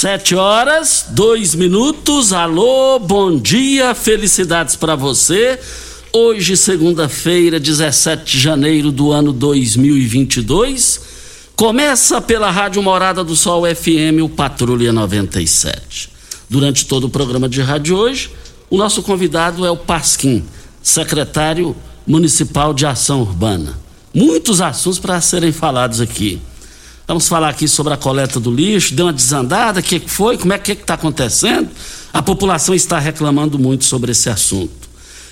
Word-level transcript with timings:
Sete 0.00 0.36
horas, 0.36 1.06
dois 1.08 1.56
minutos. 1.56 2.32
Alô, 2.32 3.00
bom 3.00 3.36
dia, 3.36 3.96
felicidades 3.96 4.76
para 4.76 4.94
você. 4.94 5.58
Hoje, 6.12 6.56
segunda-feira, 6.56 7.58
17 7.58 8.24
de 8.24 8.38
janeiro 8.38 8.92
do 8.92 9.10
ano 9.10 9.32
2022. 9.32 11.00
Começa 11.56 12.20
pela 12.20 12.48
Rádio 12.48 12.80
Morada 12.80 13.24
do 13.24 13.34
Sol 13.34 13.64
FM, 13.66 14.22
o 14.22 14.28
Patrulha 14.28 14.92
97. 14.92 16.10
Durante 16.48 16.86
todo 16.86 17.08
o 17.08 17.10
programa 17.10 17.48
de 17.48 17.60
rádio 17.60 17.96
hoje, 17.96 18.30
o 18.70 18.76
nosso 18.76 19.02
convidado 19.02 19.66
é 19.66 19.70
o 19.72 19.76
Pasquim, 19.76 20.44
secretário 20.80 21.74
municipal 22.06 22.72
de 22.72 22.86
ação 22.86 23.22
urbana. 23.22 23.76
Muitos 24.14 24.60
assuntos 24.60 25.00
para 25.00 25.20
serem 25.20 25.50
falados 25.50 26.00
aqui. 26.00 26.40
Vamos 27.08 27.26
falar 27.26 27.48
aqui 27.48 27.66
sobre 27.66 27.92
a 27.94 27.96
coleta 27.96 28.38
do 28.38 28.54
lixo, 28.54 28.94
deu 28.94 29.06
uma 29.06 29.12
desandada, 29.14 29.80
o 29.80 29.82
que 29.82 29.98
foi, 29.98 30.36
como 30.36 30.52
é 30.52 30.58
que 30.58 30.72
está 30.72 30.92
acontecendo? 30.92 31.70
A 32.12 32.20
população 32.20 32.74
está 32.74 32.98
reclamando 32.98 33.58
muito 33.58 33.86
sobre 33.86 34.12
esse 34.12 34.28
assunto. 34.28 34.86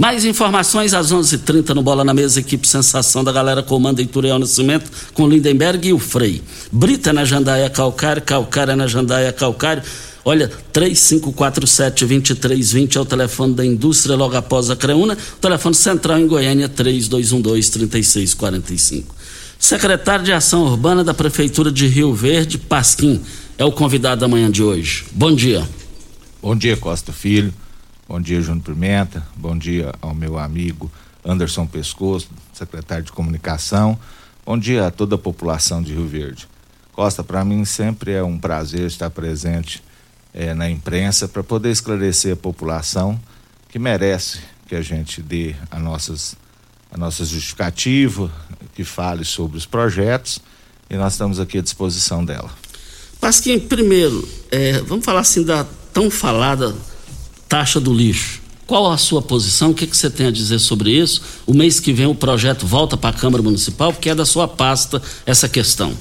Mais 0.00 0.24
informações 0.24 0.92
às 0.94 1.12
11:30 1.12 1.34
h 1.34 1.44
30 1.44 1.74
no 1.74 1.82
Bola 1.82 2.02
na 2.02 2.14
Mesa, 2.14 2.40
equipe 2.40 2.66
Sensação 2.66 3.22
da 3.22 3.30
galera 3.30 3.62
comanda 3.62 4.00
Ituriel 4.00 4.38
Nascimento 4.38 4.90
com 5.12 5.28
Lindenberg 5.28 5.88
e 5.88 5.92
o 5.92 5.98
Frei. 5.98 6.40
Brita 6.72 7.12
na 7.12 7.22
Jandaia 7.22 7.68
Calcário, 7.68 8.22
Calcária 8.22 8.74
na 8.74 8.86
Jandaia 8.86 9.30
Calcário. 9.30 9.82
Olha, 10.24 10.50
3547-2320 10.72 12.96
é 12.96 13.00
o 13.00 13.04
telefone 13.04 13.52
da 13.52 13.62
indústria 13.62 14.16
logo 14.16 14.34
após 14.34 14.70
a 14.70 14.76
Creuna. 14.76 15.18
O 15.36 15.38
telefone 15.38 15.74
central 15.74 16.18
em 16.18 16.26
Goiânia, 16.26 16.66
3212-3645. 16.66 19.04
Secretário 19.58 20.24
de 20.24 20.32
Ação 20.32 20.62
Urbana 20.62 21.04
da 21.04 21.12
Prefeitura 21.12 21.70
de 21.70 21.86
Rio 21.86 22.14
Verde, 22.14 22.56
Pasquim, 22.56 23.20
é 23.58 23.66
o 23.66 23.72
convidado 23.72 24.22
da 24.22 24.28
manhã 24.28 24.50
de 24.50 24.62
hoje. 24.62 25.04
Bom 25.12 25.34
dia. 25.34 25.68
Bom 26.40 26.56
dia, 26.56 26.78
Costa 26.78 27.12
Filho. 27.12 27.52
Bom 28.10 28.20
dia, 28.20 28.42
Júnior 28.42 28.64
Pimenta. 28.64 29.24
Bom 29.36 29.56
dia 29.56 29.94
ao 30.02 30.12
meu 30.12 30.36
amigo 30.36 30.90
Anderson 31.24 31.64
Pescoço, 31.64 32.28
secretário 32.52 33.04
de 33.04 33.12
Comunicação. 33.12 33.96
Bom 34.44 34.58
dia 34.58 34.88
a 34.88 34.90
toda 34.90 35.14
a 35.14 35.18
população 35.18 35.80
de 35.80 35.94
Rio 35.94 36.08
Verde. 36.08 36.48
Costa, 36.92 37.22
para 37.22 37.44
mim 37.44 37.64
sempre 37.64 38.10
é 38.10 38.20
um 38.20 38.36
prazer 38.36 38.88
estar 38.88 39.10
presente 39.10 39.80
eh, 40.34 40.52
na 40.54 40.68
imprensa 40.68 41.28
para 41.28 41.44
poder 41.44 41.70
esclarecer 41.70 42.32
a 42.32 42.36
população 42.36 43.16
que 43.68 43.78
merece 43.78 44.40
que 44.66 44.74
a 44.74 44.82
gente 44.82 45.22
dê 45.22 45.54
a 45.70 45.78
nossas 45.78 46.34
a 46.90 46.98
nossa 46.98 47.24
justificativa, 47.24 48.28
que 48.74 48.82
fale 48.82 49.24
sobre 49.24 49.56
os 49.56 49.66
projetos 49.66 50.40
e 50.90 50.96
nós 50.96 51.12
estamos 51.12 51.38
aqui 51.38 51.58
à 51.58 51.62
disposição 51.62 52.24
dela. 52.24 52.50
Pasquim, 53.20 53.60
primeiro, 53.60 54.28
é, 54.50 54.80
vamos 54.80 55.04
falar 55.04 55.20
assim 55.20 55.44
da 55.44 55.64
tão 55.92 56.10
falada 56.10 56.74
taxa 57.50 57.80
do 57.80 57.92
lixo. 57.92 58.40
Qual 58.64 58.92
a 58.92 58.96
sua 58.96 59.20
posição? 59.20 59.72
O 59.72 59.74
que, 59.74 59.84
que 59.84 59.96
você 59.96 60.08
tem 60.08 60.28
a 60.28 60.30
dizer 60.30 60.60
sobre 60.60 60.92
isso? 60.92 61.20
O 61.44 61.52
mês 61.52 61.80
que 61.80 61.92
vem 61.92 62.06
o 62.06 62.14
projeto 62.14 62.64
volta 62.64 62.96
para 62.96 63.10
a 63.10 63.12
Câmara 63.12 63.42
Municipal, 63.42 63.92
porque 63.92 64.08
é 64.08 64.14
da 64.14 64.24
sua 64.24 64.46
pasta 64.46 65.02
essa 65.26 65.48
questão. 65.48 65.92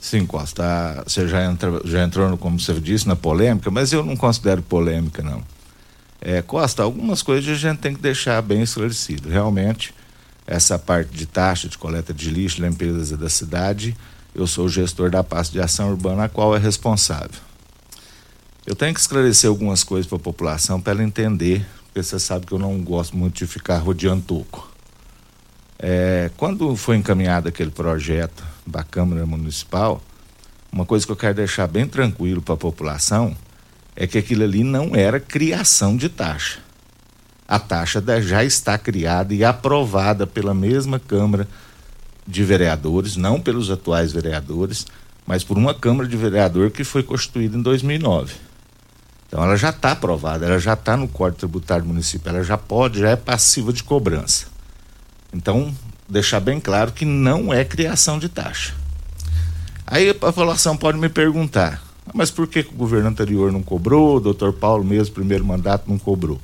Sim, 0.00 0.24
Costa, 0.24 1.04
você 1.06 1.28
já, 1.28 1.44
entra, 1.44 1.82
já 1.84 2.02
entrou, 2.02 2.38
como 2.38 2.58
você 2.58 2.72
disse, 2.80 3.06
na 3.06 3.14
polêmica, 3.14 3.70
mas 3.70 3.92
eu 3.92 4.02
não 4.02 4.16
considero 4.16 4.62
polêmica, 4.62 5.22
não. 5.22 5.44
É, 6.18 6.40
Costa, 6.40 6.82
algumas 6.82 7.22
coisas 7.22 7.50
a 7.50 7.54
gente 7.54 7.78
tem 7.78 7.94
que 7.94 8.00
deixar 8.00 8.40
bem 8.40 8.62
esclarecido. 8.62 9.28
Realmente, 9.28 9.92
essa 10.46 10.78
parte 10.78 11.10
de 11.10 11.26
taxa 11.26 11.68
de 11.68 11.76
coleta 11.76 12.14
de 12.14 12.30
lixo, 12.30 12.62
limpeza 12.62 13.18
da 13.18 13.28
cidade, 13.28 13.94
eu 14.34 14.46
sou 14.46 14.64
o 14.64 14.68
gestor 14.70 15.10
da 15.10 15.22
pasta 15.22 15.52
de 15.52 15.60
ação 15.60 15.90
urbana, 15.90 16.24
a 16.24 16.28
qual 16.28 16.56
é 16.56 16.58
responsável. 16.58 17.45
Eu 18.66 18.74
tenho 18.74 18.92
que 18.92 19.00
esclarecer 19.00 19.48
algumas 19.48 19.84
coisas 19.84 20.08
para 20.08 20.16
a 20.16 20.20
população 20.20 20.80
para 20.80 20.92
ela 20.92 21.04
entender 21.04 21.64
porque 21.96 22.02
você 22.02 22.18
sabe 22.18 22.44
que 22.44 22.52
eu 22.52 22.58
não 22.58 22.78
gosto 22.82 23.16
muito 23.16 23.36
de 23.36 23.46
ficar 23.46 23.78
rodeando 23.78 24.20
toco. 24.20 24.70
É, 25.78 26.30
quando 26.36 26.76
foi 26.76 26.96
encaminhado 26.98 27.48
aquele 27.48 27.70
projeto 27.70 28.44
da 28.66 28.82
Câmara 28.82 29.24
Municipal, 29.24 30.02
uma 30.70 30.84
coisa 30.84 31.06
que 31.06 31.12
eu 31.12 31.16
quero 31.16 31.36
deixar 31.36 31.66
bem 31.66 31.86
tranquilo 31.86 32.42
para 32.42 32.52
a 32.52 32.58
população 32.58 33.34
é 33.94 34.06
que 34.06 34.18
aquilo 34.18 34.44
ali 34.44 34.62
não 34.62 34.94
era 34.94 35.18
criação 35.18 35.96
de 35.96 36.10
taxa. 36.10 36.58
A 37.48 37.58
taxa 37.58 38.04
já 38.20 38.44
está 38.44 38.76
criada 38.76 39.32
e 39.32 39.42
aprovada 39.42 40.26
pela 40.26 40.52
mesma 40.52 40.98
Câmara 40.98 41.48
de 42.26 42.44
Vereadores, 42.44 43.16
não 43.16 43.40
pelos 43.40 43.70
atuais 43.70 44.12
vereadores, 44.12 44.84
mas 45.26 45.42
por 45.42 45.56
uma 45.56 45.72
Câmara 45.72 46.06
de 46.06 46.16
Vereador 46.16 46.70
que 46.70 46.84
foi 46.84 47.02
constituída 47.02 47.56
em 47.56 47.62
2009. 47.62 48.45
Então 49.26 49.42
ela 49.42 49.56
já 49.56 49.70
está 49.70 49.92
aprovada, 49.92 50.46
ela 50.46 50.58
já 50.58 50.74
está 50.74 50.96
no 50.96 51.08
Código 51.08 51.38
Tributário 51.38 51.84
Municipal, 51.84 52.34
ela 52.34 52.44
já 52.44 52.56
pode, 52.56 53.00
já 53.00 53.10
é 53.10 53.16
passiva 53.16 53.72
de 53.72 53.82
cobrança. 53.82 54.46
Então, 55.32 55.74
deixar 56.08 56.40
bem 56.40 56.60
claro 56.60 56.92
que 56.92 57.04
não 57.04 57.52
é 57.52 57.64
criação 57.64 58.18
de 58.18 58.28
taxa. 58.28 58.74
Aí 59.86 60.08
a 60.08 60.14
população 60.14 60.76
pode 60.76 60.98
me 60.98 61.08
perguntar, 61.08 61.82
ah, 62.06 62.12
mas 62.14 62.30
por 62.30 62.46
que, 62.46 62.62
que 62.62 62.74
o 62.74 62.76
governo 62.76 63.08
anterior 63.08 63.52
não 63.52 63.62
cobrou, 63.62 64.16
o 64.16 64.20
doutor 64.20 64.52
Paulo 64.52 64.84
mesmo, 64.84 65.14
primeiro 65.14 65.44
mandato, 65.44 65.84
não 65.88 65.98
cobrou? 65.98 66.40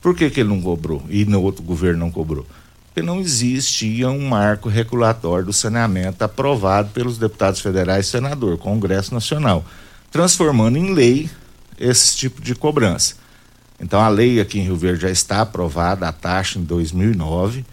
Por 0.00 0.14
que, 0.14 0.28
que 0.30 0.40
ele 0.40 0.48
não 0.48 0.60
cobrou 0.60 1.02
e 1.08 1.24
no 1.24 1.42
outro 1.42 1.62
governo 1.62 2.00
não 2.00 2.10
cobrou? 2.10 2.46
Porque 2.86 3.06
não 3.06 3.20
existia 3.20 4.10
um 4.10 4.28
marco 4.28 4.68
regulatório 4.68 5.46
do 5.46 5.52
saneamento 5.52 6.22
aprovado 6.22 6.90
pelos 6.90 7.16
deputados 7.16 7.60
federais 7.60 8.06
e 8.06 8.10
senador, 8.10 8.58
Congresso 8.58 9.14
Nacional, 9.14 9.64
transformando 10.10 10.76
em 10.76 10.92
lei 10.92 11.30
esse 11.78 12.16
tipo 12.16 12.40
de 12.40 12.54
cobrança. 12.54 13.14
Então 13.80 14.00
a 14.00 14.08
lei 14.08 14.40
aqui 14.40 14.58
em 14.58 14.62
Rio 14.62 14.76
Verde 14.76 15.02
já 15.02 15.10
está 15.10 15.40
aprovada, 15.40 16.08
a 16.08 16.12
taxa 16.12 16.58
em 16.58 16.64
2009, 16.64 17.64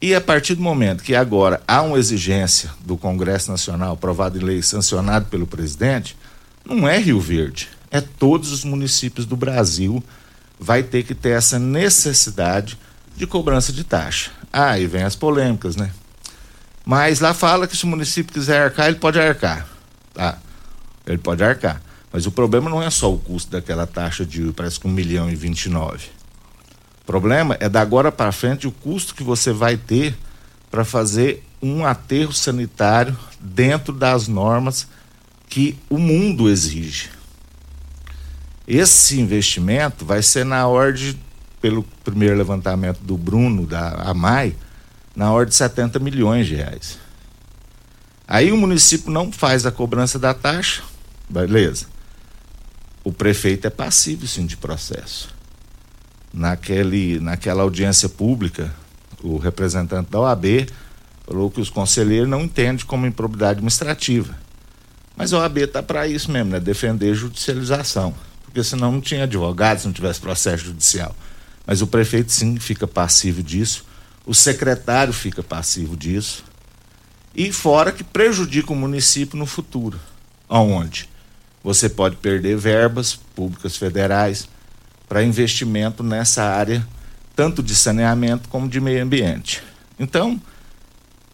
e 0.00 0.14
a 0.14 0.20
partir 0.20 0.54
do 0.54 0.62
momento 0.62 1.02
que 1.02 1.14
agora 1.14 1.60
há 1.66 1.82
uma 1.82 1.98
exigência 1.98 2.70
do 2.84 2.96
Congresso 2.96 3.50
Nacional 3.50 3.94
aprovada 3.94 4.38
em 4.38 4.42
lei 4.42 4.62
sancionado 4.62 5.26
pelo 5.26 5.46
presidente, 5.46 6.16
não 6.64 6.86
é 6.86 6.98
Rio 6.98 7.20
Verde, 7.20 7.68
é 7.90 8.00
todos 8.00 8.52
os 8.52 8.64
municípios 8.64 9.26
do 9.26 9.36
Brasil 9.36 10.02
vai 10.60 10.82
ter 10.82 11.02
que 11.02 11.14
ter 11.14 11.30
essa 11.30 11.58
necessidade 11.58 12.78
de 13.16 13.26
cobrança 13.26 13.72
de 13.72 13.84
taxa. 13.84 14.30
Aí 14.52 14.84
ah, 14.84 14.88
vem 14.88 15.02
as 15.02 15.16
polêmicas, 15.16 15.76
né? 15.76 15.90
Mas 16.84 17.20
lá 17.20 17.34
fala 17.34 17.66
que 17.66 17.76
se 17.76 17.84
o 17.84 17.86
município 17.86 18.32
quiser 18.32 18.62
arcar, 18.62 18.86
ele 18.86 18.96
pode 18.96 19.20
arcar. 19.20 19.68
Tá? 20.14 20.38
Ele 21.06 21.18
pode 21.18 21.44
arcar. 21.44 21.82
Mas 22.12 22.26
o 22.26 22.30
problema 22.30 22.70
não 22.70 22.82
é 22.82 22.90
só 22.90 23.12
o 23.12 23.18
custo 23.18 23.50
daquela 23.50 23.86
taxa 23.86 24.24
de 24.24 24.52
parece 24.52 24.80
que 24.80 24.86
um 24.86 24.90
milhão 24.90 25.30
e 25.30 25.36
vinte 25.36 25.66
e 25.66 25.68
nove. 25.68 26.08
O 27.02 27.06
problema 27.06 27.56
é 27.60 27.68
da 27.68 27.80
agora 27.80 28.10
para 28.10 28.32
frente 28.32 28.66
o 28.66 28.72
custo 28.72 29.14
que 29.14 29.22
você 29.22 29.52
vai 29.52 29.76
ter 29.76 30.16
para 30.70 30.84
fazer 30.84 31.44
um 31.60 31.84
aterro 31.84 32.32
sanitário 32.32 33.16
dentro 33.40 33.92
das 33.92 34.28
normas 34.28 34.86
que 35.48 35.78
o 35.88 35.98
mundo 35.98 36.48
exige. 36.48 37.10
Esse 38.66 39.18
investimento 39.18 40.04
vai 40.04 40.22
ser 40.22 40.44
na 40.44 40.66
ordem, 40.66 41.18
pelo 41.60 41.82
primeiro 42.04 42.36
levantamento 42.36 43.00
do 43.00 43.16
Bruno, 43.16 43.66
da 43.66 44.10
AMAI, 44.10 44.54
na 45.16 45.32
ordem 45.32 45.48
de 45.48 45.56
70 45.56 45.98
milhões 45.98 46.46
de 46.46 46.54
reais. 46.54 46.98
Aí 48.26 48.52
o 48.52 48.56
município 48.56 49.10
não 49.10 49.32
faz 49.32 49.64
a 49.64 49.72
cobrança 49.72 50.18
da 50.18 50.34
taxa, 50.34 50.82
beleza 51.28 51.97
o 53.08 53.12
prefeito 53.12 53.66
é 53.66 53.70
passivo 53.70 54.26
sim 54.26 54.44
de 54.44 54.54
processo. 54.54 55.34
Naquele, 56.30 57.18
naquela 57.18 57.62
audiência 57.62 58.06
pública, 58.06 58.70
o 59.22 59.38
representante 59.38 60.10
da 60.10 60.20
OAB 60.20 60.68
falou 61.26 61.50
que 61.50 61.58
os 61.58 61.70
conselheiros 61.70 62.28
não 62.28 62.42
entendem 62.42 62.84
como 62.84 63.06
improbidade 63.06 63.52
administrativa. 63.52 64.36
Mas 65.16 65.32
a 65.32 65.38
OAB 65.38 65.56
está 65.56 65.82
para 65.82 66.06
isso 66.06 66.30
mesmo, 66.30 66.50
né? 66.50 66.60
Defender 66.60 67.14
judicialização. 67.14 68.14
Porque 68.44 68.62
senão 68.62 68.92
não 68.92 69.00
tinha 69.00 69.22
advogado 69.24 69.78
se 69.78 69.86
não 69.86 69.94
tivesse 69.94 70.20
processo 70.20 70.66
judicial. 70.66 71.16
Mas 71.66 71.80
o 71.80 71.86
prefeito 71.86 72.30
sim 72.30 72.58
fica 72.58 72.86
passivo 72.86 73.42
disso, 73.42 73.86
o 74.26 74.34
secretário 74.34 75.14
fica 75.14 75.42
passivo 75.42 75.96
disso. 75.96 76.44
E 77.34 77.50
fora 77.52 77.90
que 77.90 78.04
prejudica 78.04 78.70
o 78.70 78.76
município 78.76 79.38
no 79.38 79.46
futuro. 79.46 79.98
Aonde? 80.46 81.08
Você 81.62 81.88
pode 81.88 82.16
perder 82.16 82.56
verbas 82.56 83.14
públicas 83.14 83.76
federais 83.76 84.48
para 85.08 85.22
investimento 85.22 86.02
nessa 86.02 86.44
área, 86.44 86.86
tanto 87.34 87.62
de 87.62 87.74
saneamento 87.74 88.48
como 88.48 88.68
de 88.68 88.80
meio 88.80 89.02
ambiente. 89.02 89.62
Então, 89.98 90.40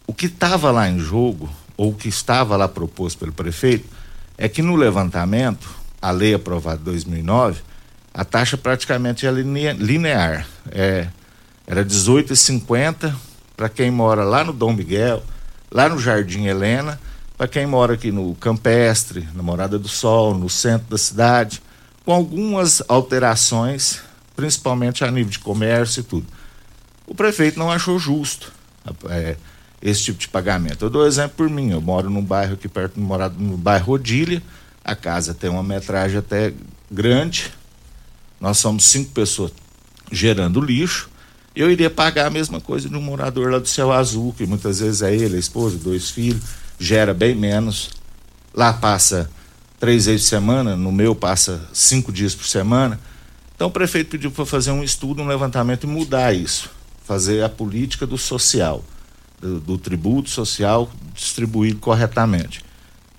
o 0.07 0.13
que 0.13 0.27
estava 0.27 0.71
lá 0.71 0.89
em 0.89 0.99
jogo, 0.99 1.49
ou 1.77 1.91
o 1.91 1.95
que 1.95 2.07
estava 2.07 2.55
lá 2.55 2.67
proposto 2.67 3.19
pelo 3.19 3.33
prefeito, 3.33 3.87
é 4.37 4.47
que 4.47 4.61
no 4.61 4.75
levantamento, 4.75 5.69
a 6.01 6.11
lei 6.11 6.33
aprovada 6.33 6.81
em 6.81 6.83
2009, 6.83 7.61
a 8.13 8.23
taxa 8.23 8.57
praticamente 8.57 9.25
é 9.27 9.31
linear. 9.31 10.47
É, 10.71 11.07
era 11.67 11.83
18,50 11.83 13.13
para 13.57 13.69
quem 13.69 13.89
mora 13.89 14.23
lá 14.23 14.43
no 14.43 14.53
Dom 14.53 14.73
Miguel, 14.73 15.23
lá 15.71 15.89
no 15.89 15.99
Jardim 15.99 16.45
Helena, 16.45 16.99
para 17.37 17.47
quem 17.47 17.65
mora 17.65 17.93
aqui 17.93 18.11
no 18.11 18.33
Campestre, 18.35 19.27
na 19.33 19.43
Morada 19.43 19.77
do 19.77 19.87
Sol, 19.87 20.33
no 20.33 20.49
centro 20.49 20.87
da 20.89 20.97
cidade, 20.97 21.61
com 22.05 22.13
algumas 22.13 22.81
alterações, 22.87 23.99
principalmente 24.35 25.03
a 25.03 25.11
nível 25.11 25.31
de 25.31 25.39
comércio 25.39 25.99
e 25.99 26.03
tudo. 26.03 26.27
O 27.05 27.13
prefeito 27.13 27.59
não 27.59 27.71
achou 27.71 27.99
justo 27.99 28.51
é, 29.09 29.35
esse 29.81 30.03
tipo 30.03 30.19
de 30.19 30.27
pagamento. 30.29 30.85
Eu 30.85 30.89
dou 30.89 31.05
exemplo 31.05 31.33
por 31.37 31.49
mim, 31.49 31.71
eu 31.71 31.81
moro 31.81 32.09
num 32.09 32.23
bairro 32.23 32.53
aqui 32.53 32.67
perto, 32.67 32.99
morado 32.99 33.35
no 33.37 33.57
bairro 33.57 33.85
Rodilha, 33.85 34.41
a 34.83 34.95
casa 34.95 35.33
tem 35.33 35.49
uma 35.49 35.63
metragem 35.63 36.17
até 36.17 36.53
grande, 36.89 37.51
nós 38.39 38.57
somos 38.57 38.85
cinco 38.85 39.11
pessoas 39.11 39.51
gerando 40.11 40.61
lixo, 40.61 41.09
eu 41.55 41.71
iria 41.71 41.89
pagar 41.89 42.27
a 42.27 42.29
mesma 42.29 42.61
coisa 42.61 42.87
de 42.87 42.95
um 42.95 43.01
morador 43.01 43.51
lá 43.51 43.59
do 43.59 43.67
Céu 43.67 43.91
Azul, 43.91 44.33
que 44.37 44.45
muitas 44.45 44.79
vezes 44.79 45.01
é 45.01 45.13
ele, 45.13 45.35
a 45.35 45.39
esposa, 45.39 45.77
dois 45.77 46.09
filhos 46.09 46.64
gera 46.79 47.13
bem 47.13 47.35
menos. 47.35 47.89
Lá 48.53 48.73
passa 48.73 49.29
três 49.79 50.05
vezes 50.05 50.23
por 50.23 50.29
semana, 50.29 50.75
no 50.75 50.91
meu 50.91 51.15
passa 51.15 51.67
cinco 51.73 52.11
dias 52.11 52.33
por 52.33 52.45
semana. 52.45 52.99
Então 53.55 53.67
o 53.67 53.71
prefeito 53.71 54.09
pediu 54.09 54.31
para 54.31 54.45
fazer 54.45 54.71
um 54.71 54.83
estudo, 54.83 55.21
um 55.21 55.27
levantamento 55.27 55.85
e 55.85 55.87
mudar 55.87 56.33
isso. 56.33 56.69
Fazer 57.03 57.43
a 57.43 57.49
política 57.49 58.05
do 58.05 58.17
social, 58.17 58.83
do, 59.39 59.59
do 59.59 59.77
tributo 59.77 60.29
social 60.29 60.89
distribuído 61.13 61.79
corretamente. 61.79 62.61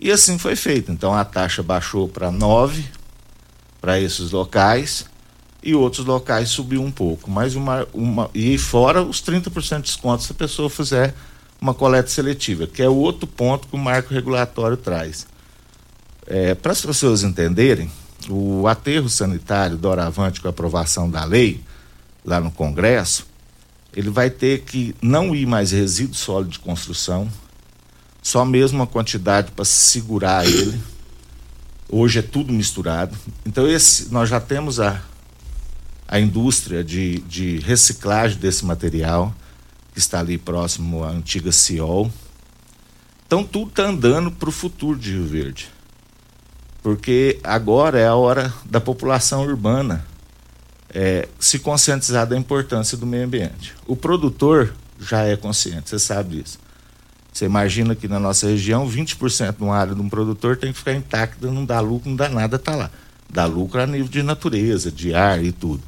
E 0.01 0.11
assim 0.11 0.39
foi 0.39 0.57
feito. 0.57 0.93
Então 0.93 1.15
a 1.15 1.25
taxa 1.25 1.63
baixou 1.63 2.09
para 2.09 2.31
nove 2.31 2.85
para 3.81 4.01
esses 4.01 4.33
locais 4.33 5.07
e 5.63 5.75
outros 5.75 6.05
locais 6.05 6.49
subiu 6.49 6.83
um 6.83 6.91
pouco. 6.91 7.31
Mas 7.31 7.55
uma, 7.55 7.87
uma 7.95 8.31
e 8.35 8.59
fora 8.59 9.03
os 9.03 9.23
30% 9.23 9.77
de 9.77 9.83
desconto 9.83 10.23
se 10.23 10.33
a 10.33 10.35
pessoa 10.35 10.69
fizer 10.69 11.15
uma 11.61 11.75
coleta 11.75 12.09
seletiva, 12.09 12.67
que 12.67 12.83
é 12.83 12.89
o 12.89 12.95
outro 12.95 13.27
ponto 13.27 13.69
que 13.69 13.75
o 13.75 13.79
marco 13.79 14.13
regulatório 14.13 14.77
traz. 14.77 15.27
É, 16.27 16.55
Para 16.55 16.73
as 16.73 16.81
pessoas 16.81 17.23
entenderem, 17.23 17.91
o 18.29 18.67
aterro 18.67 19.09
sanitário 19.09 19.77
doravante 19.77 20.41
com 20.41 20.49
a 20.49 20.51
aprovação 20.51 21.09
da 21.09 21.25
lei, 21.25 21.63
lá 22.25 22.41
no 22.41 22.51
Congresso, 22.51 23.27
ele 23.95 24.11
vai 24.11 24.29
ter 24.29 24.63
que 24.63 24.95
não 25.01 25.35
ir 25.35 25.47
mais 25.47 25.71
resíduo 25.71 26.15
sólido 26.15 26.51
de 26.51 26.59
construção, 26.59 27.31
só 28.23 28.45
mesmo 28.45 28.79
uma 28.79 28.87
quantidade 28.87 29.53
para 29.53 29.65
segurar 29.65 30.45
ele. 30.45 30.79
Hoje 31.89 32.19
é 32.19 32.23
tudo 32.23 32.53
misturado. 32.53 33.17
Então, 33.47 33.69
esse, 33.69 34.13
nós 34.13 34.29
já 34.29 34.41
temos 34.41 34.81
a, 34.81 35.01
a 36.09 36.19
indústria 36.19 36.83
de, 36.83 37.21
de 37.21 37.59
reciclagem 37.59 38.39
desse 38.39 38.65
material 38.67 39.33
que 39.97 40.01
está 40.01 40.21
ali 40.21 40.37
próximo 40.37 41.03
à 41.03 41.09
antiga 41.09 41.51
Ciol. 41.51 42.13
Então 43.27 43.43
tudo 43.43 43.71
está 43.71 43.85
andando 43.85 44.31
para 44.31 44.51
o 44.51 44.53
futuro 44.53 44.99
de 44.99 45.13
Rio 45.13 45.27
Verde. 45.27 45.71
Porque 46.83 47.41
agora 47.43 47.99
é 47.99 48.07
a 48.07 48.15
hora 48.15 48.53
da 48.67 48.79
população 48.79 49.47
urbana 49.47 50.05
é, 50.91 51.27
se 51.41 51.59
conscientizar 51.59 52.27
da 52.27 52.37
importância 52.37 52.95
do 52.95 53.07
meio 53.07 53.25
ambiente. 53.25 53.73
O 53.87 53.97
produtor 53.97 54.75
já 55.01 55.23
é 55.23 55.35
consciente, 55.35 55.89
você 55.89 55.99
sabe 55.99 56.37
disso. 56.37 56.59
Você 57.33 57.47
imagina 57.47 57.95
que 57.95 58.07
na 58.07 58.21
nossa 58.21 58.49
região, 58.49 58.87
20% 58.87 59.57
de 59.57 59.63
uma 59.63 59.77
área 59.77 59.95
de 59.95 60.01
um 60.03 60.11
produtor 60.11 60.59
tem 60.59 60.73
que 60.73 60.79
ficar 60.79 60.93
intacta, 60.93 61.51
não 61.51 61.65
dá 61.65 61.81
lucro, 61.81 62.11
não 62.11 62.17
dá 62.17 62.29
nada, 62.29 62.59
tá 62.59 62.77
lá. 62.77 62.91
Dá 63.31 63.47
lucro 63.47 63.81
a 63.81 63.87
nível 63.87 64.09
de 64.09 64.23
natureza, 64.23 64.93
de 64.93 65.15
ar 65.15 65.43
e 65.43 65.53
tudo. 65.53 65.83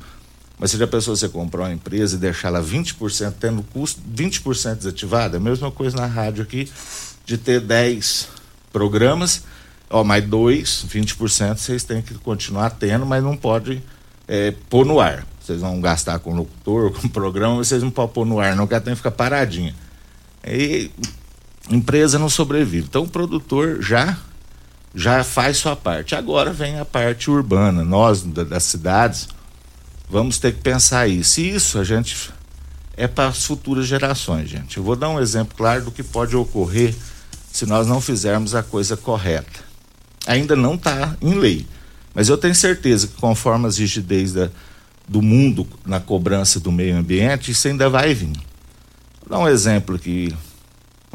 Mas 0.59 0.73
se 0.73 0.83
a 0.83 0.87
pessoa 0.87 1.17
você 1.17 1.29
comprar 1.29 1.63
uma 1.63 1.73
empresa 1.73 2.17
e 2.17 2.19
deixar 2.19 2.49
ela 2.49 2.63
20% 2.63 3.35
tendo 3.39 3.63
custo, 3.63 4.01
20% 4.15 4.77
desativada, 4.77 5.37
é 5.37 5.39
a 5.39 5.41
mesma 5.41 5.71
coisa 5.71 5.97
na 5.97 6.07
rádio 6.07 6.43
aqui, 6.43 6.69
de 7.25 7.39
ter 7.39 7.61
10 7.61 8.29
programas, 8.73 9.45
ó, 9.89 10.03
mais 10.03 10.25
dois, 10.25 10.85
20% 10.89 11.57
vocês 11.57 11.85
têm 11.85 12.03
que 12.03 12.15
continuar 12.15 12.71
tendo, 12.71 13.07
mas 13.07 13.23
não 13.23 13.37
pode 13.37 13.83
é, 14.27 14.53
pôr 14.69 14.85
no 14.85 14.99
ar. 14.99 15.25
vocês 15.41 15.61
vão 15.61 15.81
gastar 15.81 16.19
com 16.19 16.35
locutor, 16.35 16.93
com 16.99 17.09
programa, 17.09 17.57
vocês 17.57 17.83
não 17.83 17.91
podem 17.91 18.13
pôr 18.15 18.27
no 18.27 18.41
ar, 18.41 18.57
não, 18.57 18.67
que 18.67 18.79
tem 18.81 18.93
que 18.93 18.97
ficar 18.97 19.13
paradinha. 19.13 19.75
Aí, 20.43 20.91
empresa 21.71 22.19
não 22.19 22.29
sobrevive. 22.29 22.87
Então, 22.89 23.05
o 23.05 23.09
produtor 23.09 23.81
já 23.81 24.19
já 24.95 25.23
faz 25.23 25.59
sua 25.59 25.77
parte. 25.77 26.15
Agora 26.15 26.53
vem 26.53 26.79
a 26.79 26.85
parte 26.85 27.31
urbana. 27.31 27.85
Nós, 27.85 28.23
da, 28.23 28.43
das 28.43 28.65
cidades, 28.65 29.29
vamos 30.09 30.39
ter 30.39 30.55
que 30.55 30.61
pensar 30.61 31.09
isso. 31.09 31.41
E 31.41 31.55
isso 31.55 31.79
a 31.79 31.85
gente 31.85 32.31
é 32.97 33.07
para 33.07 33.29
as 33.29 33.45
futuras 33.45 33.87
gerações, 33.87 34.49
gente. 34.49 34.77
Eu 34.77 34.83
vou 34.83 34.97
dar 34.97 35.09
um 35.09 35.21
exemplo 35.21 35.57
claro 35.57 35.85
do 35.85 35.91
que 35.91 36.03
pode 36.03 36.35
ocorrer 36.35 36.95
se 37.53 37.65
nós 37.67 37.87
não 37.87 38.01
fizermos 38.01 38.55
a 38.55 38.63
coisa 38.63 38.97
correta. 38.97 39.61
Ainda 40.27 40.57
não 40.57 40.75
está 40.75 41.17
em 41.23 41.35
lei, 41.35 41.67
mas 42.15 42.29
eu 42.29 42.37
tenho 42.37 42.55
certeza 42.55 43.07
que 43.07 43.15
conforme 43.15 43.67
as 43.67 43.79
rigidez 43.79 44.33
da, 44.33 44.51
do 45.07 45.23
mundo 45.23 45.67
na 45.87 46.01
cobrança 46.01 46.61
do 46.61 46.73
meio 46.73 46.97
ambiente, 46.97 47.51
isso 47.51 47.69
ainda 47.69 47.89
vai 47.89 48.13
vir. 48.15 48.33
Vou 49.21 49.31
dar 49.31 49.39
um 49.39 49.49
exemplo 49.49 49.95
aqui. 49.95 50.35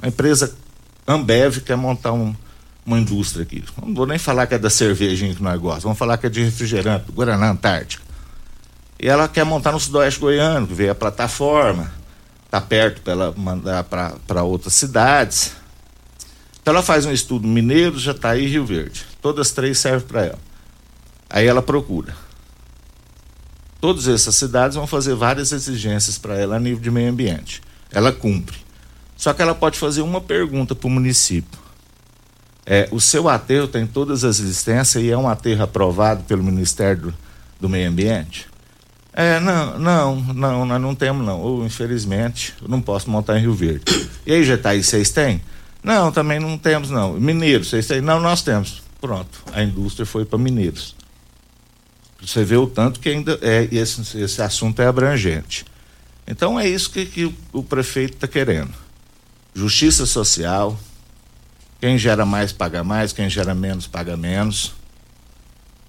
Uma 0.02 0.08
empresa 0.08 0.56
Ambev 1.08 1.58
quer 1.60 1.76
montar 1.76 2.14
um, 2.14 2.34
uma 2.86 3.00
indústria 3.00 3.44
aqui. 3.44 3.64
Não 3.82 3.94
vou 3.94 4.06
nem 4.06 4.18
falar 4.18 4.48
que 4.48 4.56
é 4.56 4.60
da 4.60 4.70
cervejinha 4.70 5.36
que 5.36 5.44
nós 5.44 5.60
gostamos, 5.60 5.84
vamos 5.84 5.98
falar 5.98 6.18
que 6.18 6.26
é 6.26 6.30
de 6.30 6.44
refrigerante, 6.44 7.12
Guaraná 7.12 7.52
Antártica. 7.52 8.03
E 9.00 9.08
ela 9.08 9.28
quer 9.28 9.44
montar 9.44 9.72
no 9.72 9.80
Sudoeste 9.80 10.20
Goiano, 10.20 10.68
que 10.68 10.74
veio 10.74 10.92
a 10.92 10.96
plataforma, 10.96 11.92
está 12.46 12.62
perto 12.62 13.02
para 13.02 13.14
ela 13.14 13.34
mandar 13.36 13.84
para 13.84 14.44
outras 14.44 14.74
cidades. 14.74 15.54
Então 16.62 16.74
ela 16.74 16.84
faz 16.84 17.06
um 17.06 17.12
estudo 17.12 17.48
Mineiro, 17.48 18.00
Jataí 18.00 18.46
e 18.46 18.48
Rio 18.48 18.66
Verde. 18.66 19.06
Todas 19.22 19.52
três 19.52 19.78
servem 19.80 20.08
para 20.08 20.26
ela. 20.26 20.40
Aí 21.30 21.48
ela 21.48 21.62
procura. 21.62 22.16
Todas 23.82 24.08
essas 24.08 24.36
cidades 24.36 24.76
vão 24.76 24.88
fazer 24.88 25.14
várias 25.14 25.52
exigências 25.52 26.18
para 26.18 26.36
ela 26.36 26.56
a 26.56 26.60
nível 26.60 26.80
de 26.80 26.90
meio 26.90 27.12
ambiente. 27.12 27.62
Ela 27.92 28.14
cumpre. 28.14 28.58
Só 29.18 29.34
que 29.34 29.42
ela 29.42 29.54
pode 29.54 29.78
fazer 29.78 30.02
uma 30.02 30.22
pergunta 30.22 30.74
para 30.74 30.88
o 30.88 30.92
município. 30.92 31.60
É, 32.66 32.88
o 32.92 33.02
seu 33.02 33.28
aterro 33.28 33.68
tem 33.68 33.86
todas 33.86 34.24
as 34.24 34.40
licenças 34.40 35.02
e 35.02 35.10
é 35.12 35.18
um 35.18 35.28
aterro 35.28 35.64
aprovado 35.64 36.24
pelo 36.24 36.42
Ministério 36.42 37.02
do, 37.02 37.14
do 37.62 37.68
Meio 37.68 37.90
Ambiente? 37.90 38.48
É, 39.14 39.40
não, 39.40 39.78
não, 39.78 40.16
não, 40.16 40.66
nós 40.66 40.82
não 40.82 40.96
temos 40.96 41.26
não. 41.26 41.40
Ou, 41.40 41.66
infelizmente, 41.66 42.54
eu 42.62 42.68
não 42.68 42.82
posso 42.82 43.10
montar 43.10 43.38
em 43.38 43.42
Rio 43.42 43.54
Verde. 43.54 43.84
E 44.26 44.34
aí, 44.34 44.44
Jetaí, 44.44 44.84
vocês 44.84 45.12
têm? 45.12 45.42
Não, 45.84 46.12
também 46.12 46.40
não 46.40 46.58
temos 46.58 46.90
não. 46.90 47.14
Mineiros, 47.14 47.70
vocês 47.70 47.86
têm? 47.86 48.02
Não, 48.02 48.20
nós 48.20 48.42
temos. 48.42 48.82
Pronto, 49.00 49.44
a 49.52 49.62
indústria 49.62 50.06
foi 50.06 50.26
para 50.26 50.40
Mineiros. 50.40 50.96
Você 52.22 52.44
vê 52.44 52.56
o 52.56 52.66
tanto 52.66 53.02
que 53.02 53.10
ainda 53.10 53.38
é 53.42 53.68
esse, 53.70 54.18
esse 54.18 54.42
assunto 54.42 54.82
é 54.82 54.88
abrangente. 54.88 55.66
Então 56.26 56.58
é 56.58 56.68
isso 56.68 56.90
que, 56.90 57.06
que 57.06 57.26
o, 57.26 57.34
o 57.52 57.64
prefeito 57.64 58.14
está 58.14 58.28
querendo. 58.28 58.74
Justiça 59.54 60.06
social, 60.06 60.80
quem 61.82 61.98
gera 61.98 62.26
mais 62.26 62.54
paga 62.54 62.82
mais, 62.82 63.12
quem 63.12 63.30
gera 63.30 63.54
menos 63.54 63.86
paga 63.88 64.16
menos. 64.16 64.74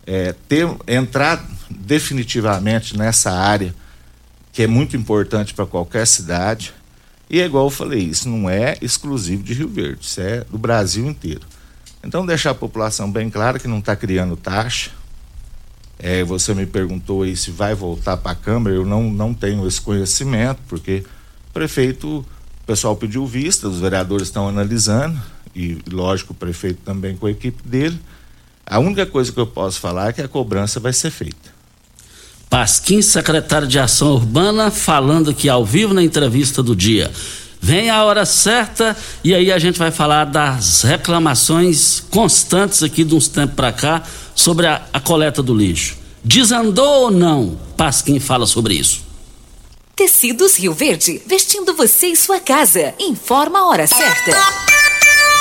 É, 0.07 0.35
ter, 0.49 0.69
entrar 0.87 1.45
definitivamente 1.71 2.97
nessa 2.97 3.31
área 3.33 3.75
que 4.53 4.63
é 4.63 4.67
muito 4.67 4.97
importante 4.97 5.53
para 5.53 5.67
qualquer 5.67 6.07
cidade. 6.07 6.73
E 7.29 7.41
é 7.41 7.47
igual 7.47 7.67
eu 7.67 7.71
falei, 7.71 8.01
isso 8.01 8.29
não 8.29 8.49
é 8.49 8.77
exclusivo 8.81 9.43
de 9.43 9.55
Rio 9.55 9.69
Verde, 9.69 10.05
isso 10.05 10.21
é 10.21 10.45
do 10.45 10.57
Brasil 10.57 11.07
inteiro. 11.07 11.41
Então 12.05 12.25
deixar 12.25 12.51
a 12.51 12.55
população 12.55 13.11
bem 13.11 13.29
clara 13.29 13.59
que 13.59 13.67
não 13.67 13.79
está 13.79 13.97
criando 13.97 14.37
taxa. 14.37 14.91
É, 15.99 16.23
você 16.23 16.55
me 16.55 16.67
perguntou 16.67 17.23
aí 17.23 17.37
se 17.37 17.51
vai 17.51 17.75
voltar 17.75 18.17
para 18.17 18.33
a 18.33 18.35
Câmara, 18.35 18.75
eu 18.75 18.85
não, 18.85 19.11
não 19.11 19.33
tenho 19.33 19.67
esse 19.67 19.81
conhecimento, 19.81 20.61
porque 20.69 21.05
o 21.51 21.53
prefeito, 21.53 22.19
o 22.19 22.67
pessoal 22.67 22.95
pediu 22.95 23.27
vista, 23.27 23.69
os 23.69 23.81
vereadores 23.81 24.29
estão 24.29 24.49
analisando, 24.49 25.21
e 25.55 25.79
lógico 25.91 26.33
o 26.33 26.37
prefeito 26.37 26.81
também 26.85 27.17
com 27.17 27.27
a 27.27 27.31
equipe 27.31 27.67
dele. 27.67 27.99
A 28.67 28.79
única 28.79 29.05
coisa 29.05 29.31
que 29.31 29.39
eu 29.39 29.47
posso 29.47 29.81
falar 29.81 30.11
é 30.11 30.13
que 30.13 30.23
a 30.23 30.29
cobrança 30.29 30.81
vai 30.81 30.93
ser 30.93 31.11
feita. 31.11 31.55
Pasquim, 32.49 33.03
secretário 33.03 33.67
de 33.67 33.79
Ação 33.79 34.13
Urbana, 34.13 34.71
falando 34.71 35.31
aqui 35.31 35.49
ao 35.49 35.65
vivo 35.65 35.93
na 35.93 36.03
entrevista 36.03 36.63
do 36.63 36.75
dia. 36.75 37.11
Vem 37.61 37.91
a 37.91 38.05
hora 38.05 38.25
certa 38.27 38.97
e 39.25 39.35
aí 39.35 39.51
a 39.51 39.59
gente 39.59 39.79
vai 39.79 39.91
falar 39.91 40.27
das 40.27 40.83
reclamações 40.83 42.01
constantes 42.11 42.83
aqui 42.83 43.03
de 43.03 43.15
uns 43.15 43.27
tempos 43.27 43.57
para 43.57 43.73
cá 43.73 44.03
sobre 44.35 44.67
a, 44.67 44.83
a 44.93 45.01
coleta 45.01 45.43
do 45.43 45.55
lixo. 45.55 45.97
Desandou 46.23 47.05
ou 47.05 47.11
não? 47.11 47.59
Pasquim 47.77 48.21
fala 48.21 48.47
sobre 48.47 48.75
isso. 48.75 49.03
Tecidos 49.97 50.57
Rio 50.57 50.75
Verde, 50.75 51.23
vestindo 51.27 51.75
você 51.75 52.09
e 52.09 52.17
sua 52.17 52.41
casa. 52.41 52.95
Informa 52.99 53.61
a 53.61 53.67
hora 53.67 53.87
certa. 53.87 54.33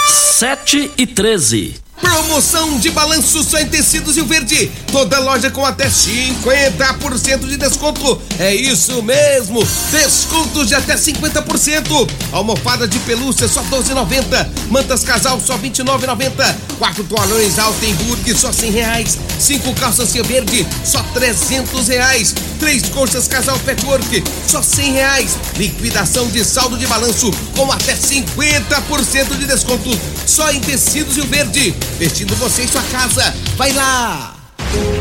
7 0.08 0.92
e 0.98 1.08
13. 1.08 1.76
Promoção 2.04 2.78
de 2.80 2.92
balanço 2.92 3.42
só 3.44 3.58
em 3.60 3.66
tecidos 3.66 4.18
e 4.18 4.22
o 4.22 4.26
verde. 4.26 4.70
Toda 4.92 5.20
loja 5.20 5.50
com 5.50 5.66
até 5.66 5.88
50% 5.88 7.48
de 7.48 7.56
desconto. 7.56 8.22
É 8.38 8.54
isso 8.54 9.02
mesmo. 9.02 9.66
Descontos 9.90 10.68
de 10.68 10.76
até 10.76 10.96
50%. 10.96 12.10
Almofada 12.34 12.88
de 12.88 13.00
pelúcia 13.00 13.48
só 13.48 13.64
12,90. 13.64 14.50
Mantas 14.70 15.04
casal 15.04 15.40
só 15.40 15.58
29,90. 15.58 16.56
Quatro 16.78 17.06
toalhões 17.06 17.58
Altenburg 17.58 18.36
só 18.36 18.52
100 18.52 18.72
reais. 18.72 19.18
Cinco 19.40 19.74
calças 19.76 20.10
Cia 20.10 20.24
Verde 20.24 20.68
só 20.84 21.02
300 21.14 21.88
reais. 21.88 22.36
Três 22.60 22.84
colchas 22.90 23.28
casal 23.30 23.58
Petwork 23.60 24.24
só 24.46 24.62
100 24.62 24.92
reais. 24.92 25.38
Liquidação 25.56 26.28
de 26.28 26.44
saldo 26.44 26.78
de 26.78 26.86
balanço 26.86 27.32
com 27.56 27.72
até 27.72 27.96
50% 27.96 29.38
de 29.38 29.46
desconto. 29.46 29.90
Só 30.26 30.52
em 30.52 30.60
tecidos 30.60 31.16
e 31.18 31.22
o 31.22 31.28
verde 31.28 31.76
vestindo 31.98 32.36
você 32.36 32.64
em 32.64 32.68
sua 32.68 32.82
casa. 32.84 33.34
Vai 33.56 33.72
lá! 33.74 34.36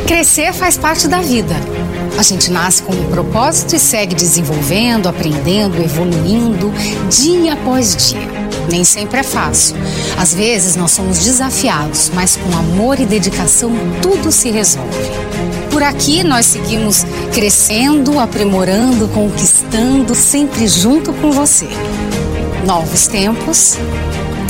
Crescer 0.07 0.53
faz 0.53 0.77
parte 0.77 1.09
da 1.09 1.21
vida. 1.21 1.55
A 2.19 2.23
gente 2.23 2.51
nasce 2.51 2.83
com 2.83 2.93
um 2.93 3.11
propósito 3.11 3.75
e 3.75 3.79
segue 3.79 4.15
desenvolvendo, 4.15 5.09
aprendendo, 5.09 5.83
evoluindo, 5.83 6.73
dia 7.09 7.55
após 7.55 7.97
dia. 7.97 8.43
Nem 8.71 8.85
sempre 8.85 9.21
é 9.21 9.23
fácil. 9.23 9.77
Às 10.19 10.35
vezes 10.35 10.77
nós 10.77 10.91
somos 10.91 11.19
desafiados, 11.19 12.11
mas 12.15 12.37
com 12.37 12.57
amor 12.57 13.01
e 13.01 13.07
dedicação 13.07 13.73
tudo 14.01 14.31
se 14.31 14.51
resolve. 14.51 15.11
Por 15.71 15.83
aqui 15.83 16.23
nós 16.23 16.47
seguimos 16.47 17.05
crescendo, 17.33 18.21
aprimorando, 18.21 19.09
conquistando, 19.09 20.15
sempre 20.15 20.69
junto 20.69 21.13
com 21.15 21.33
você. 21.33 21.67
Novos 22.67 23.07
tempos, 23.07 23.79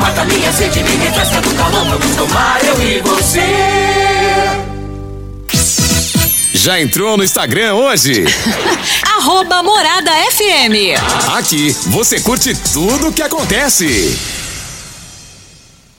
Mata 0.00 0.24
minha 0.24 0.52
sede, 0.52 0.82
me 0.82 0.96
refresca 0.96 1.40
do 1.40 1.54
calor. 1.54 1.84
Vamos 1.84 2.16
tomar 2.16 2.58
eu 2.64 2.82
e 2.82 3.00
você. 3.00 3.40
Já 6.52 6.80
entrou 6.80 7.16
no 7.16 7.24
Instagram 7.24 7.74
hoje? 7.74 8.24
Arroba 9.16 9.62
Morada 9.62 10.10
FM. 10.10 10.98
Aqui 11.36 11.74
você 11.86 12.20
curte 12.20 12.54
tudo 12.72 13.08
o 13.08 13.12
que 13.12 13.22
acontece. 13.22 14.18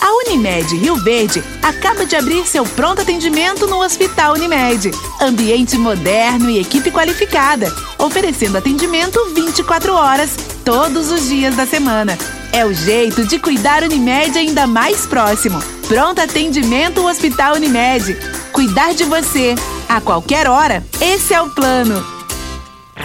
A 0.00 0.12
Unimed 0.24 0.76
Rio 0.76 0.96
Verde 0.96 1.42
acaba 1.62 2.06
de 2.06 2.16
abrir 2.16 2.46
seu 2.46 2.64
pronto 2.64 3.02
atendimento 3.02 3.66
no 3.66 3.82
Hospital 3.82 4.32
Unimed. 4.34 4.90
Ambiente 5.20 5.76
moderno 5.76 6.48
e 6.48 6.58
equipe 6.58 6.90
qualificada, 6.90 7.72
oferecendo 7.98 8.56
atendimento 8.56 9.18
24 9.34 9.92
horas, 9.92 10.36
todos 10.64 11.10
os 11.10 11.28
dias 11.28 11.54
da 11.54 11.66
semana. 11.66 12.16
É 12.52 12.64
o 12.64 12.72
jeito 12.72 13.26
de 13.26 13.38
cuidar 13.38 13.82
Unimed 13.82 14.36
ainda 14.38 14.66
mais 14.66 15.06
próximo. 15.06 15.62
Pronto 15.86 16.20
atendimento 16.20 17.06
Hospital 17.06 17.56
Unimed. 17.56 18.16
Cuidar 18.52 18.94
de 18.94 19.04
você 19.04 19.54
a 19.88 20.00
qualquer 20.00 20.48
hora. 20.48 20.84
Esse 21.00 21.34
é 21.34 21.40
o 21.40 21.50
plano. 21.50 22.04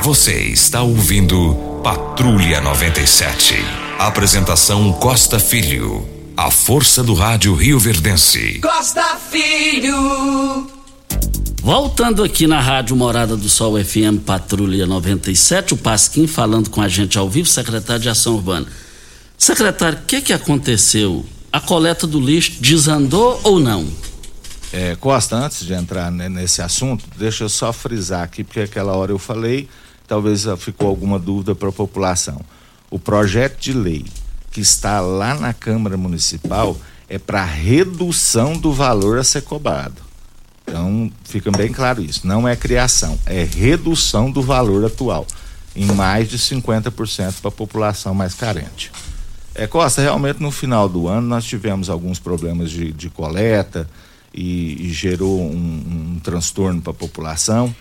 Você 0.01 0.33
está 0.33 0.81
ouvindo 0.81 1.81
Patrulha 1.83 2.61
97. 2.61 3.55
Apresentação 3.99 4.91
Costa 4.93 5.39
Filho. 5.39 6.14
A 6.37 6.51
força 6.51 7.01
do 7.01 7.13
rádio 7.13 7.55
Rio 7.55 7.79
Verdense. 7.79 8.59
Costa 8.59 9.15
Filho. 9.31 10.69
Voltando 11.61 12.21
aqui 12.21 12.45
na 12.45 12.59
Rádio 12.59 12.93
Morada 12.93 13.37
do 13.37 13.47
Sol 13.47 13.81
FM 13.81 14.19
Patrulha 14.25 14.85
97, 14.85 15.75
o 15.75 15.77
Pasquim 15.77 16.27
falando 16.27 16.69
com 16.69 16.81
a 16.81 16.89
gente 16.89 17.17
ao 17.17 17.29
vivo, 17.29 17.47
secretário 17.47 18.01
de 18.01 18.09
Ação 18.09 18.35
Urbana. 18.35 18.67
Secretário, 19.37 19.99
o 19.99 20.01
que, 20.01 20.19
que 20.19 20.33
aconteceu? 20.33 21.25
A 21.53 21.61
coleta 21.61 22.05
do 22.05 22.19
lixo 22.19 22.57
desandou 22.59 23.39
ou 23.41 23.57
não? 23.57 23.87
É, 24.73 24.93
Costa, 24.97 25.37
antes 25.37 25.65
de 25.65 25.73
entrar 25.73 26.11
nesse 26.11 26.61
assunto, 26.61 27.05
deixa 27.17 27.45
eu 27.45 27.49
só 27.49 27.71
frisar 27.71 28.23
aqui, 28.23 28.43
porque 28.43 28.59
aquela 28.59 28.91
hora 28.91 29.13
eu 29.13 29.17
falei, 29.17 29.69
talvez 30.05 30.45
ficou 30.57 30.89
alguma 30.89 31.17
dúvida 31.17 31.55
para 31.55 31.69
a 31.69 31.71
população. 31.71 32.41
O 32.91 32.99
projeto 32.99 33.57
de 33.57 33.71
lei 33.71 34.03
que 34.55 34.61
está 34.61 35.01
lá 35.01 35.33
na 35.33 35.53
Câmara 35.53 35.97
Municipal 35.97 36.77
é 37.09 37.19
para 37.19 37.43
redução 37.43 38.57
do 38.57 38.71
valor 38.71 39.19
a 39.19 39.23
ser 39.23 39.41
cobrado. 39.41 40.01
Então, 40.63 41.11
fica 41.25 41.51
bem 41.51 41.73
claro 41.73 42.01
isso. 42.01 42.25
Não 42.25 42.47
é 42.47 42.55
criação, 42.55 43.19
é 43.25 43.43
redução 43.43 44.31
do 44.31 44.41
valor 44.41 44.85
atual, 44.85 45.27
em 45.75 45.87
mais 45.87 46.29
de 46.29 46.39
50% 46.39 47.41
para 47.41 47.49
a 47.49 47.51
população 47.51 48.15
mais 48.15 48.33
carente. 48.33 48.93
É, 49.53 49.67
Costa, 49.67 50.01
realmente 50.01 50.41
no 50.41 50.51
final 50.51 50.87
do 50.87 51.09
ano 51.09 51.27
nós 51.27 51.43
tivemos 51.43 51.89
alguns 51.89 52.17
problemas 52.17 52.71
de, 52.71 52.93
de 52.93 53.09
coleta 53.09 53.85
e, 54.33 54.87
e 54.87 54.89
gerou 54.93 55.41
um, 55.41 56.13
um 56.15 56.19
transtorno 56.23 56.81
para 56.81 56.91
a 56.91 56.95
população. 56.95 57.75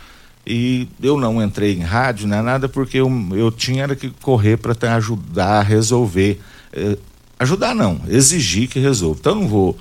E 0.45 0.89
eu 1.01 1.17
não 1.17 1.41
entrei 1.41 1.73
em 1.73 1.83
rádio, 1.83 2.27
não 2.27 2.37
é 2.37 2.43
nada, 2.43 2.69
porque 2.69 2.99
eu, 2.99 3.09
eu 3.31 3.53
tinha 3.53 3.87
que 3.95 4.11
correr 4.21 4.57
para 4.57 4.97
ajudar 4.97 5.61
a 5.61 5.63
resolver. 5.63 6.41
Eh, 6.75 6.99
ajudar 7.39 7.75
não, 7.75 8.01
exigir 8.09 8.69
que 8.69 8.81
resolva. 8.81 9.19
Então 9.21 9.35
não 9.37 9.49
vou 9.49 9.79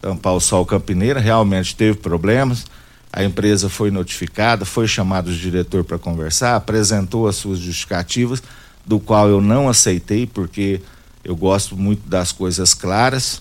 tampar 0.00 0.34
o 0.34 0.40
sol 0.40 0.66
campineira, 0.66 1.18
realmente 1.18 1.74
teve 1.74 1.98
problemas. 1.98 2.66
A 3.12 3.24
empresa 3.24 3.68
foi 3.68 3.90
notificada, 3.90 4.64
foi 4.64 4.86
chamado 4.86 5.28
o 5.28 5.34
diretor 5.34 5.84
para 5.84 5.98
conversar, 5.98 6.56
apresentou 6.56 7.26
as 7.26 7.36
suas 7.36 7.58
justificativas, 7.58 8.42
do 8.84 9.00
qual 9.00 9.28
eu 9.28 9.40
não 9.40 9.68
aceitei, 9.68 10.26
porque 10.26 10.80
eu 11.24 11.34
gosto 11.34 11.76
muito 11.76 12.06
das 12.08 12.32
coisas 12.32 12.74
claras 12.74 13.40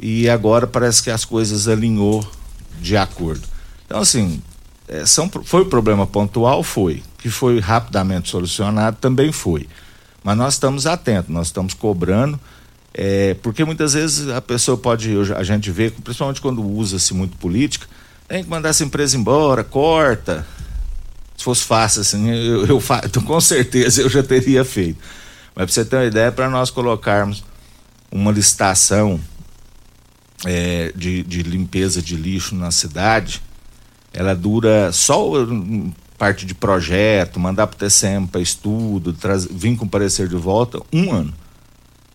e 0.00 0.28
agora 0.28 0.66
parece 0.66 1.02
que 1.02 1.10
as 1.10 1.24
coisas 1.24 1.68
alinhou 1.68 2.26
de 2.80 2.96
acordo. 2.96 3.46
Então, 3.86 4.00
assim, 4.00 4.42
é, 4.88 5.06
são, 5.06 5.30
foi 5.44 5.64
problema 5.66 6.06
pontual? 6.06 6.62
Foi. 6.62 7.02
Que 7.18 7.30
foi 7.30 7.60
rapidamente 7.60 8.28
solucionado? 8.28 8.96
Também 9.00 9.30
foi. 9.30 9.68
Mas 10.22 10.36
nós 10.36 10.54
estamos 10.54 10.86
atentos, 10.86 11.30
nós 11.30 11.48
estamos 11.48 11.74
cobrando, 11.74 12.38
é, 12.94 13.34
porque 13.42 13.64
muitas 13.64 13.94
vezes 13.94 14.28
a 14.28 14.40
pessoa 14.40 14.76
pode, 14.76 15.10
a 15.36 15.42
gente 15.42 15.70
vê, 15.70 15.90
principalmente 15.90 16.40
quando 16.40 16.62
usa-se 16.62 17.12
muito 17.14 17.36
política, 17.36 17.86
tem 18.28 18.44
que 18.44 18.50
mandar 18.50 18.70
essa 18.70 18.84
empresa 18.84 19.16
embora, 19.16 19.64
corta. 19.64 20.46
Se 21.36 21.44
fosse 21.44 21.64
fácil 21.64 22.02
assim, 22.02 22.30
eu, 22.30 22.66
eu, 22.66 22.82
com 23.26 23.40
certeza 23.40 24.02
eu 24.02 24.08
já 24.08 24.22
teria 24.22 24.64
feito. 24.64 24.98
Mas 25.54 25.66
para 25.66 25.74
você 25.74 25.84
ter 25.84 25.96
uma 25.96 26.04
ideia, 26.04 26.32
para 26.32 26.48
nós 26.48 26.70
colocarmos 26.70 27.44
uma 28.10 28.30
licitação 28.30 29.20
é, 30.46 30.92
de, 30.94 31.22
de 31.22 31.42
limpeza 31.42 32.00
de 32.00 32.16
lixo 32.16 32.54
na 32.54 32.70
cidade, 32.70 33.42
ela 34.12 34.34
dura 34.34 34.92
só 34.92 35.30
parte 36.22 36.46
de 36.46 36.54
projeto, 36.54 37.40
mandar 37.40 37.66
para 37.66 37.74
o 37.74 37.78
TCM 37.80 38.28
para 38.28 38.40
estudo, 38.40 39.12
traz, 39.12 39.44
vir 39.44 39.76
com 39.76 39.88
parecer 39.88 40.28
de 40.28 40.36
volta, 40.36 40.78
um 40.92 41.10
ano. 41.10 41.34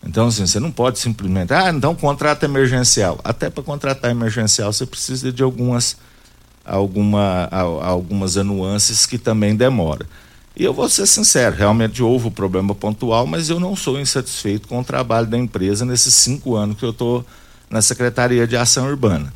Então, 0.02 0.28
assim, 0.28 0.46
você 0.46 0.58
não 0.58 0.70
pode 0.70 0.98
simplesmente, 0.98 1.52
ah, 1.52 1.68
então 1.68 1.94
contrato 1.94 2.42
emergencial. 2.42 3.20
Até 3.22 3.50
para 3.50 3.62
contratar 3.62 4.10
emergencial 4.10 4.72
você 4.72 4.86
precisa 4.86 5.30
de 5.30 5.42
algumas, 5.42 5.98
alguma, 6.64 7.50
algumas 7.50 8.38
anuances 8.38 9.04
que 9.04 9.18
também 9.18 9.54
demora. 9.54 10.06
E 10.56 10.64
eu 10.64 10.72
vou 10.72 10.88
ser 10.88 11.06
sincero, 11.06 11.54
realmente 11.54 12.02
houve 12.02 12.24
o 12.24 12.28
um 12.28 12.32
problema 12.32 12.74
pontual, 12.74 13.26
mas 13.26 13.50
eu 13.50 13.60
não 13.60 13.76
sou 13.76 14.00
insatisfeito 14.00 14.68
com 14.68 14.80
o 14.80 14.84
trabalho 14.84 15.26
da 15.26 15.36
empresa 15.36 15.84
nesses 15.84 16.14
cinco 16.14 16.56
anos 16.56 16.78
que 16.78 16.84
eu 16.86 16.92
estou 16.92 17.26
na 17.68 17.82
Secretaria 17.82 18.46
de 18.46 18.56
Ação 18.56 18.86
Urbana. 18.86 19.30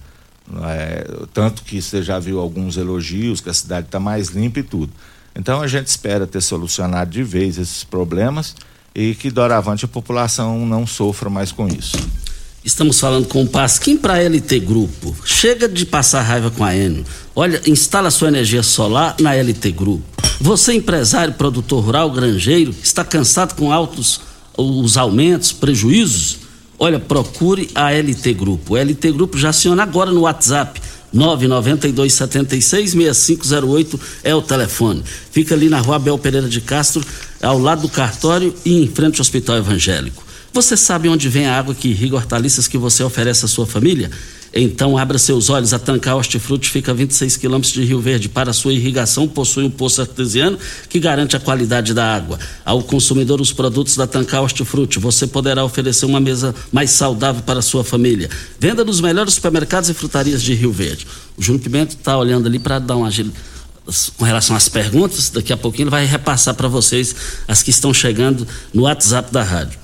É, 0.65 1.07
tanto 1.33 1.62
que 1.62 1.81
você 1.81 2.03
já 2.03 2.19
viu 2.19 2.38
alguns 2.38 2.77
elogios, 2.77 3.41
que 3.41 3.49
a 3.49 3.55
cidade 3.55 3.87
está 3.87 3.99
mais 3.99 4.29
limpa 4.29 4.61
e 4.61 4.62
tudo. 4.62 4.93
Então 5.35 5.62
a 5.62 5.67
gente 5.67 5.87
espera 5.87 6.27
ter 6.27 6.43
solucionado 6.43 7.11
de 7.11 7.23
vez 7.23 7.59
esses 7.59 7.85
problemas 7.85 8.55
e 8.95 9.15
que 9.15 9.31
doravante 9.31 9.85
a 9.85 9.88
população 9.88 10.67
não 10.67 10.87
sofra 10.87 11.31
mais 11.31 11.51
com 11.51 11.67
isso. 11.67 11.97
Estamos 12.65 13.01
falando 13.01 13.27
com 13.27 13.43
o 13.43 13.49
Pasquim 13.49 13.97
para 13.97 14.23
LT 14.23 14.61
Grupo. 14.61 15.17
Chega 15.25 15.69
de 15.69 15.85
passar 15.85 16.23
raiva 16.23 16.51
com 16.51 16.65
a 16.65 16.77
Enio. 16.77 17.05
Olha, 17.35 17.61
instala 17.67 18.11
sua 18.11 18.29
energia 18.29 18.62
solar 18.62 19.17
na 19.19 19.35
LT 19.35 19.73
Grupo. 19.73 20.05
Você, 20.41 20.73
empresário, 20.75 21.35
produtor 21.35 21.85
rural, 21.85 22.11
granjeiro, 22.11 22.75
está 22.83 23.05
cansado 23.05 23.55
com 23.55 23.73
altos 23.73 24.21
os 24.57 24.97
aumentos, 24.97 25.51
prejuízos? 25.51 26.42
Olha, 26.85 26.99
procure 26.99 27.71
a 27.77 27.92
LT 27.92 28.35
Grupo. 28.35 28.75
O 28.75 28.77
LT 28.77 29.12
Grupo 29.12 29.38
já 29.38 29.51
aciona 29.51 29.85
agora 29.85 30.11
no 30.11 30.23
WhatsApp. 30.23 30.83
992766508 31.14 34.01
é 34.25 34.35
o 34.35 34.42
telefone. 34.42 35.05
Fica 35.31 35.55
ali 35.55 35.68
na 35.68 35.79
rua 35.79 35.95
Abel 35.95 36.18
Pereira 36.18 36.49
de 36.49 36.61
Castro, 36.61 37.01
ao 37.40 37.57
lado 37.57 37.83
do 37.83 37.88
cartório 37.88 38.53
e 38.64 38.83
em 38.83 38.88
frente 38.88 39.21
ao 39.21 39.23
Hospital 39.23 39.59
Evangélico. 39.59 40.25
Você 40.53 40.77
sabe 40.77 41.09
onde 41.09 41.29
vem 41.29 41.47
a 41.47 41.57
água 41.57 41.73
que 41.73 41.87
irriga 41.87 42.16
hortaliças 42.16 42.66
que 42.66 42.77
você 42.77 43.05
oferece 43.05 43.45
à 43.45 43.49
sua 43.49 43.64
família? 43.64 44.11
Então 44.55 44.99
abra 44.99 45.19
seus 45.19 45.49
olhos, 45.49 45.73
a 45.73 45.79
Tancar 45.79 46.17
Hortifruti 46.17 46.69
fica 46.69 46.93
a 46.93 46.95
26 46.95 47.38
quilômetros 47.38 47.73
de 47.73 47.83
Rio 47.85 48.01
Verde. 48.01 48.29
Para 48.29 48.53
sua 48.53 48.75
irrigação, 48.75 49.27
possui 49.27 49.65
um 49.65 49.71
poço 49.71 50.03
artesiano 50.03 50.59
que 50.91 51.01
garante 51.01 51.35
a 51.35 51.41
qualidade 51.41 51.95
da 51.95 52.15
água. 52.15 52.38
Ao 52.65 52.83
consumidor, 52.83 53.41
os 53.41 53.53
produtos 53.53 53.97
da 53.97 54.07
Tancar 54.07 54.43
Hortifruti, 54.43 54.99
você 54.99 55.27
poderá 55.27 55.65
oferecer 55.65 56.05
uma 56.05 56.21
mesa 56.21 56.55
mais 56.71 56.91
saudável 56.91 57.43
para 57.43 57.61
a 57.61 57.62
sua 57.62 57.83
família. 57.83 58.29
Venda 58.61 58.85
nos 58.85 59.01
melhores 59.01 59.35
supermercados 59.35 59.88
e 59.88 59.95
frutarias 59.95 60.43
de 60.43 60.53
Rio 60.53 60.71
Verde. 60.71 61.07
O 61.37 61.43
Júnior 61.43 61.62
Pimenta 61.62 61.95
está 61.95 62.19
olhando 62.19 62.47
ali 62.47 62.59
para 62.59 62.79
dar 62.79 62.97
uma 62.97 63.11
com 64.17 64.25
relação 64.25 64.55
às 64.55 64.69
perguntas, 64.69 65.31
daqui 65.31 65.53
a 65.53 65.57
pouquinho 65.57 65.85
ele 65.85 65.91
vai 65.91 66.05
repassar 66.05 66.55
para 66.55 66.69
vocês 66.69 67.15
as 67.49 67.62
que 67.62 67.71
estão 67.71 67.93
chegando 67.93 68.47
no 68.73 68.83
WhatsApp 68.83 69.33
da 69.33 69.43
rádio. 69.43 69.79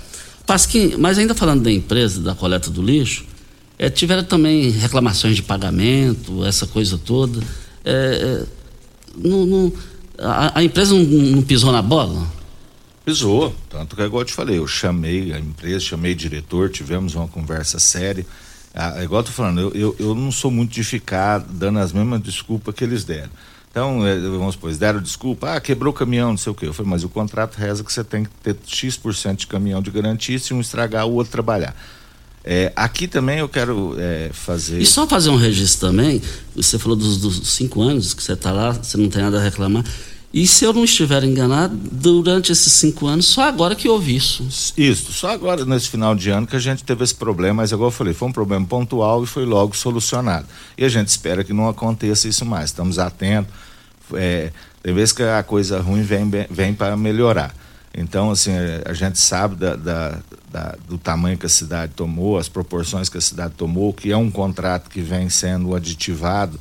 Pasquim, 0.47 0.95
mas 0.97 1.19
ainda 1.19 1.35
falando 1.35 1.63
da 1.63 1.71
empresa, 1.71 2.21
da 2.21 2.35
coleta 2.35 2.71
do 2.71 2.81
lixo, 2.81 3.25
é, 3.79 3.89
tiveram 3.89 4.25
também 4.25 4.71
reclamações 4.71 5.37
de 5.37 5.43
pagamento, 5.43 6.45
essa 6.45 6.67
coisa 6.67 6.99
toda. 6.99 7.41
É, 7.85 8.45
é 8.45 8.59
não, 9.17 9.47
não, 9.47 9.73
a, 10.19 10.59
a, 10.59 10.65
empresa 10.65 10.95
não, 10.95 11.03
não, 11.03 11.43
pisou 11.43 11.73
na 11.73 11.83
bola? 11.83 12.27
Pisou, 13.05 13.55
tanto 13.71 13.97
que 13.97 14.03
igual 14.03 14.23
eu 14.23 14.27
te 14.27 14.33
falei, 14.33 14.59
eu 14.59 14.67
chamei 14.67 15.33
a 15.33 15.39
empresa, 15.39 15.81
chamei 15.81 16.13
o 16.13 16.17
diretor, 16.17 16.69
tivemos 16.71 17.15
uma 17.15 17.27
conversa 17.27 17.79
séria. 17.79 18.27
Ah, 18.75 19.03
igual 19.03 19.23
eu 19.23 19.25
tô 19.25 19.33
falando, 19.33 19.61
eu, 19.61 19.73
eu, 19.75 19.97
eu 19.99 20.15
não 20.15 20.31
sou 20.31 20.51
muito 20.51 20.73
de 20.73 20.85
ficar 20.85 21.39
dando 21.39 21.79
as 21.79 21.93
mesmas 21.93 22.21
desculpas 22.21 22.75
que 22.75 22.85
eles 22.85 23.05
deram. 23.05 23.31
Então, 23.71 24.07
é, 24.07 24.19
vamos 24.19 24.55
supor, 24.55 24.75
deram 24.75 25.01
desculpa, 25.01 25.55
ah, 25.55 25.61
quebrou 25.61 25.93
o 25.93 25.97
caminhão, 25.97 26.31
não 26.31 26.37
sei 26.37 26.53
o 26.53 26.55
quê. 26.55 26.67
Eu 26.67 26.73
falei, 26.73 26.91
mas 26.91 27.05
o 27.05 27.09
contrato 27.09 27.57
reza 27.57 27.83
que 27.83 27.93
você 27.93 28.05
tem 28.05 28.25
que 28.25 28.31
ter 28.43 28.57
X% 28.67 29.37
de 29.37 29.47
caminhão 29.47 29.81
de 29.81 29.91
garantia, 29.91 30.39
se 30.39 30.53
um 30.53 30.61
estragar, 30.61 31.07
o 31.07 31.13
outro 31.13 31.33
trabalhar. 31.33 31.75
É, 32.45 32.73
aqui 32.75 33.07
também 33.07 33.39
eu 33.41 33.49
quero 33.49 33.95
é, 33.99 34.31
fazer. 34.33 34.81
E 34.81 34.87
só 34.87 35.07
fazer 35.07 35.31
um 35.31 35.37
registro 35.37 35.89
também, 35.89 36.23
você 36.55 36.79
falou 36.79 36.97
dos, 36.97 37.19
dos 37.19 37.49
cinco 37.49 37.83
anos 37.83 38.15
que 38.15 38.23
você 38.23 38.33
está 38.33 38.53
lá, 38.53 38.73
você 38.73 38.97
não 38.97 39.09
tem 39.09 39.23
nada 39.23 39.39
a 39.39 39.43
reclamar. 39.43 39.85
E 40.33 40.47
se 40.47 40.65
eu 40.65 40.75
não 40.75 40.85
estiver 40.85 41.25
enganado, 41.25 41.75
durante 41.75 42.53
esses 42.53 42.73
cinco 42.75 43.07
anos, 43.07 43.27
só 43.27 43.49
agora 43.49 43.75
que 43.75 43.89
houve 43.89 44.15
isso. 44.15 44.47
Isso, 44.77 45.11
só 45.11 45.31
agora, 45.31 45.65
nesse 45.65 45.89
final 45.89 46.15
de 46.15 46.29
ano, 46.29 46.47
que 46.47 46.55
a 46.55 46.59
gente 46.59 46.85
teve 46.85 47.03
esse 47.03 47.15
problema, 47.15 47.55
mas 47.55 47.73
igual 47.73 47.89
eu 47.89 47.93
falei, 47.93 48.13
foi 48.13 48.29
um 48.29 48.33
problema 48.33 48.67
pontual 48.67 49.25
e 49.25 49.27
foi 49.27 49.47
logo 49.47 49.75
solucionado. 49.75 50.47
E 50.77 50.85
a 50.85 50.89
gente 50.89 51.09
espera 51.09 51.43
que 51.43 51.55
não 51.55 51.67
aconteça 51.67 52.29
isso 52.29 52.45
mais. 52.45 52.67
Estamos 52.67 52.99
atentos. 52.99 53.53
É, 54.13 54.53
tem 54.83 54.95
vezes 54.95 55.13
que 55.13 55.23
a 55.23 55.43
coisa 55.43 55.81
ruim 55.81 56.03
vem, 56.03 56.31
vem 56.51 56.75
para 56.75 56.95
melhorar. 56.95 57.55
Então, 57.95 58.31
assim, 58.31 58.53
a, 58.53 58.91
a 58.91 58.95
gente 58.95 59.19
sabe 59.19 59.57
da, 59.57 59.75
da, 59.75 60.19
da, 60.51 60.77
do 60.87 60.99
tamanho 60.99 61.39
que 61.39 61.47
a 61.47 61.49
cidade 61.49 61.93
tomou, 61.95 62.39
as 62.39 62.49
proporções 62.49 63.09
que 63.09 63.19
a 63.19 63.21
cidade 63.21 63.55
tomou, 63.55 63.93
que 63.93 64.13
é 64.13 64.17
um 64.17 64.31
contrato 64.31 64.91
que 64.91 65.01
vem 65.01 65.29
sendo 65.29 65.75
aditivado 65.75 66.61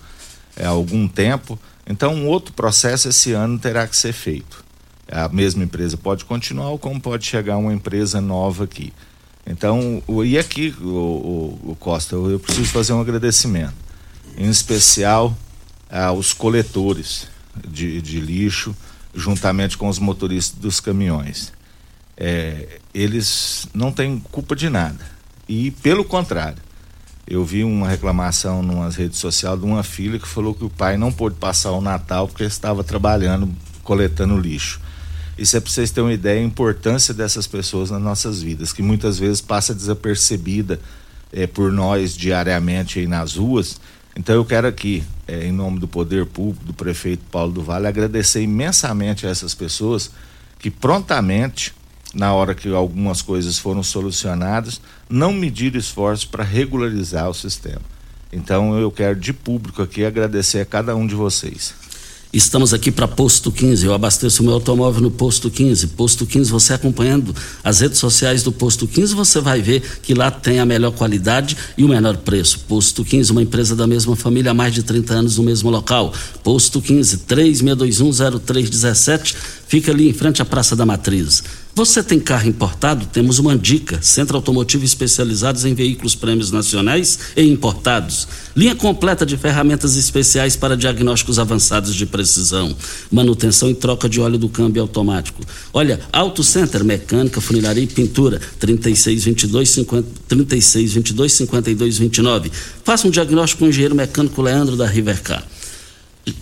é, 0.56 0.66
há 0.66 0.70
algum 0.70 1.08
tempo. 1.08 1.60
Então, 1.86 2.14
um 2.14 2.28
outro 2.28 2.54
processo 2.54 3.10
esse 3.10 3.34
ano 3.34 3.60
terá 3.60 3.88
que 3.88 3.96
ser 3.96 4.14
feito. 4.14 4.66
A 5.10 5.30
mesma 5.30 5.64
empresa 5.64 5.96
pode 5.96 6.26
continuar, 6.26 6.70
ou 6.70 6.80
como 6.80 7.00
pode 7.00 7.26
chegar 7.26 7.58
uma 7.58 7.74
empresa 7.74 8.20
nova 8.20 8.66
aqui. 8.66 8.92
Então, 9.46 10.04
o, 10.06 10.26
e 10.26 10.38
aqui, 10.38 10.76
o, 10.82 10.86
o, 10.86 11.72
o 11.72 11.78
Costa, 11.80 12.16
eu, 12.16 12.32
eu 12.32 12.40
preciso 12.40 12.68
fazer 12.70 12.92
um 12.92 13.00
agradecimento, 13.00 13.76
em 14.38 14.50
especial 14.50 15.36
aos 15.90 16.34
coletores 16.34 17.28
de, 17.66 18.02
de 18.02 18.20
lixo, 18.20 18.76
juntamente 19.18 19.78
com 19.78 19.88
os 19.88 19.98
motoristas 19.98 20.58
dos 20.60 20.80
caminhões. 20.80 21.52
É, 22.16 22.80
eles 22.94 23.68
não 23.74 23.92
têm 23.92 24.20
culpa 24.20 24.56
de 24.56 24.70
nada. 24.70 25.04
E, 25.50 25.72
pelo 25.72 26.06
contrário, 26.06 26.62
eu 27.28 27.44
vi 27.44 27.64
uma 27.64 27.90
reclamação 27.90 28.62
nas 28.62 28.96
redes 28.96 29.18
sociais 29.18 29.60
de 29.60 29.66
uma 29.66 29.84
filha 29.84 30.20
que 30.20 30.28
falou 30.28 30.54
que 30.54 30.64
o 30.64 30.70
pai 30.70 30.98
não 30.98 31.12
pôde 31.12 31.36
passar 31.36 31.72
o 31.72 31.82
Natal 31.82 32.28
porque 32.28 32.44
estava 32.44 32.84
trabalhando 32.84 33.50
coletando 33.84 34.38
lixo. 34.38 34.80
Isso 35.38 35.56
é 35.56 35.60
para 35.60 35.72
vocês 35.72 35.92
terem 35.92 36.08
uma 36.10 36.14
ideia 36.14 36.40
da 36.40 36.46
importância 36.46 37.14
dessas 37.14 37.48
pessoas 37.48 37.90
nas 37.92 38.02
nossas 38.02 38.42
vidas, 38.42 38.74
que 38.74 38.82
muitas 38.82 39.20
vezes 39.20 39.40
passa 39.40 39.74
desapercebida 39.74 40.80
é, 41.32 41.46
por 41.48 41.72
nós 41.72 42.16
diariamente 42.16 43.00
aí 43.00 43.08
nas 43.08 43.36
ruas. 43.36 43.80
Então 44.18 44.34
eu 44.34 44.44
quero 44.44 44.66
aqui, 44.66 45.04
é, 45.28 45.46
em 45.46 45.52
nome 45.52 45.80
do 45.80 45.88
poder 45.88 46.26
público, 46.26 46.66
do 46.66 46.74
prefeito 46.74 47.24
Paulo 47.32 47.52
do 47.54 47.62
Vale, 47.62 47.86
agradecer 47.86 48.42
imensamente 48.42 49.28
a 49.28 49.30
essas 49.30 49.54
pessoas 49.54 50.10
que 50.58 50.72
prontamente, 50.72 51.72
na 52.16 52.34
hora 52.34 52.56
que 52.56 52.68
algumas 52.74 53.22
coisas 53.22 53.60
foram 53.60 53.84
solucionadas, 53.84 54.82
não 55.08 55.32
mediram 55.32 55.78
esforços 55.78 56.26
para 56.26 56.44
regularizar 56.44 57.30
o 57.30 57.34
sistema. 57.34 57.84
Então 58.34 58.76
eu 58.80 58.90
quero 58.90 59.16
de 59.16 59.32
público 59.32 59.84
aqui 59.84 60.04
agradecer 60.04 60.62
a 60.62 60.66
cada 60.66 60.96
um 60.96 61.06
de 61.06 61.14
vocês. 61.14 61.76
Estamos 62.38 62.72
aqui 62.72 62.92
para 62.92 63.08
Posto 63.08 63.52
15. 63.52 63.84
Eu 63.84 63.96
abasteço 63.96 64.44
meu 64.44 64.54
automóvel 64.54 65.02
no 65.02 65.10
Posto 65.10 65.50
15. 65.50 65.88
Posto 65.88 66.24
15, 66.24 66.52
você 66.52 66.72
acompanhando 66.72 67.36
as 67.64 67.80
redes 67.80 67.98
sociais 67.98 68.44
do 68.44 68.52
Posto 68.52 68.88
15, 68.88 69.16
você 69.16 69.42
vai 69.42 69.60
ver 69.60 69.82
que 70.04 70.14
lá 70.14 70.30
tem 70.30 70.60
a 70.60 70.66
melhor 70.66 70.92
qualidade 70.92 71.58
e 71.76 71.84
o 71.84 71.88
menor 71.88 72.16
preço. 72.18 72.60
Posto 72.68 73.04
15, 73.04 73.32
uma 73.32 73.42
empresa 73.42 73.76
da 73.76 73.88
mesma 73.88 74.16
família 74.16 74.52
há 74.52 74.54
mais 74.54 74.72
de 74.72 74.84
30 74.84 75.16
anos 75.16 75.40
no 75.40 75.44
mesmo 75.44 75.72
local. 75.72 76.14
Posto 76.44 76.80
15, 76.80 77.18
36210317 77.28 79.36
fica 79.68 79.92
ali 79.92 80.08
em 80.08 80.14
frente 80.14 80.40
à 80.40 80.46
Praça 80.46 80.76
da 80.76 80.86
Matriz. 80.86 81.44
Você 81.78 82.02
tem 82.02 82.20
carro 82.20 82.50
importado? 82.50 83.06
Temos 83.06 83.38
uma 83.38 83.56
dica: 83.56 84.02
Centro 84.02 84.36
Automotivo 84.36 84.84
especializados 84.84 85.64
em 85.64 85.76
veículos 85.76 86.16
prêmios 86.16 86.52
nacionais 86.52 87.20
e 87.38 87.44
importados. 87.44 88.28
Linha 88.56 88.74
completa 88.74 89.24
de 89.24 89.38
ferramentas 89.38 89.96
especiais 89.96 90.56
para 90.56 90.76
diagnósticos 90.76 91.38
avançados 91.38 91.94
de 91.94 92.08
precisão, 92.08 92.76
manutenção 93.12 93.70
e 93.70 93.76
troca 93.76 94.10
de 94.10 94.20
óleo 94.20 94.40
do 94.40 94.50
câmbio 94.50 94.82
automático. 94.82 95.40
Olha, 95.72 96.00
Auto 96.12 96.44
Center, 96.44 96.84
mecânica, 96.84 97.40
funilaria 97.40 97.84
e 97.84 97.88
pintura, 97.88 98.42
3622 98.58 99.70
50, 99.70 100.08
3622 100.28 101.32
5229. 101.32 102.52
Faça 102.84 103.08
um 103.08 103.12
diagnóstico 103.12 103.60
com 103.60 103.66
o 103.66 103.70
engenheiro 103.70 103.94
mecânico 103.94 104.42
Leandro 104.42 104.76
da 104.76 104.88
Rivercar. 104.88 105.46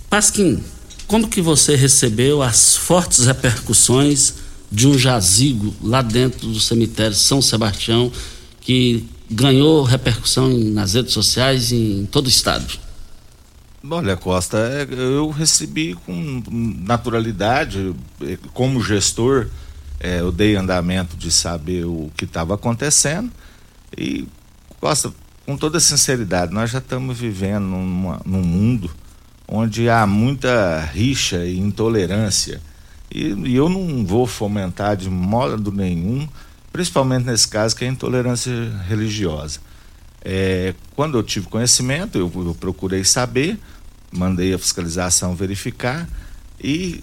Pasquim, 0.10 0.64
como 1.06 1.28
que 1.28 1.42
você 1.42 1.76
recebeu 1.76 2.42
as 2.42 2.78
fortes 2.78 3.26
repercussões 3.26 4.45
de 4.76 4.90
um 4.90 4.98
jazigo 4.98 5.74
lá 5.82 6.02
dentro 6.02 6.50
do 6.50 6.60
cemitério 6.60 7.16
São 7.16 7.42
Sebastião 7.42 8.12
que 8.60 9.06
ganhou 9.32 9.84
repercussão 9.84 10.50
nas 10.50 10.94
redes 10.94 11.14
sociais 11.14 11.72
em 11.72 12.06
todo 12.06 12.26
o 12.26 12.30
estado? 12.30 12.78
Olha, 13.90 14.18
Costa, 14.18 14.58
é, 14.58 14.88
eu 14.92 15.30
recebi 15.30 15.94
com 16.06 16.44
naturalidade, 16.52 17.96
como 18.54 18.84
gestor, 18.84 19.48
é, 19.98 20.20
eu 20.20 20.32
dei 20.32 20.58
andamento 20.58 21.16
de 21.16 21.32
saber 21.32 21.86
o 21.86 22.12
que 22.18 22.26
estava 22.26 22.56
acontecendo 22.56 23.32
e, 23.98 24.28
Costa, 24.82 25.14
com 25.46 25.56
toda 25.56 25.80
sinceridade, 25.80 26.54
nós 26.54 26.72
já 26.72 26.80
estamos 26.80 27.18
vivendo 27.18 27.64
numa, 27.64 28.20
num 28.26 28.44
mundo 28.44 28.92
onde 29.48 29.88
há 29.90 30.06
muita 30.06 30.82
rixa 30.82 31.46
e 31.46 31.58
intolerância. 31.58 32.60
E, 33.16 33.34
e, 33.48 33.56
eu 33.56 33.70
não 33.70 34.06
vou 34.06 34.28
fomentar 34.28 34.98
de 34.98 35.10
modo 35.10 35.72
nenhum, 35.72 36.28
principalmente 36.74 37.24
nesse 37.24 37.48
caso, 37.48 37.74
que 37.74 37.86
é 37.86 37.88
a 37.88 37.92
intolerância 37.92 38.52
religiosa. 38.90 39.62
É, 40.22 40.76
quando 40.98 41.18
eu 41.18 41.24
tive 41.24 41.48
conhecimento, 41.48 42.18
eu, 42.18 42.30
eu, 42.36 42.54
procurei 42.60 43.06
saber, 43.06 43.58
mandei 44.12 44.54
a 44.54 44.60
fiscalização 44.60 45.34
verificar 45.34 46.10
e 46.62 47.02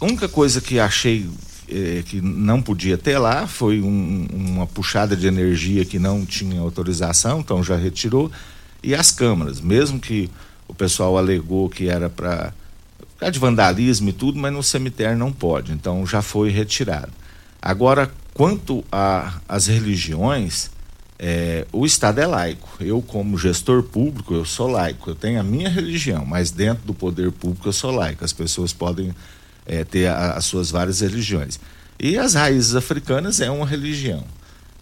a 0.00 0.04
única 0.04 0.28
coisa 0.28 0.60
que 0.60 0.78
achei 0.78 1.28
é, 1.68 2.04
que 2.06 2.20
não 2.20 2.62
podia 2.62 2.96
ter 2.96 3.18
lá 3.18 3.48
foi 3.48 3.80
um, 3.80 4.28
uma 4.32 4.66
puxada 4.66 5.16
de 5.16 5.26
energia 5.26 5.84
que 5.84 5.98
não 5.98 6.24
tinha 6.24 6.60
autorização, 6.60 7.40
então 7.40 7.64
já 7.64 7.74
retirou, 7.74 8.30
e 8.80 8.94
as 8.94 9.10
câmaras, 9.10 9.60
mesmo 9.60 9.98
que 9.98 10.30
o 10.68 10.74
pessoal 10.74 11.18
alegou 11.18 11.68
que 11.68 11.88
era 11.88 12.08
para 12.08 12.52
de 13.30 13.38
vandalismo 13.38 14.10
e 14.10 14.12
tudo, 14.12 14.38
mas 14.38 14.52
no 14.52 14.62
cemitério 14.62 15.16
não 15.16 15.32
pode, 15.32 15.72
então 15.72 16.06
já 16.06 16.20
foi 16.20 16.50
retirado. 16.50 17.12
Agora, 17.60 18.10
quanto 18.34 18.84
às 19.48 19.66
religiões, 19.66 20.70
é, 21.18 21.66
o 21.72 21.86
Estado 21.86 22.20
é 22.20 22.26
laico. 22.26 22.68
Eu, 22.78 23.00
como 23.00 23.38
gestor 23.38 23.82
público, 23.82 24.34
eu 24.34 24.44
sou 24.44 24.68
laico. 24.68 25.10
Eu 25.10 25.14
tenho 25.14 25.40
a 25.40 25.42
minha 25.42 25.68
religião, 25.68 26.24
mas 26.24 26.50
dentro 26.50 26.86
do 26.86 26.94
poder 26.94 27.32
público 27.32 27.68
eu 27.68 27.72
sou 27.72 27.90
laico. 27.90 28.24
As 28.24 28.32
pessoas 28.32 28.72
podem 28.72 29.14
é, 29.64 29.84
ter 29.84 30.06
a, 30.06 30.32
as 30.32 30.44
suas 30.44 30.70
várias 30.70 31.00
religiões. 31.00 31.58
E 31.98 32.18
as 32.18 32.34
raízes 32.34 32.74
africanas 32.74 33.40
é 33.40 33.50
uma 33.50 33.66
religião. 33.66 34.24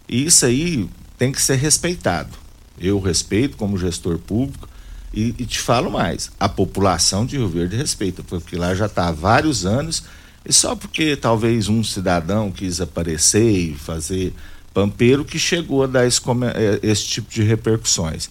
E 0.07 0.25
isso 0.25 0.45
aí 0.45 0.89
tem 1.17 1.31
que 1.31 1.41
ser 1.41 1.55
respeitado. 1.55 2.37
Eu 2.77 2.99
respeito 2.99 3.55
como 3.55 3.77
gestor 3.77 4.17
público, 4.17 4.67
e, 5.15 5.33
e, 5.39 5.45
te 5.45 5.59
falo 5.59 5.89
mais, 5.89 6.29
a 6.37 6.49
população 6.49 7.25
de 7.25 7.37
Rio 7.37 7.47
Verde 7.47 7.77
respeita, 7.77 8.21
porque 8.21 8.57
lá 8.57 8.75
já 8.75 8.87
está 8.87 9.07
há 9.07 9.11
vários 9.11 9.65
anos, 9.65 10.03
e 10.45 10.51
só 10.51 10.75
porque 10.75 11.15
talvez 11.15 11.69
um 11.69 11.83
cidadão 11.83 12.51
quis 12.51 12.81
aparecer 12.81 13.49
e 13.49 13.75
fazer 13.75 14.33
pampeiro 14.73 15.23
que 15.23 15.39
chegou 15.39 15.83
a 15.83 15.87
dar 15.87 16.05
esse, 16.05 16.19
é, 16.53 16.79
esse 16.83 17.05
tipo 17.05 17.31
de 17.31 17.41
repercussões. 17.41 18.29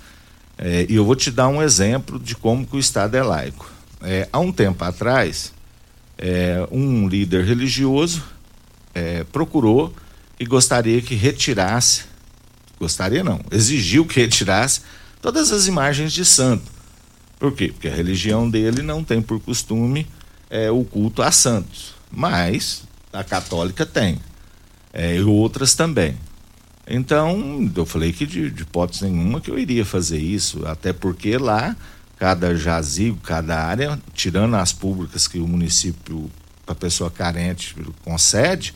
É, 0.59 0.87
e 0.89 0.95
eu 0.95 1.05
vou 1.05 1.17
te 1.17 1.31
dar 1.31 1.49
um 1.49 1.63
exemplo 1.63 2.19
de 2.19 2.37
como 2.37 2.69
o 2.71 2.79
Estado 2.79 3.17
é 3.17 3.23
laico. 3.23 3.73
É, 4.03 4.29
há 4.31 4.39
um 4.39 4.53
tempo 4.53 4.85
atrás, 4.85 5.53
é, 6.19 6.69
um 6.71 7.09
líder 7.09 7.45
religioso 7.45 8.23
procurou 9.33 9.93
e 10.39 10.47
gostaria 10.47 11.03
que 11.03 11.17
retirasse, 11.17 12.03
gostaria 12.79 13.25
não, 13.25 13.41
exigiu 13.51 14.07
que 14.07 14.21
retirasse 14.21 14.83
todas 15.21 15.51
as 15.51 15.67
imagens 15.67 16.13
de 16.13 16.25
santo. 16.25 16.74
Por 17.39 17.53
quê? 17.53 17.69
Porque 17.69 17.89
a 17.89 17.95
religião 17.95 18.49
dele 18.49 18.83
não 18.83 19.03
tem 19.03 19.21
por 19.21 19.41
costume 19.41 20.07
é, 20.49 20.71
o 20.71 20.85
culto 20.85 21.23
a 21.23 21.31
santos, 21.31 21.95
mas 22.11 22.85
a 23.13 23.25
católica 23.25 23.85
tem, 23.85 24.21
é, 24.93 25.17
e 25.17 25.23
outras 25.23 25.75
também. 25.75 26.17
Então, 26.87 27.71
eu 27.75 27.87
falei 27.87 28.13
que 28.13 28.27
de, 28.27 28.51
de 28.51 28.63
hipótese 28.63 29.05
nenhuma 29.05 29.41
que 29.41 29.51
eu 29.51 29.59
iria 29.59 29.85
fazer 29.85 30.19
isso, 30.19 30.67
até 30.67 30.93
porque 30.93 31.39
lá, 31.39 31.75
cada 32.19 32.55
jazigo, 32.55 33.19
cada 33.23 33.65
área, 33.65 33.99
tirando 34.13 34.55
as 34.57 34.73
públicas 34.73 35.27
que 35.27 35.39
o 35.39 35.49
município, 35.49 36.31
para 36.65 36.75
pessoa 36.75 37.11
carente, 37.11 37.75
concede, 38.05 38.75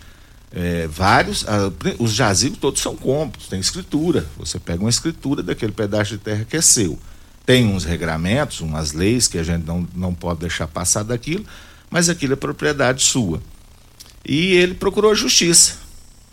é, 0.50 0.86
vários, 0.86 1.46
a, 1.46 1.70
os 1.98 2.12
jazigos 2.12 2.58
todos 2.58 2.80
são 2.80 2.96
compros, 2.96 3.48
tem 3.48 3.60
escritura. 3.60 4.26
Você 4.38 4.58
pega 4.58 4.80
uma 4.80 4.90
escritura 4.90 5.42
daquele 5.42 5.72
pedaço 5.72 6.12
de 6.12 6.18
terra 6.18 6.46
que 6.48 6.56
é 6.56 6.62
seu 6.62 6.98
tem 7.48 7.64
uns 7.64 7.82
regramentos, 7.82 8.60
umas 8.60 8.92
leis 8.92 9.26
que 9.26 9.38
a 9.38 9.42
gente 9.42 9.64
não, 9.64 9.88
não 9.96 10.12
pode 10.12 10.40
deixar 10.40 10.66
passar 10.66 11.02
daquilo, 11.02 11.46
mas 11.88 12.10
aquilo 12.10 12.34
é 12.34 12.36
propriedade 12.36 13.02
sua. 13.02 13.40
E 14.22 14.52
ele 14.52 14.74
procurou 14.74 15.12
a 15.12 15.14
justiça. 15.14 15.76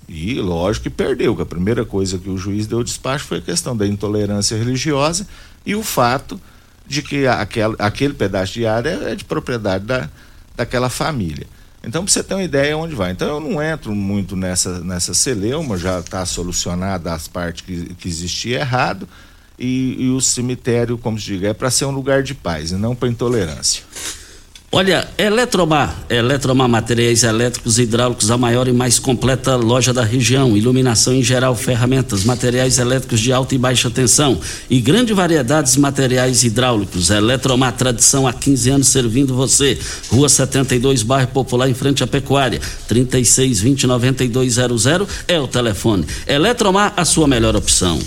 E 0.10 0.34
lógico 0.42 0.84
que 0.84 0.90
perdeu, 0.90 1.34
que 1.34 1.42
a 1.42 1.46
primeira 1.46 1.86
coisa 1.86 2.18
que 2.18 2.30
o 2.30 2.38
juiz 2.38 2.68
deu 2.68 2.84
despacho 2.84 3.24
foi 3.24 3.38
a 3.38 3.42
questão 3.42 3.78
da 3.78 3.88
intolerância 3.88 4.58
religiosa 4.58 5.26
e 5.66 5.74
o 5.74 5.82
fato 5.82 6.38
de 6.86 7.02
que 7.02 7.26
aquele, 7.26 7.76
aquele 7.80 8.14
pedaço 8.14 8.52
de 8.52 8.66
área 8.66 8.90
é 9.10 9.16
de 9.16 9.24
propriedade 9.24 9.86
da, 9.86 10.10
daquela 10.54 10.90
família. 10.90 11.48
Então, 11.82 12.04
para 12.04 12.12
você 12.12 12.24
ter 12.24 12.34
uma 12.34 12.44
ideia 12.44 12.78
onde 12.78 12.94
vai. 12.94 13.12
Então, 13.12 13.30
eu 13.30 13.40
não 13.40 13.64
entro 13.64 13.96
muito 13.96 14.36
nessa, 14.36 14.82
nessa 14.82 15.14
celeuma, 15.14 15.78
já 15.78 15.98
está 15.98 16.26
solucionada 16.26 17.14
as 17.14 17.26
partes 17.26 17.62
que, 17.62 17.96
que 17.96 18.10
existia 18.10 18.60
errado 18.60 19.08
e, 19.58 19.96
e 20.00 20.10
o 20.10 20.22
cemitério, 20.22 20.98
como 20.98 21.20
se 21.20 21.26
diga, 21.26 21.50
é 21.50 21.54
para 21.54 21.72
ser 21.72 21.86
um 21.86 21.92
lugar 21.92 22.24
de 22.24 22.34
paz 22.34 22.72
e 22.72 22.76
não 22.76 22.96
para 22.96 23.10
intolerância. 23.10 23.84
Olha, 24.72 25.08
Eletromar, 25.18 25.96
Eletromar 26.10 26.68
Materiais 26.68 27.24
Elétricos 27.24 27.80
e 27.80 27.84
Hidráulicos, 27.84 28.30
a 28.30 28.38
maior 28.38 28.68
e 28.68 28.74
mais 28.74 29.00
completa 29.00 29.56
loja 29.56 29.94
da 29.94 30.04
região. 30.04 30.58
Iluminação 30.58 31.14
em 31.14 31.24
geral, 31.24 31.56
ferramentas, 31.56 32.26
materiais 32.26 32.78
elétricos 32.78 33.22
de 33.22 33.32
alta 33.32 33.56
e 33.56 33.58
baixa 33.58 33.90
tensão 33.90 34.38
e 34.70 34.82
grande 34.82 35.14
variedade 35.14 35.72
de 35.72 35.80
materiais 35.80 36.44
hidráulicos. 36.44 37.10
Eletromar, 37.10 37.72
tradição 37.72 38.28
há 38.28 38.34
15 38.34 38.70
anos 38.70 38.90
servindo 38.90 39.34
você. 39.34 39.80
Rua 40.10 40.28
72, 40.28 41.04
bairro 41.04 41.30
Popular, 41.30 41.70
em 41.70 41.74
frente 41.74 42.04
à 42.04 42.08
Pecuária. 42.08 42.60
3620-9200 42.90 45.08
é 45.26 45.40
o 45.40 45.48
telefone. 45.48 46.06
Eletromar, 46.28 46.92
a 46.98 47.06
sua 47.06 47.30
melhor 47.30 47.56
opção. 47.56 47.98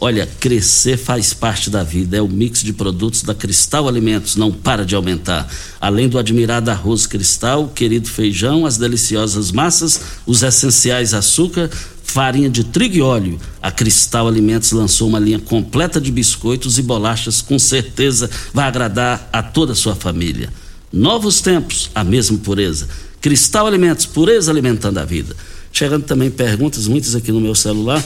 Olha, 0.00 0.28
crescer 0.38 0.96
faz 0.96 1.34
parte 1.34 1.68
da 1.68 1.82
vida. 1.82 2.16
É 2.16 2.22
o 2.22 2.28
mix 2.28 2.62
de 2.62 2.72
produtos 2.72 3.22
da 3.22 3.34
Cristal 3.34 3.88
Alimentos, 3.88 4.36
não 4.36 4.52
para 4.52 4.86
de 4.86 4.94
aumentar. 4.94 5.52
Além 5.80 6.08
do 6.08 6.18
admirado 6.18 6.70
arroz 6.70 7.04
cristal, 7.04 7.68
querido 7.68 8.08
feijão, 8.08 8.64
as 8.64 8.78
deliciosas 8.78 9.50
massas, 9.50 10.00
os 10.24 10.44
essenciais 10.44 11.14
açúcar, 11.14 11.68
farinha 12.04 12.48
de 12.48 12.62
trigo 12.62 12.96
e 12.96 13.02
óleo. 13.02 13.40
A 13.60 13.72
Cristal 13.72 14.28
Alimentos 14.28 14.70
lançou 14.70 15.08
uma 15.08 15.18
linha 15.18 15.40
completa 15.40 16.00
de 16.00 16.12
biscoitos 16.12 16.78
e 16.78 16.82
bolachas, 16.82 17.42
com 17.42 17.58
certeza 17.58 18.30
vai 18.54 18.68
agradar 18.68 19.28
a 19.32 19.42
toda 19.42 19.72
a 19.72 19.76
sua 19.76 19.96
família. 19.96 20.52
Novos 20.92 21.40
tempos, 21.40 21.90
a 21.92 22.04
mesma 22.04 22.38
pureza. 22.38 22.88
Cristal 23.20 23.66
Alimentos, 23.66 24.06
pureza 24.06 24.52
alimentando 24.52 24.98
a 24.98 25.04
vida. 25.04 25.34
Chegando 25.72 26.04
também 26.04 26.30
perguntas, 26.30 26.86
muitas 26.86 27.16
aqui 27.16 27.32
no 27.32 27.40
meu 27.40 27.54
celular 27.54 28.02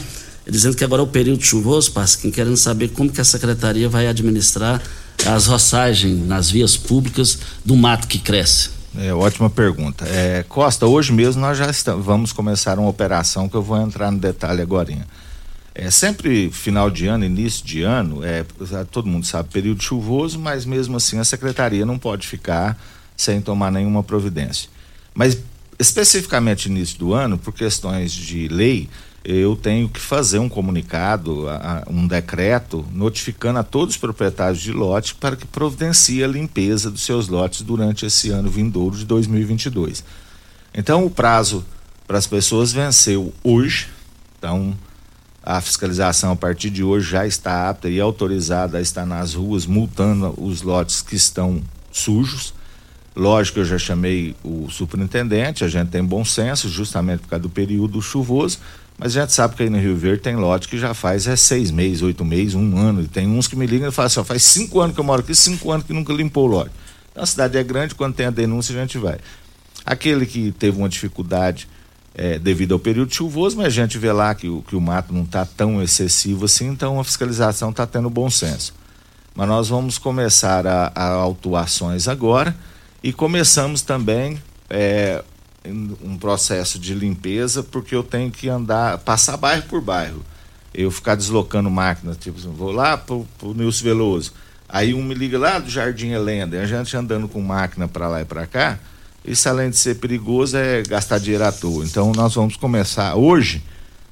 dizendo 0.49 0.77
que 0.77 0.85
agora 0.85 1.03
é 1.03 1.05
o 1.05 1.09
período 1.09 1.43
chuvoso, 1.43 1.93
Pasquim, 1.93 2.31
querendo 2.31 2.57
saber 2.57 2.89
como 2.89 3.11
que 3.11 3.21
a 3.21 3.25
secretaria 3.25 3.89
vai 3.89 4.07
administrar 4.07 4.83
as 5.27 5.47
roçagens 5.47 6.27
nas 6.27 6.51
vias 6.51 6.77
públicas 6.77 7.39
do 7.65 7.77
mato 7.77 8.09
que 8.09 8.19
cresce. 8.19 8.71
É, 8.99 9.13
ótima 9.15 9.49
pergunta. 9.49 10.05
É, 10.07 10.45
Costa, 10.49 10.87
hoje 10.87 11.13
mesmo 11.13 11.41
nós 11.41 11.57
já 11.57 11.71
estamos, 11.71 12.05
vamos 12.05 12.33
começar 12.33 12.79
uma 12.79 12.89
operação 12.89 13.49
que 13.49 13.55
eu 13.55 13.63
vou 13.63 13.81
entrar 13.81 14.11
no 14.11 14.19
detalhe 14.19 14.61
agora. 14.61 14.93
É 15.75 15.91
sempre 15.91 16.51
final 16.51 16.91
de 16.91 17.07
ano, 17.07 17.25
início 17.25 17.65
de 17.65 17.83
ano, 17.83 18.23
é, 18.23 18.45
todo 18.91 19.09
mundo 19.09 19.27
sabe, 19.27 19.49
período 19.49 19.83
chuvoso, 19.83 20.39
mas 20.39 20.67
mesmo 20.67 20.99
assim 20.99 21.19
a 21.19 21.25
secretaria 21.25 21.87
não 21.87 21.99
pode 21.99 22.27
ficar 22.27 22.79
sem 23.17 23.41
tomar 23.41 23.73
nenhuma 23.73 24.03
providência. 24.03 24.69
Mas 25.15 25.39
especificamente 25.79 26.67
início 26.67 26.99
do 26.99 27.15
ano, 27.15 27.39
por 27.39 27.55
questões 27.55 28.13
de 28.13 28.49
lei, 28.49 28.89
eu 29.25 29.55
tenho 29.55 29.89
que 29.89 30.01
fazer 30.01 30.39
um 30.39 30.49
comunicado, 30.49 31.47
um 31.89 32.07
decreto, 32.07 32.85
notificando 32.93 33.61
a 33.61 33.63
todos 33.63 33.95
os 33.95 34.01
proprietários 34.01 34.61
de 34.61 34.73
lote 34.73 35.15
para 35.15 35.37
que 35.37 35.47
providencie 35.47 36.25
a 36.25 36.27
limpeza 36.27 36.91
dos 36.91 37.03
seus 37.03 37.29
lotes 37.29 37.63
durante 37.63 38.05
esse 38.05 38.31
ano 38.31 38.51
vindouro 38.51 38.97
de 38.97 39.05
2022. 39.05 40.05
Então, 40.75 41.05
o 41.05 41.11
prazo 41.11 41.65
para 42.07 42.19
as 42.19 42.27
pessoas 42.27 42.73
venceu 42.73 43.33
hoje. 43.45 43.89
Então, 44.39 44.77
a 45.41 45.61
fiscalização 45.61 46.33
a 46.33 46.37
partir 46.37 46.71
de 46.71 46.83
hoje 46.83 47.11
já 47.11 47.25
está 47.25 47.69
apta 47.69 47.89
e 47.89 48.01
autorizada 48.01 48.79
a 48.79 48.81
estar 48.81 49.07
nas 49.07 49.35
ruas 49.35 49.67
multando 49.67 50.35
os 50.37 50.63
lotes 50.63 51.01
que 51.01 51.15
estão 51.15 51.63
sujos. 51.93 52.55
Lógico 53.15 53.57
que 53.57 53.61
eu 53.61 53.65
já 53.67 53.79
chamei 53.79 54.35
o 54.43 54.69
superintendente, 54.71 55.65
a 55.65 55.69
gente 55.69 55.91
tem 55.91 56.03
bom 56.03 56.25
senso, 56.25 56.69
justamente 56.69 57.21
por 57.21 57.29
causa 57.29 57.43
do 57.43 57.51
período 57.51 58.01
chuvoso 58.01 58.59
mas 59.03 59.15
gente 59.15 59.33
sabe 59.33 59.57
que 59.57 59.65
aí 59.65 59.69
no 59.69 59.81
Rio 59.81 59.97
Verde 59.97 60.23
tem 60.23 60.37
lote 60.37 60.69
que 60.69 60.79
já 60.79 60.95
faz 60.95 61.27
é 61.27 61.35
seis 61.35 61.73
meses, 61.73 62.03
oito 62.03 62.25
meses, 62.25 62.55
um 62.55 62.77
ano. 62.79 63.03
E 63.03 63.09
tem 63.09 63.27
uns 63.27 63.49
que 63.49 63.57
me 63.57 63.67
ligam 63.67 63.89
e 63.89 63.91
falam 63.91 64.07
assim: 64.07 64.21
ó, 64.21 64.25
faz 64.25 64.45
cinco 64.45 64.81
anos 64.81 64.95
que 64.95 65.01
eu 65.01 65.05
moro 65.05 65.23
aqui, 65.23 65.35
cinco 65.35 65.73
anos 65.73 65.85
que 65.85 65.93
nunca 65.93 66.13
limpou 66.13 66.45
o 66.45 66.47
lote. 66.47 66.71
Então 67.11 67.25
a 67.25 67.27
cidade 67.27 67.59
é 67.59 67.65
grande, 67.65 67.97
quando 67.97 68.15
tem 68.15 68.27
a 68.27 68.31
denúncia 68.31 68.73
a 68.77 68.81
gente 68.81 68.99
vai. 68.99 69.19
Aquele 69.85 70.25
que 70.25 70.53
teve 70.53 70.79
uma 70.79 70.89
dificuldade 70.89 71.67
é, 72.15 72.39
devido 72.39 72.75
ao 72.75 72.79
período 72.79 73.13
chuvoso, 73.13 73.57
mas 73.57 73.67
a 73.67 73.71
gente 73.71 73.99
vê 73.99 74.13
lá 74.13 74.37
que 74.37 74.49
o, 74.49 74.63
que 74.63 74.77
o 74.77 74.81
mato 74.81 75.13
não 75.13 75.25
está 75.25 75.45
tão 75.45 75.83
excessivo 75.83 76.45
assim, 76.45 76.69
então 76.69 77.01
a 77.01 77.03
fiscalização 77.03 77.71
está 77.71 77.85
tendo 77.85 78.09
bom 78.09 78.31
senso. 78.31 78.73
Mas 79.35 79.49
nós 79.49 79.69
vamos 79.69 79.99
começar 79.99 80.65
a, 80.65 80.93
a 80.95 81.09
autuações 81.09 82.07
agora 82.07 82.55
e 83.03 83.13
começamos 83.13 83.83
também 83.83 84.41
é, 84.71 85.25
um 85.71 86.19
processo 86.19 86.79
de 86.79 86.95
limpeza 86.95 87.63
porque 87.63 87.95
eu 87.95 88.03
tenho 88.03 88.31
que 88.31 88.49
andar, 88.49 88.99
passar 88.99 89.37
bairro 89.37 89.63
por 89.65 89.81
bairro. 89.81 90.23
Eu 90.75 90.91
ficar 90.91 91.15
deslocando 91.15 91.71
máquina, 91.71 92.17
tipo, 92.19 92.39
assim, 92.39 92.51
vou 92.53 92.73
lá 92.73 92.97
pro, 92.97 93.27
pro 93.39 93.55
Nilson 93.55 93.85
Veloso. 93.85 94.33
Aí 94.69 94.95
um 94.95 95.03
me 95.03 95.15
liga 95.15 95.39
lá 95.39 95.59
do 95.59 95.69
Jardim 95.69 96.09
Helena, 96.09 96.61
a 96.61 96.67
gente 96.67 96.97
andando 96.97 97.29
com 97.29 97.43
máquina 97.43 97.87
para 97.87 98.09
lá 98.09 98.23
e 98.23 98.25
para 98.25 98.47
cá. 98.47 98.79
Isso 99.25 99.49
além 99.49 99.71
de 99.71 99.77
ser 99.77 99.97
perigoso 99.97 100.57
é 100.57 100.83
gastar 100.83 101.19
dinheiro 101.19 101.45
à 101.45 101.53
toa. 101.53 101.85
Então 101.85 102.11
nós 102.13 102.35
vamos 102.35 102.57
começar 102.57 103.15
hoje. 103.15 103.63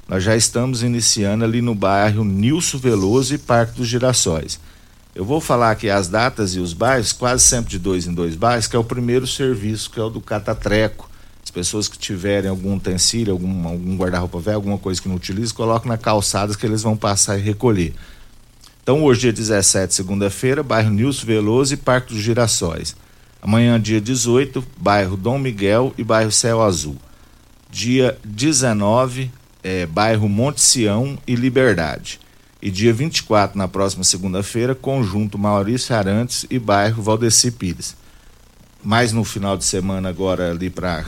Nós 0.06 0.22
já 0.22 0.36
estamos 0.36 0.82
iniciando 0.82 1.44
ali 1.44 1.62
no 1.62 1.74
bairro 1.74 2.24
Nilson 2.24 2.78
Veloso 2.78 3.34
e 3.34 3.38
Parque 3.38 3.76
dos 3.76 3.88
Girassóis. 3.88 4.60
Eu 5.14 5.24
vou 5.24 5.40
falar 5.40 5.72
aqui 5.72 5.88
as 5.88 6.08
datas 6.08 6.54
e 6.54 6.60
os 6.60 6.72
bairros, 6.72 7.12
quase 7.12 7.42
sempre 7.42 7.70
de 7.70 7.78
dois 7.78 8.06
em 8.06 8.14
dois 8.14 8.36
bairros, 8.36 8.68
que 8.68 8.76
é 8.76 8.78
o 8.78 8.84
primeiro 8.84 9.26
serviço, 9.26 9.90
que 9.90 9.98
é 9.98 10.02
o 10.02 10.10
do 10.10 10.20
Catatreco 10.20 11.09
as 11.50 11.52
pessoas 11.52 11.88
que 11.88 11.98
tiverem 11.98 12.48
algum 12.48 12.76
utensílio, 12.76 13.32
algum, 13.32 13.66
algum 13.66 13.96
guarda-roupa 13.96 14.38
velho, 14.38 14.54
alguma 14.54 14.78
coisa 14.78 15.02
que 15.02 15.08
não 15.08 15.16
utilize, 15.16 15.52
coloquem 15.52 15.90
na 15.90 15.98
calçada 15.98 16.54
que 16.54 16.64
eles 16.64 16.82
vão 16.82 16.96
passar 16.96 17.36
e 17.36 17.42
recolher. 17.42 17.92
Então, 18.80 19.02
hoje, 19.02 19.22
dia 19.22 19.32
17, 19.32 19.92
segunda-feira, 19.92 20.62
bairro 20.62 20.90
Nilson 20.90 21.26
Veloso 21.26 21.74
e 21.74 21.76
Parque 21.76 22.14
dos 22.14 22.22
Girassóis. 22.22 22.94
Amanhã, 23.42 23.80
dia 23.80 24.00
18, 24.00 24.64
bairro 24.78 25.16
Dom 25.16 25.38
Miguel 25.38 25.92
e 25.98 26.04
bairro 26.04 26.30
Céu 26.30 26.62
Azul. 26.62 26.96
Dia 27.68 28.16
19, 28.24 29.28
é, 29.60 29.86
bairro 29.86 30.28
Monte 30.28 30.60
Sião 30.60 31.18
e 31.26 31.34
Liberdade. 31.34 32.20
E 32.62 32.70
dia 32.70 32.92
24, 32.92 33.58
na 33.58 33.66
próxima 33.66 34.04
segunda-feira, 34.04 34.72
conjunto 34.72 35.36
Maurício 35.36 35.96
Arantes 35.96 36.46
e 36.48 36.60
bairro 36.60 37.02
Valdeci 37.02 37.50
Pires. 37.50 37.96
Mais 38.84 39.12
no 39.12 39.24
final 39.24 39.56
de 39.56 39.64
semana, 39.64 40.08
agora 40.08 40.52
ali 40.52 40.70
para 40.70 41.04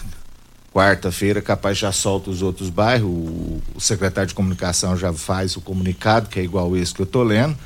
quarta-feira, 0.73 1.43
capaz 1.43 1.77
já 1.77 1.93
solta 1.93 2.31
os 2.31 2.43
outros 2.43 2.71
bairros. 2.71 3.09
O, 3.09 3.63
o, 3.75 3.81
secretário 3.81 4.29
de 4.29 4.35
comunicação 4.35 4.97
já 4.97 5.13
faz 5.13 5.57
o 5.57 5.61
comunicado, 5.61 6.29
que 6.29 6.41
é 6.41 6.43
igual 6.43 6.77
esse 6.77 6.95
que 6.95 7.03
eu 7.03 7.07
tô 7.07 7.23
lendo. 7.23 7.57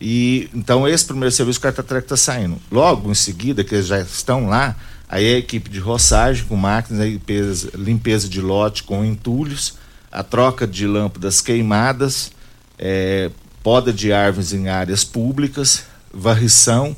E 0.00 0.48
então 0.54 0.86
esse 0.86 1.04
primeiro 1.04 1.34
serviço 1.34 1.58
o 1.58 1.62
Cartatrec 1.62 2.04
está 2.04 2.16
saindo. 2.16 2.58
Logo 2.70 3.10
em 3.10 3.14
seguida, 3.14 3.64
que 3.64 3.74
eles 3.74 3.86
já 3.86 4.00
estão 4.00 4.48
lá, 4.48 4.76
aí 5.08 5.34
a 5.34 5.38
equipe 5.38 5.70
de 5.70 5.78
roçagem 5.78 6.44
com 6.44 6.56
máquinas, 6.56 7.06
limpeza, 7.06 7.70
limpeza 7.74 8.28
de 8.28 8.40
lote 8.40 8.82
com 8.82 9.04
entulhos, 9.04 9.74
a 10.10 10.22
troca 10.22 10.66
de 10.66 10.86
lâmpadas 10.86 11.40
queimadas, 11.40 12.32
é, 12.78 13.30
poda 13.62 13.92
de 13.92 14.12
árvores 14.12 14.52
em 14.52 14.68
áreas 14.68 15.04
públicas, 15.04 15.84
varrição 16.12 16.96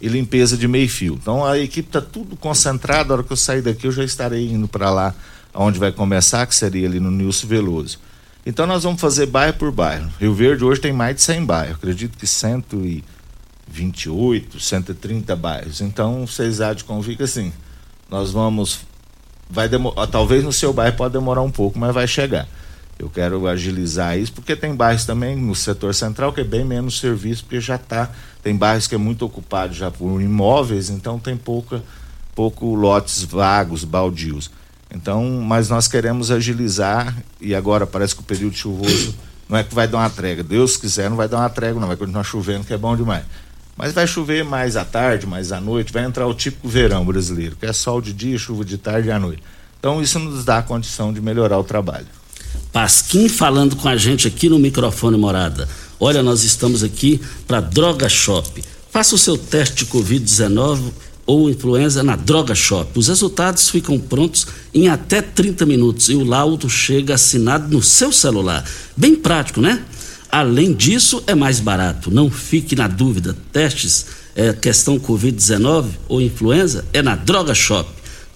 e 0.00 0.08
limpeza 0.08 0.56
de 0.56 0.66
meio 0.66 0.88
fio. 0.88 1.18
Então 1.20 1.44
a 1.44 1.58
equipe 1.58 1.88
está 1.88 2.00
tudo 2.00 2.36
concentrada. 2.36 3.12
A 3.12 3.16
hora 3.16 3.24
que 3.24 3.32
eu 3.32 3.36
sair 3.36 3.60
daqui, 3.62 3.86
eu 3.86 3.92
já 3.92 4.02
estarei 4.02 4.50
indo 4.50 4.66
para 4.66 4.90
lá, 4.90 5.14
onde 5.54 5.78
vai 5.78 5.92
começar, 5.92 6.46
que 6.46 6.54
seria 6.54 6.88
ali 6.88 6.98
no 6.98 7.10
Nilson 7.10 7.46
Veloso. 7.46 7.98
Então 8.44 8.66
nós 8.66 8.82
vamos 8.84 9.00
fazer 9.00 9.26
bairro 9.26 9.54
por 9.54 9.70
bairro. 9.70 10.10
Rio 10.18 10.34
Verde 10.34 10.64
hoje 10.64 10.80
tem 10.80 10.92
mais 10.92 11.14
de 11.16 11.22
100 11.22 11.44
bairros, 11.44 11.76
acredito 11.76 12.16
que 12.16 12.26
128, 12.26 14.58
130 14.58 15.36
bairros. 15.36 15.82
Então 15.82 16.26
vocês 16.26 16.60
há 16.60 16.72
de 16.72 16.84
convir 16.84 17.16
que 17.16 17.24
assim, 17.24 17.52
nós 18.08 18.30
vamos. 18.30 18.88
Vai 19.52 19.68
demorar, 19.68 20.06
talvez 20.06 20.44
no 20.44 20.52
seu 20.52 20.72
bairro 20.72 20.96
pode 20.96 21.12
demorar 21.12 21.42
um 21.42 21.50
pouco, 21.50 21.76
mas 21.78 21.92
vai 21.92 22.06
chegar. 22.06 22.46
Eu 23.00 23.08
quero 23.08 23.48
agilizar 23.48 24.18
isso, 24.18 24.30
porque 24.30 24.54
tem 24.54 24.74
bairros 24.74 25.06
também 25.06 25.34
no 25.34 25.54
setor 25.54 25.94
central 25.94 26.34
que 26.34 26.42
é 26.42 26.44
bem 26.44 26.66
menos 26.66 27.00
serviço, 27.00 27.44
porque 27.44 27.58
já 27.58 27.76
está. 27.76 28.10
Tem 28.42 28.54
bairros 28.54 28.86
que 28.86 28.94
é 28.94 28.98
muito 28.98 29.24
ocupado 29.24 29.72
já 29.72 29.90
por 29.90 30.20
imóveis, 30.20 30.90
então 30.90 31.18
tem 31.18 31.34
pouca, 31.34 31.82
pouco 32.34 32.74
lotes 32.74 33.24
vagos, 33.24 33.84
baldios. 33.84 34.50
Então, 34.94 35.24
mas 35.40 35.70
nós 35.70 35.88
queremos 35.88 36.30
agilizar 36.30 37.16
e 37.40 37.54
agora 37.54 37.86
parece 37.86 38.14
que 38.14 38.20
o 38.20 38.24
período 38.24 38.54
chuvoso 38.54 39.14
não 39.48 39.56
é 39.56 39.64
que 39.64 39.74
vai 39.74 39.88
dar 39.88 39.96
uma 39.96 40.10
trégua. 40.10 40.44
Deus 40.44 40.76
quiser, 40.76 41.08
não 41.08 41.16
vai 41.16 41.26
dar 41.26 41.38
uma 41.38 41.48
trégua, 41.48 41.80
não. 41.80 41.88
Vai 41.88 41.96
continuar 41.96 42.22
chovendo, 42.22 42.66
que 42.66 42.74
é 42.74 42.76
bom 42.76 42.94
demais. 42.94 43.24
Mas 43.78 43.94
vai 43.94 44.06
chover 44.06 44.44
mais 44.44 44.76
à 44.76 44.84
tarde, 44.84 45.26
mais 45.26 45.52
à 45.52 45.58
noite, 45.58 45.90
vai 45.90 46.04
entrar 46.04 46.26
o 46.26 46.34
típico 46.34 46.68
verão 46.68 47.02
brasileiro, 47.06 47.56
que 47.56 47.64
é 47.64 47.72
sol 47.72 48.02
de 48.02 48.12
dia, 48.12 48.36
chuva 48.36 48.62
de 48.62 48.76
tarde 48.76 49.08
e 49.08 49.10
à 49.10 49.18
noite. 49.18 49.42
Então, 49.78 50.02
isso 50.02 50.18
nos 50.18 50.44
dá 50.44 50.58
a 50.58 50.62
condição 50.62 51.14
de 51.14 51.22
melhorar 51.22 51.58
o 51.58 51.64
trabalho. 51.64 52.19
Pasquim 52.72 53.28
falando 53.28 53.76
com 53.76 53.88
a 53.88 53.96
gente 53.96 54.28
aqui 54.28 54.48
no 54.48 54.58
microfone 54.58 55.16
morada. 55.16 55.68
Olha, 55.98 56.22
nós 56.22 56.44
estamos 56.44 56.82
aqui 56.82 57.20
para 57.46 57.60
Droga 57.60 58.08
Shop. 58.08 58.62
Faça 58.90 59.14
o 59.14 59.18
seu 59.18 59.36
teste 59.36 59.84
de 59.84 59.90
Covid-19 59.90 60.80
ou 61.26 61.50
influenza 61.50 62.02
na 62.02 62.16
Droga 62.16 62.54
Shop. 62.54 62.98
Os 62.98 63.08
resultados 63.08 63.68
ficam 63.68 63.98
prontos 63.98 64.46
em 64.72 64.88
até 64.88 65.20
30 65.20 65.66
minutos 65.66 66.08
e 66.08 66.14
o 66.14 66.24
laudo 66.24 66.68
chega 66.68 67.14
assinado 67.14 67.68
no 67.72 67.82
seu 67.82 68.12
celular. 68.12 68.64
Bem 68.96 69.14
prático, 69.14 69.60
né? 69.60 69.84
Além 70.30 70.72
disso, 70.72 71.22
é 71.26 71.34
mais 71.34 71.60
barato. 71.60 72.10
Não 72.10 72.30
fique 72.30 72.76
na 72.76 72.86
dúvida. 72.86 73.36
Testes 73.52 74.06
é, 74.34 74.52
questão 74.52 74.98
Covid-19 74.98 75.86
ou 76.08 76.20
influenza, 76.20 76.84
é 76.92 77.02
na 77.02 77.14
Droga 77.14 77.54
Shop. 77.54 77.88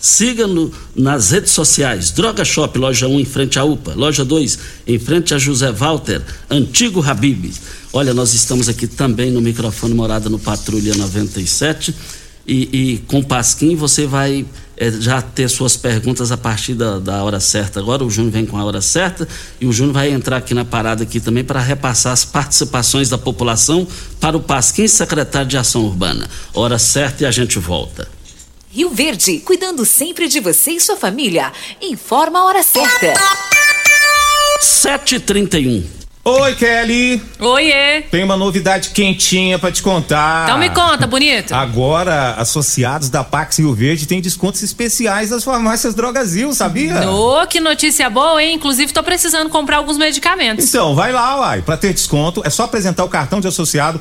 Siga 0.05 0.47
no, 0.47 0.71
nas 0.95 1.31
redes 1.31 1.53
sociais. 1.53 2.11
Droga 2.11 2.45
Shop, 2.45 2.79
loja 2.79 3.09
1 3.09 3.21
em 3.21 3.25
frente 3.25 3.59
à 3.59 3.65
UPA. 3.65 3.95
Loja 3.95 4.23
2 4.23 4.59
em 4.87 4.99
frente 4.99 5.33
a 5.33 5.39
José 5.39 5.73
Walter, 5.73 6.21
antigo 6.51 7.03
Habib. 7.03 7.51
Olha, 7.91 8.13
nós 8.13 8.35
estamos 8.35 8.69
aqui 8.69 8.87
também 8.87 9.31
no 9.31 9.41
microfone 9.41 9.95
Morada 9.95 10.29
no 10.29 10.39
Patrulha 10.39 10.95
97. 10.95 11.95
E, 12.47 12.69
e 12.71 12.99
com 13.07 13.21
o 13.21 13.25
Pasquim 13.25 13.77
você 13.77 14.07
vai 14.07 14.45
é, 14.77 14.91
já 14.91 15.23
ter 15.23 15.49
suas 15.49 15.75
perguntas 15.75 16.31
a 16.31 16.37
partir 16.37 16.75
da, 16.75 16.99
da, 16.99 17.25
hora 17.25 17.41
certa. 17.41 17.81
Agora 17.81 18.05
o 18.05 18.11
Júnior 18.11 18.35
vem 18.35 18.45
com 18.45 18.59
a 18.59 18.65
hora 18.65 18.83
certa 18.83 19.27
e 19.59 19.65
o 19.65 19.73
Júnior 19.73 19.95
vai 19.95 20.11
entrar 20.11 20.37
aqui 20.37 20.53
na 20.53 20.67
parada 20.67 21.05
aqui 21.05 21.19
também 21.19 21.45
para 21.45 21.61
repassar 21.61 22.13
as 22.13 22.27
participações 22.27 23.09
da 23.09 23.17
população 23.17 23.89
para 24.21 24.37
o 24.37 24.41
Pasquim, 24.41 24.87
secretário 24.87 25.49
de 25.49 25.57
Ação 25.57 25.83
Urbana. 25.83 26.29
Hora 26.53 26.79
certa 26.79 27.23
e 27.23 27.27
a 27.27 27.31
gente 27.31 27.59
volta. 27.59 28.07
Rio 28.75 28.91
Verde, 28.91 29.39
cuidando 29.39 29.85
sempre 29.85 30.27
de 30.27 30.41
você 30.41 30.73
e 30.73 30.81
sua 30.81 30.97
família. 30.97 31.53
Informa 31.81 32.41
a 32.41 32.45
hora 32.45 32.63
certa. 32.65 33.15
7h31. 34.61 35.85
Oi, 36.25 36.55
Kelly. 36.57 37.23
Oiê. 37.39 38.01
Tem 38.11 38.25
uma 38.25 38.37
novidade 38.37 38.91
quentinha 38.91 39.61
para 39.61 39.71
te 39.71 39.81
contar. 39.81 40.47
Então 40.47 40.59
me 40.59 40.71
conta, 40.71 41.07
bonito. 41.07 41.55
Agora, 41.55 42.33
associados 42.33 43.09
da 43.09 43.23
Pax 43.23 43.59
Rio 43.59 43.73
Verde 43.75 44.09
têm 44.09 44.21
descontos 44.21 44.61
especiais 44.63 45.31
nas 45.31 45.45
farmácias 45.45 45.95
Drogazil, 45.95 46.53
sabia? 46.53 47.09
Ô, 47.09 47.43
oh, 47.43 47.47
que 47.47 47.61
notícia 47.61 48.11
boa, 48.11 48.43
hein? 48.43 48.55
Inclusive, 48.55 48.93
tô 48.93 49.05
precisando 49.05 49.51
comprar 49.51 49.77
alguns 49.77 49.99
medicamentos. 49.99 50.67
Então, 50.67 50.97
vai 50.97 51.13
lá, 51.13 51.39
uai. 51.39 51.63
Pra 51.63 51.77
ter 51.77 51.93
desconto, 51.93 52.43
é 52.45 52.51
só 52.51 52.65
apresentar 52.65 53.05
o 53.05 53.09
cartão 53.09 53.39
de 53.39 53.47
associado 53.47 54.01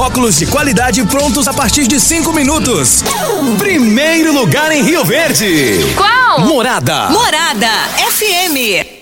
óculos 0.01 0.37
de 0.39 0.47
qualidade 0.47 1.03
prontos 1.05 1.47
a 1.47 1.53
partir 1.53 1.85
de 1.85 1.99
cinco 1.99 2.33
minutos. 2.33 3.03
Primeiro 3.59 4.33
lugar 4.33 4.71
em 4.71 4.81
Rio 4.81 5.05
Verde. 5.05 5.93
Qual? 5.95 6.39
Morada. 6.41 7.09
Morada 7.11 7.69
FM. 8.09 9.00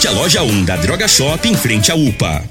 Visite 0.00 0.16
a 0.16 0.18
loja 0.18 0.42
1 0.42 0.64
da 0.64 0.76
Droga 0.76 1.06
Shop 1.06 1.46
em 1.46 1.54
frente 1.54 1.92
à 1.92 1.94
UPA. 1.94 2.42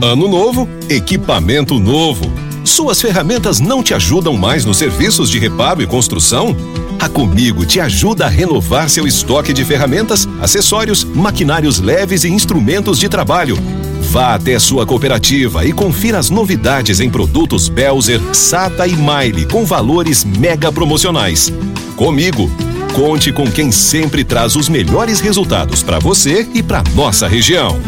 Ano 0.00 0.26
novo, 0.26 0.66
equipamento 0.88 1.78
novo. 1.78 2.24
Suas 2.64 2.98
ferramentas 2.98 3.60
não 3.60 3.82
te 3.82 3.92
ajudam 3.92 4.34
mais 4.38 4.64
nos 4.64 4.78
serviços 4.78 5.28
de 5.28 5.38
reparo 5.38 5.82
e 5.82 5.86
construção? 5.86 6.56
A 6.98 7.06
Comigo 7.06 7.66
te 7.66 7.78
ajuda 7.78 8.24
a 8.24 8.28
renovar 8.30 8.88
seu 8.88 9.06
estoque 9.06 9.52
de 9.52 9.66
ferramentas, 9.66 10.26
acessórios, 10.40 11.04
maquinários 11.04 11.78
leves 11.78 12.24
e 12.24 12.30
instrumentos 12.30 12.98
de 12.98 13.06
trabalho. 13.06 13.58
Vá 14.08 14.34
até 14.34 14.58
sua 14.58 14.86
cooperativa 14.86 15.64
e 15.64 15.72
confira 15.72 16.18
as 16.18 16.30
novidades 16.30 17.00
em 17.00 17.10
produtos 17.10 17.68
Belzer, 17.68 18.20
Sata 18.32 18.86
e 18.86 18.96
Maile 18.96 19.46
com 19.46 19.64
valores 19.64 20.24
mega 20.24 20.72
promocionais. 20.72 21.52
Comigo, 21.96 22.50
Conte 22.94 23.32
com 23.32 23.48
quem 23.48 23.70
sempre 23.70 24.24
traz 24.24 24.56
os 24.56 24.68
melhores 24.68 25.20
resultados 25.20 25.84
para 25.84 26.00
você 26.00 26.48
e 26.52 26.62
para 26.62 26.82
nossa 26.94 27.28
região. 27.28 27.80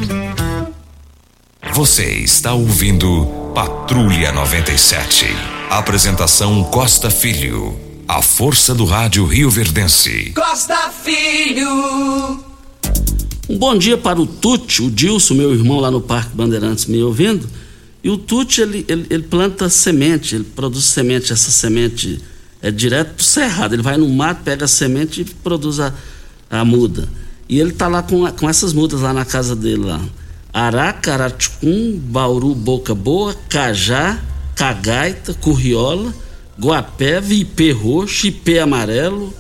Você 1.72 2.04
está 2.04 2.52
ouvindo 2.52 3.26
Patrulha 3.52 4.30
97. 4.30 5.26
Apresentação 5.68 6.62
Costa 6.62 7.11
Filho. 7.11 7.76
A 8.06 8.22
força 8.22 8.72
do 8.72 8.85
rádio 8.85 9.26
Rio 9.26 9.50
Verdense. 9.50 10.33
Costa 10.33 10.90
Filho. 11.02 12.49
Um 13.50 13.58
bom 13.58 13.76
dia 13.76 13.98
para 13.98 14.20
o 14.20 14.26
Tuti, 14.26 14.80
o 14.80 14.88
Dilson, 14.88 15.34
meu 15.34 15.52
irmão 15.52 15.80
lá 15.80 15.90
no 15.90 16.00
Parque 16.00 16.36
Bandeirantes, 16.36 16.86
me 16.86 17.02
ouvindo. 17.02 17.48
E 18.00 18.08
o 18.08 18.16
Tuti, 18.16 18.60
ele, 18.60 18.86
ele, 18.86 19.06
ele 19.10 19.24
planta 19.24 19.68
semente, 19.68 20.36
ele 20.36 20.44
produz 20.44 20.84
semente, 20.84 21.32
essa 21.32 21.51
semente 21.51 22.20
é 22.62 22.70
direto 22.70 23.14
pro 23.14 23.24
cerrado. 23.24 23.74
Ele 23.74 23.82
vai 23.82 23.96
no 23.96 24.09
mato, 24.09 24.44
pega 24.44 24.66
a 24.66 24.68
semente 24.68 25.22
e 25.22 25.24
produz 25.24 25.80
a, 25.80 25.92
a 26.48 26.64
muda. 26.64 27.09
E 27.48 27.59
ele 27.59 27.72
tá 27.72 27.88
lá 27.88 28.05
com, 28.05 28.24
com 28.30 28.48
essas 28.48 28.72
mudas 28.72 29.01
lá 29.01 29.12
na 29.12 29.24
casa 29.24 29.57
dele 29.57 29.84
lá. 29.84 30.01
Ará, 30.53 30.96
Bauru, 32.05 32.55
Boca 32.55 32.94
Boa, 32.94 33.34
Cajá, 33.48 34.16
Cagaita, 34.55 35.34
Curriola, 35.34 36.14
Guapé, 36.57 37.20
Ipê 37.28 37.72
Roxo, 37.72 38.28
Ipê 38.28 38.61
Amarelo, 38.61 39.34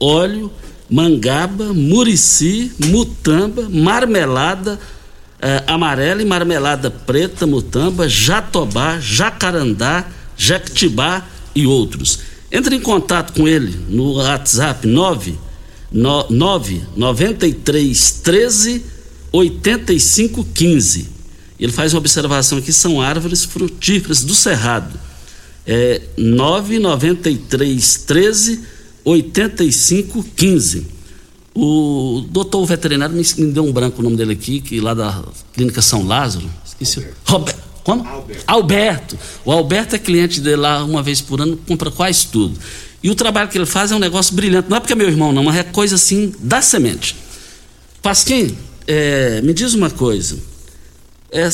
Óleo, 0.00 0.50
Mangaba, 0.92 1.72
Murici, 1.72 2.70
Mutamba, 2.78 3.66
Marmelada 3.70 4.78
eh, 5.40 5.64
Amarela 5.66 6.22
e 6.22 6.24
Marmelada 6.24 6.88
Preta, 6.88 7.46
Mutamba, 7.46 8.08
Jatobá, 8.08 9.00
Jacarandá, 9.00 10.06
Jequitibá 10.36 11.26
e 11.54 11.66
outros. 11.66 12.20
Entre 12.50 12.76
em 12.76 12.80
contato 12.80 13.32
com 13.32 13.48
ele 13.48 13.76
no 13.88 14.12
WhatsApp 14.14 14.86
9 14.86 15.36
9 15.90 16.82
93 16.96 18.10
13 18.22 18.84
85 19.32 20.44
15. 20.44 21.08
Ele 21.58 21.72
faz 21.72 21.92
uma 21.92 21.98
observação 21.98 22.58
aqui: 22.58 22.72
são 22.72 23.00
árvores 23.00 23.44
frutíferas 23.44 24.22
do 24.22 24.34
Cerrado. 24.34 24.98
É 25.66 26.02
993 26.16 27.96
13 28.06 28.60
85 29.04 30.24
15. 30.36 30.86
O 31.54 32.24
doutor 32.30 32.64
veterinário 32.64 33.14
me, 33.14 33.22
me 33.38 33.52
deu 33.52 33.64
um 33.64 33.72
branco 33.72 34.00
o 34.00 34.02
nome 34.02 34.16
dele 34.16 34.32
aqui, 34.32 34.60
que 34.60 34.80
lá 34.80 34.94
da 34.94 35.22
Clínica 35.52 35.82
São 35.82 36.06
Lázaro. 36.06 36.48
Esqueci. 36.64 37.06
Roberto. 37.26 37.62
Como? 37.84 38.06
Alberto. 38.06 38.44
Alberto. 38.46 39.18
O 39.44 39.52
Alberto 39.52 39.96
é 39.96 39.98
cliente 39.98 40.40
dele 40.40 40.56
lá 40.56 40.84
uma 40.84 41.02
vez 41.02 41.20
por 41.20 41.40
ano, 41.40 41.56
compra 41.66 41.90
quase 41.90 42.26
tudo. 42.28 42.58
E 43.02 43.10
o 43.10 43.14
trabalho 43.14 43.48
que 43.48 43.58
ele 43.58 43.66
faz 43.66 43.90
é 43.90 43.96
um 43.96 43.98
negócio 43.98 44.34
brilhante. 44.34 44.70
Não 44.70 44.76
é 44.76 44.80
porque 44.80 44.92
é 44.92 44.96
meu 44.96 45.08
irmão, 45.08 45.32
não, 45.32 45.42
mas 45.42 45.56
é 45.56 45.62
coisa 45.64 45.96
assim 45.96 46.32
da 46.38 46.62
semente. 46.62 47.16
Pasquim, 48.00 48.56
é, 48.86 49.40
me 49.42 49.52
diz 49.52 49.74
uma 49.74 49.90
coisa. 49.90 50.38
É, 51.30 51.48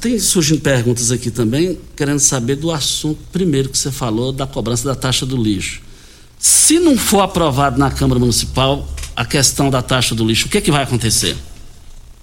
tem 0.00 0.18
surgindo 0.18 0.60
perguntas 0.60 1.10
aqui 1.10 1.30
também, 1.30 1.78
querendo 1.96 2.20
saber 2.20 2.56
do 2.56 2.70
assunto 2.70 3.18
primeiro 3.32 3.68
que 3.68 3.76
você 3.76 3.90
falou, 3.90 4.32
da 4.32 4.46
cobrança 4.46 4.84
da 4.84 4.94
taxa 4.94 5.26
do 5.26 5.36
lixo. 5.36 5.82
Se 6.38 6.78
não 6.78 6.96
for 6.96 7.20
aprovado 7.20 7.78
na 7.78 7.90
Câmara 7.90 8.20
Municipal, 8.20 8.86
a 9.16 9.24
questão 9.24 9.70
da 9.70 9.82
taxa 9.82 10.14
do 10.14 10.26
lixo? 10.26 10.46
O 10.46 10.50
que, 10.50 10.60
que 10.60 10.70
vai 10.70 10.82
acontecer? 10.82 11.36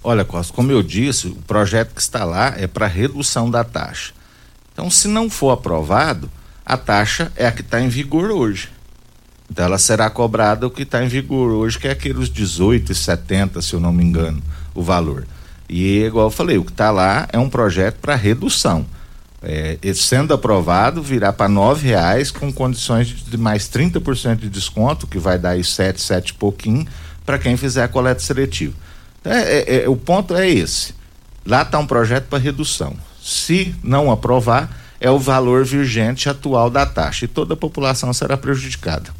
Olha, 0.04 0.24
Costa, 0.24 0.52
como 0.52 0.72
eu 0.72 0.82
disse, 0.82 1.28
o 1.28 1.36
projeto 1.36 1.94
que 1.94 2.00
está 2.00 2.24
lá 2.24 2.54
é 2.56 2.66
para 2.66 2.86
redução 2.86 3.50
da 3.50 3.62
taxa. 3.62 4.12
Então, 4.72 4.90
se 4.90 5.06
não 5.06 5.30
for 5.30 5.50
aprovado, 5.50 6.30
a 6.64 6.76
taxa 6.76 7.30
é 7.36 7.46
a 7.46 7.52
que 7.52 7.60
está 7.60 7.80
em 7.80 7.88
vigor 7.88 8.30
hoje. 8.30 8.68
Então, 9.50 9.64
ela 9.64 9.78
será 9.78 10.08
cobrada 10.10 10.66
o 10.66 10.70
que 10.70 10.82
está 10.82 11.04
em 11.04 11.08
vigor 11.08 11.50
hoje, 11.52 11.78
que 11.78 11.86
é 11.86 11.92
aqueles 11.92 12.28
18,70, 12.30 13.60
se 13.62 13.74
eu 13.74 13.80
não 13.80 13.92
me 13.92 14.02
engano, 14.02 14.42
o 14.74 14.82
valor. 14.82 15.26
E, 15.68 16.00
igual 16.04 16.26
eu 16.26 16.30
falei, 16.30 16.58
o 16.58 16.64
que 16.64 16.72
está 16.72 16.90
lá 16.90 17.28
é 17.32 17.38
um 17.38 17.48
projeto 17.48 17.96
para 18.00 18.14
redução. 18.14 18.86
É, 19.42 19.76
sendo 19.94 20.32
aprovado, 20.32 21.02
virá 21.02 21.32
para 21.32 21.48
nove 21.48 21.88
reais 21.88 22.30
com 22.30 22.52
condições 22.52 23.08
de 23.08 23.36
mais 23.36 23.68
30% 23.68 24.36
de 24.36 24.48
desconto, 24.48 25.06
que 25.06 25.18
vai 25.18 25.38
dar 25.38 25.50
aí 25.50 25.64
sete, 25.64 26.00
sete 26.00 26.32
pouquinho, 26.32 26.86
para 27.26 27.38
quem 27.38 27.56
fizer 27.56 27.82
a 27.82 27.88
coleta 27.88 28.20
seletiva. 28.20 28.74
É, 29.24 29.38
é, 29.38 29.84
é, 29.84 29.88
o 29.88 29.96
ponto 29.96 30.34
é 30.34 30.48
esse. 30.48 30.94
Lá 31.44 31.62
está 31.62 31.78
um 31.78 31.86
projeto 31.86 32.26
para 32.28 32.38
redução. 32.38 32.96
Se 33.20 33.74
não 33.82 34.10
aprovar, 34.10 34.70
é 35.00 35.10
o 35.10 35.18
valor 35.18 35.64
vigente 35.64 36.28
atual 36.28 36.70
da 36.70 36.86
taxa 36.86 37.24
e 37.24 37.28
toda 37.28 37.54
a 37.54 37.56
população 37.56 38.12
será 38.12 38.36
prejudicada. 38.36 39.10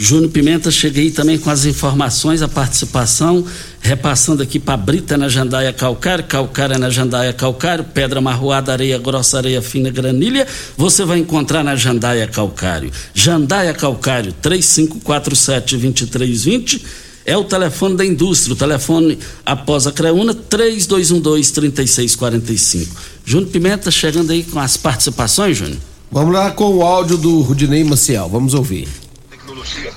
Júnior 0.00 0.30
Pimenta, 0.30 0.70
cheguei 0.70 1.10
também 1.10 1.36
com 1.36 1.50
as 1.50 1.64
informações, 1.64 2.40
a 2.40 2.46
participação, 2.46 3.44
repassando 3.80 4.44
aqui 4.44 4.60
para 4.60 4.76
Brita 4.76 5.16
na 5.16 5.28
Jandaia 5.28 5.72
Calcário, 5.72 6.22
Calcária 6.22 6.78
na 6.78 6.88
Jandaia 6.88 7.32
Calcário, 7.32 7.82
Pedra 7.82 8.20
Marroada, 8.20 8.70
Areia 8.70 8.96
Grossa, 8.96 9.38
Areia 9.38 9.60
Fina, 9.60 9.90
Granilha, 9.90 10.46
você 10.76 11.04
vai 11.04 11.18
encontrar 11.18 11.64
na 11.64 11.74
Jandaia 11.74 12.28
Calcário. 12.28 12.92
Jandaia 13.12 13.74
Calcário, 13.74 14.32
3547-2320, 14.40 16.80
é 17.26 17.36
o 17.36 17.42
telefone 17.42 17.96
da 17.96 18.06
indústria, 18.06 18.52
o 18.52 18.56
telefone 18.56 19.18
após 19.44 19.88
a 19.88 19.92
Creuna, 19.92 20.32
3212-3645. 20.32 22.86
Júnior 23.24 23.50
Pimenta 23.50 23.90
chegando 23.90 24.30
aí 24.30 24.44
com 24.44 24.60
as 24.60 24.76
participações, 24.76 25.56
Júnior. 25.56 25.78
Vamos 26.08 26.32
lá 26.32 26.52
com 26.52 26.76
o 26.76 26.84
áudio 26.84 27.18
do 27.18 27.40
Rudinei 27.40 27.82
Maciel, 27.82 28.28
vamos 28.28 28.54
ouvir. 28.54 28.86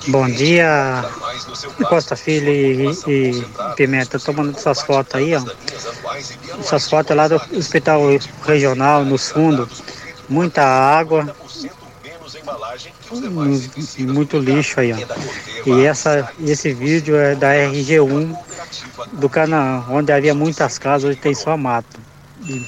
Bom 0.08 0.30
dia, 0.30 1.04
Costa 1.88 2.16
Filho 2.16 2.50
e, 2.50 2.92
e 3.08 3.46
Pimenta. 3.76 4.18
Estou 4.18 4.34
mandando 4.34 4.58
essas 4.58 4.82
fotos 4.82 5.16
aí, 5.16 5.36
ó. 5.36 5.44
Essas 6.60 6.90
fotos 6.90 7.16
lá 7.16 7.28
do 7.28 7.42
Hospital 7.56 8.02
Regional, 8.46 9.04
no 9.04 9.18
fundo. 9.18 9.70
Muita 10.30 10.64
água, 10.64 11.36
muito 14.00 14.38
lixo 14.38 14.80
aí, 14.80 14.94
ó. 14.94 14.98
E 15.66 15.86
essa, 15.86 16.32
esse 16.40 16.74
vídeo 16.74 17.16
é 17.16 17.36
da 17.36 17.54
RG1 17.54 18.36
do 19.14 19.30
Canaã, 19.30 19.86
onde 19.90 20.12
havia 20.12 20.34
muitas 20.34 20.78
casas, 20.78 21.12
hoje 21.12 21.20
tem 21.20 21.36
só 21.36 21.56
mato. 21.58 22.00
E, 22.44 22.66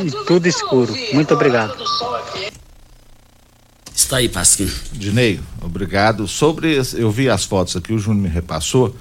e 0.00 0.10
tudo 0.26 0.46
escuro. 0.46 0.92
Muito 1.12 1.34
obrigado. 1.34 1.76
Está 4.06 4.18
aí, 4.18 4.28
Pasquim. 4.28 4.70
Dinei, 4.92 5.40
obrigado. 5.60 6.28
Sobre, 6.28 6.80
eu 6.94 7.10
vi 7.10 7.28
as 7.28 7.44
fotos 7.44 7.74
aqui, 7.74 7.92
o 7.92 7.98
Júnior 7.98 8.22
me 8.22 8.28
repassou. 8.28 8.94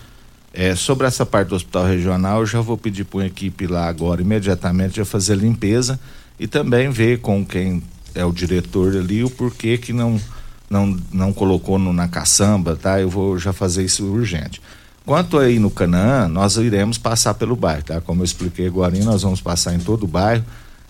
É, 0.52 0.74
sobre 0.74 1.06
essa 1.06 1.24
parte 1.24 1.50
do 1.50 1.56
hospital 1.56 1.86
regional, 1.86 2.40
eu 2.40 2.48
já 2.48 2.60
vou 2.60 2.76
pedir 2.76 3.04
para 3.04 3.20
uma 3.20 3.28
equipe 3.28 3.68
lá 3.68 3.88
agora, 3.88 4.20
imediatamente, 4.24 4.96
já 4.96 5.06
fazer 5.06 5.34
a 5.34 5.36
limpeza 5.36 6.00
e 6.40 6.48
também 6.48 6.90
ver 6.90 7.20
com 7.20 7.46
quem 7.46 7.84
é 8.16 8.26
o 8.26 8.32
diretor 8.32 8.98
ali 8.98 9.24
o 9.24 9.30
porquê 9.30 9.78
que 9.78 9.94
não 9.94 10.20
não, 10.68 11.00
não 11.14 11.32
colocou 11.32 11.78
no, 11.78 11.94
na 11.94 12.08
caçamba, 12.08 12.76
tá? 12.76 13.00
Eu 13.00 13.08
vou 13.08 13.38
já 13.38 13.54
fazer 13.54 13.86
isso 13.86 14.04
urgente. 14.06 14.60
Quanto 15.06 15.38
aí 15.38 15.60
no 15.60 15.70
Canaã, 15.70 16.28
nós 16.28 16.56
iremos 16.56 16.98
passar 16.98 17.36
pelo 17.36 17.56
bairro, 17.56 17.84
tá? 17.84 18.02
Como 18.02 18.22
eu 18.22 18.26
expliquei 18.26 18.66
agora, 18.66 18.98
nós 19.04 19.22
vamos 19.22 19.40
passar 19.40 19.76
em 19.76 19.80
todo 19.80 20.06
o 20.06 20.08
bairro. 20.08 20.44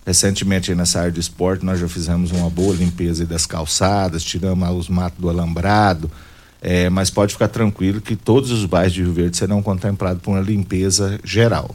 Recentemente 0.06 0.72
nessa 0.72 1.00
área 1.00 1.10
de 1.10 1.18
esporte 1.18 1.64
nós 1.64 1.80
já 1.80 1.88
fizemos 1.88 2.30
uma 2.30 2.48
boa 2.48 2.72
limpeza 2.76 3.26
das 3.26 3.44
calçadas, 3.44 4.22
tiramos 4.22 4.70
os 4.70 4.88
matos 4.88 5.18
do 5.18 5.28
alambrado, 5.28 6.08
é, 6.62 6.88
mas 6.88 7.10
pode 7.10 7.32
ficar 7.32 7.48
tranquilo 7.48 8.00
que 8.00 8.14
todos 8.14 8.52
os 8.52 8.64
bairros 8.64 8.92
de 8.92 9.02
Rio 9.02 9.12
Verde 9.12 9.36
serão 9.36 9.60
contemplados 9.60 10.22
por 10.22 10.30
uma 10.30 10.40
limpeza 10.40 11.18
geral. 11.24 11.74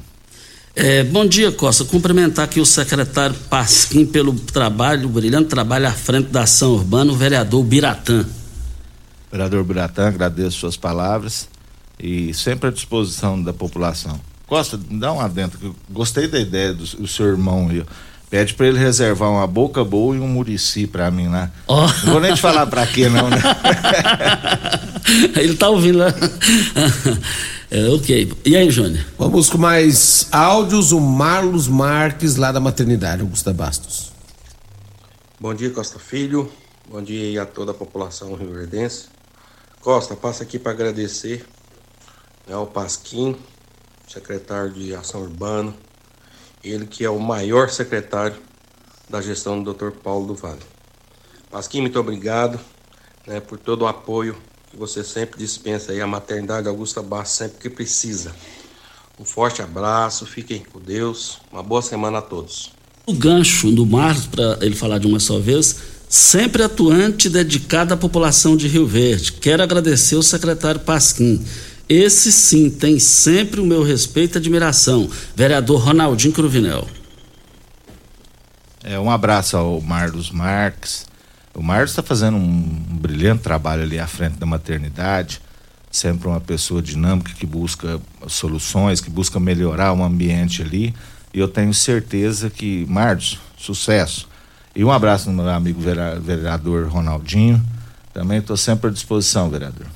É, 0.73 1.03
bom 1.03 1.27
dia, 1.27 1.51
Costa. 1.51 1.83
Cumprimentar 1.83 2.45
aqui 2.45 2.61
o 2.61 2.65
secretário 2.65 3.35
Pasquim 3.49 4.05
pelo 4.05 4.33
trabalho, 4.33 5.09
brilhante 5.09 5.49
trabalho 5.49 5.89
à 5.89 5.91
frente 5.91 6.29
da 6.29 6.43
ação 6.43 6.71
urbana, 6.71 7.11
o 7.11 7.15
vereador 7.17 7.61
Biratã. 7.65 8.25
Vereador 9.29 9.65
Biratã, 9.65 10.07
agradeço 10.07 10.57
suas 10.57 10.77
palavras 10.77 11.49
e 11.99 12.33
sempre 12.33 12.69
à 12.69 12.71
disposição 12.71 13.41
da 13.43 13.51
população. 13.51 14.17
Costa, 14.47 14.79
dá 14.89 15.11
um 15.11 15.19
adentro, 15.19 15.75
gostei 15.89 16.29
da 16.29 16.39
ideia 16.39 16.73
do, 16.73 16.85
do 16.85 17.07
seu 17.07 17.27
irmão 17.27 17.67
aí. 17.69 17.83
Pede 18.31 18.53
para 18.53 18.65
ele 18.65 18.79
reservar 18.79 19.29
uma 19.29 19.45
boca 19.45 19.83
boa 19.83 20.15
e 20.15 20.19
um 20.21 20.27
murici 20.27 20.87
para 20.87 21.11
mim 21.11 21.27
lá. 21.27 21.51
Oh. 21.67 21.81
Não 21.81 22.13
vou 22.13 22.21
nem 22.21 22.33
te 22.33 22.39
falar 22.39 22.65
para 22.65 22.87
quê, 22.87 23.09
não, 23.09 23.29
né? 23.29 23.37
ele 25.35 25.57
tá 25.57 25.67
ouvindo 25.67 25.97
lá. 25.97 26.13
É, 27.69 27.89
ok. 27.89 28.31
E 28.45 28.55
aí, 28.55 28.71
Júnior? 28.71 29.05
Vamos 29.19 29.49
com 29.49 29.57
mais 29.57 30.29
áudios. 30.31 30.93
O 30.93 31.01
Marlos 31.01 31.67
Marques, 31.67 32.37
lá 32.37 32.53
da 32.53 32.61
maternidade, 32.61 33.21
Augusta 33.21 33.51
Bastos. 33.51 34.13
Bom 35.37 35.53
dia, 35.53 35.69
Costa 35.69 35.99
Filho. 35.99 36.49
Bom 36.89 37.01
dia 37.01 37.41
a 37.41 37.45
toda 37.45 37.71
a 37.71 37.73
população 37.73 38.33
rio-verdense. 38.35 39.07
Costa, 39.81 40.15
passa 40.15 40.43
aqui 40.43 40.57
para 40.57 40.71
agradecer 40.71 41.45
né, 42.47 42.53
ao 42.53 42.65
Pasquim, 42.65 43.35
secretário 44.07 44.71
de 44.71 44.95
Ação 44.95 45.21
Urbana, 45.21 45.73
ele 46.63 46.85
que 46.85 47.03
é 47.03 47.09
o 47.09 47.19
maior 47.19 47.69
secretário 47.69 48.37
da 49.09 49.21
gestão 49.21 49.61
do 49.61 49.73
Dr. 49.73 49.91
Paulo 49.91 50.27
do 50.27 50.35
Vale. 50.35 50.61
Pasquim, 51.49 51.81
muito 51.81 51.99
obrigado 51.99 52.59
né, 53.27 53.39
por 53.39 53.57
todo 53.57 53.83
o 53.83 53.87
apoio 53.87 54.37
que 54.69 54.77
você 54.77 55.03
sempre 55.03 55.37
dispensa 55.37 55.91
aí 55.91 55.99
a 55.99 56.07
maternidade 56.07 56.67
Augusta 56.67 57.01
Bastos 57.01 57.37
sempre 57.37 57.57
que 57.59 57.69
precisa. 57.69 58.33
Um 59.19 59.25
forte 59.25 59.61
abraço, 59.61 60.25
fiquem 60.25 60.63
com 60.63 60.79
Deus, 60.79 61.39
uma 61.51 61.61
boa 61.61 61.81
semana 61.81 62.19
a 62.19 62.21
todos. 62.21 62.71
O 63.05 63.13
gancho 63.13 63.69
do 63.71 63.85
Marcos, 63.85 64.27
para 64.27 64.57
ele 64.61 64.75
falar 64.75 64.97
de 64.97 65.07
uma 65.07 65.19
só 65.19 65.39
vez, 65.39 65.75
sempre 66.07 66.63
atuante 66.63 67.27
e 67.27 67.29
dedicado 67.29 67.93
à 67.93 67.97
população 67.97 68.55
de 68.55 68.67
Rio 68.67 68.87
Verde. 68.87 69.33
Quero 69.33 69.61
agradecer 69.61 70.15
o 70.15 70.23
secretário 70.23 70.79
Pasquim. 70.79 71.43
Esse 71.93 72.31
sim 72.31 72.69
tem 72.69 72.99
sempre 72.99 73.59
o 73.59 73.65
meu 73.65 73.83
respeito 73.83 74.35
e 74.35 74.39
admiração. 74.39 75.09
Vereador 75.35 75.81
Ronaldinho 75.81 76.33
Cruvinel. 76.33 76.87
É, 78.81 78.97
um 78.97 79.11
abraço 79.11 79.57
ao 79.57 79.81
Marlos 79.81 80.31
Marques, 80.31 81.05
o 81.53 81.61
Marcos 81.61 81.89
está 81.89 82.01
fazendo 82.01 82.37
um, 82.37 82.85
um, 82.89 82.97
brilhante 82.97 83.43
trabalho 83.43 83.83
ali 83.83 83.99
à 83.99 84.07
frente 84.07 84.37
da 84.37 84.45
maternidade, 84.45 85.41
sempre 85.91 86.29
uma 86.29 86.39
pessoa 86.39 86.81
dinâmica 86.81 87.33
que 87.33 87.45
busca 87.45 87.99
soluções, 88.25 89.01
que 89.01 89.09
busca 89.09 89.37
melhorar 89.37 89.91
o 89.91 90.01
ambiente 90.01 90.61
ali. 90.61 90.95
E 91.33 91.39
eu 91.39 91.47
tenho 91.49 91.73
certeza 91.73 92.49
que, 92.49 92.85
Marcos, 92.87 93.37
sucesso. 93.57 94.29
E 94.73 94.81
um 94.81 94.91
abraço 94.91 95.29
no 95.29 95.43
meu 95.43 95.51
amigo 95.51 95.81
vereador 96.21 96.87
Ronaldinho. 96.87 97.61
Também 98.13 98.37
estou 98.39 98.55
sempre 98.55 98.87
à 98.87 98.93
disposição, 98.93 99.49
vereador. 99.49 99.87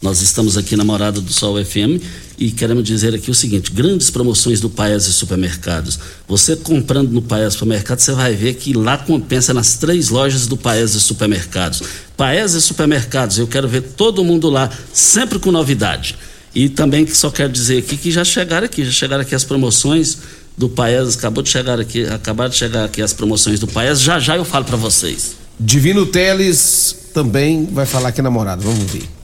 Nós 0.00 0.22
estamos 0.22 0.56
aqui 0.56 0.76
na 0.76 0.84
Morada 0.84 1.20
do 1.20 1.32
Sol 1.32 1.56
FM 1.62 2.00
e 2.38 2.52
queremos 2.52 2.84
dizer 2.84 3.16
aqui 3.16 3.32
o 3.32 3.34
seguinte: 3.34 3.72
grandes 3.72 4.10
promoções 4.10 4.60
do 4.60 4.70
Paes 4.70 5.06
e 5.06 5.12
Supermercados. 5.12 5.98
Você 6.28 6.54
comprando 6.54 7.10
no 7.10 7.20
Paes 7.20 7.54
Supermercados, 7.54 8.04
você 8.04 8.12
vai 8.12 8.32
ver 8.32 8.54
que 8.54 8.72
lá 8.72 8.96
compensa 8.96 9.52
nas 9.52 9.74
três 9.74 10.08
lojas 10.08 10.46
do 10.46 10.56
Paes 10.56 10.94
e 10.94 11.00
Supermercados. 11.00 11.82
Paes 12.16 12.52
e 12.52 12.62
Supermercados, 12.62 13.38
eu 13.38 13.48
quero 13.48 13.66
ver 13.66 13.82
todo 13.82 14.22
mundo 14.22 14.48
lá, 14.48 14.70
sempre 14.92 15.36
com 15.40 15.50
novidade. 15.50 16.14
E 16.54 16.68
também 16.68 17.04
que 17.04 17.16
só 17.16 17.28
quero 17.28 17.52
dizer 17.52 17.78
aqui 17.78 17.96
que 17.96 18.12
já 18.12 18.24
chegaram 18.24 18.66
aqui, 18.66 18.84
já 18.84 18.92
chegaram 18.92 19.22
aqui 19.22 19.34
as 19.34 19.42
promoções 19.42 20.18
do 20.56 20.68
Paes, 20.68 21.16
acabou 21.16 21.42
de 21.42 21.50
chegar 21.50 21.80
aqui, 21.80 22.04
acabaram 22.06 22.50
de 22.50 22.56
chegar 22.56 22.84
aqui 22.84 23.02
as 23.02 23.12
promoções 23.12 23.58
do 23.58 23.66
Paes, 23.66 24.00
já 24.00 24.20
já 24.20 24.36
eu 24.36 24.44
falo 24.44 24.64
para 24.64 24.76
vocês. 24.76 25.36
Divino 25.58 26.06
Teles 26.06 26.94
também 27.12 27.66
vai 27.66 27.84
falar 27.84 28.10
aqui 28.10 28.22
na 28.22 28.30
Morada, 28.30 28.62
vamos 28.62 28.88
ver. 28.92 29.17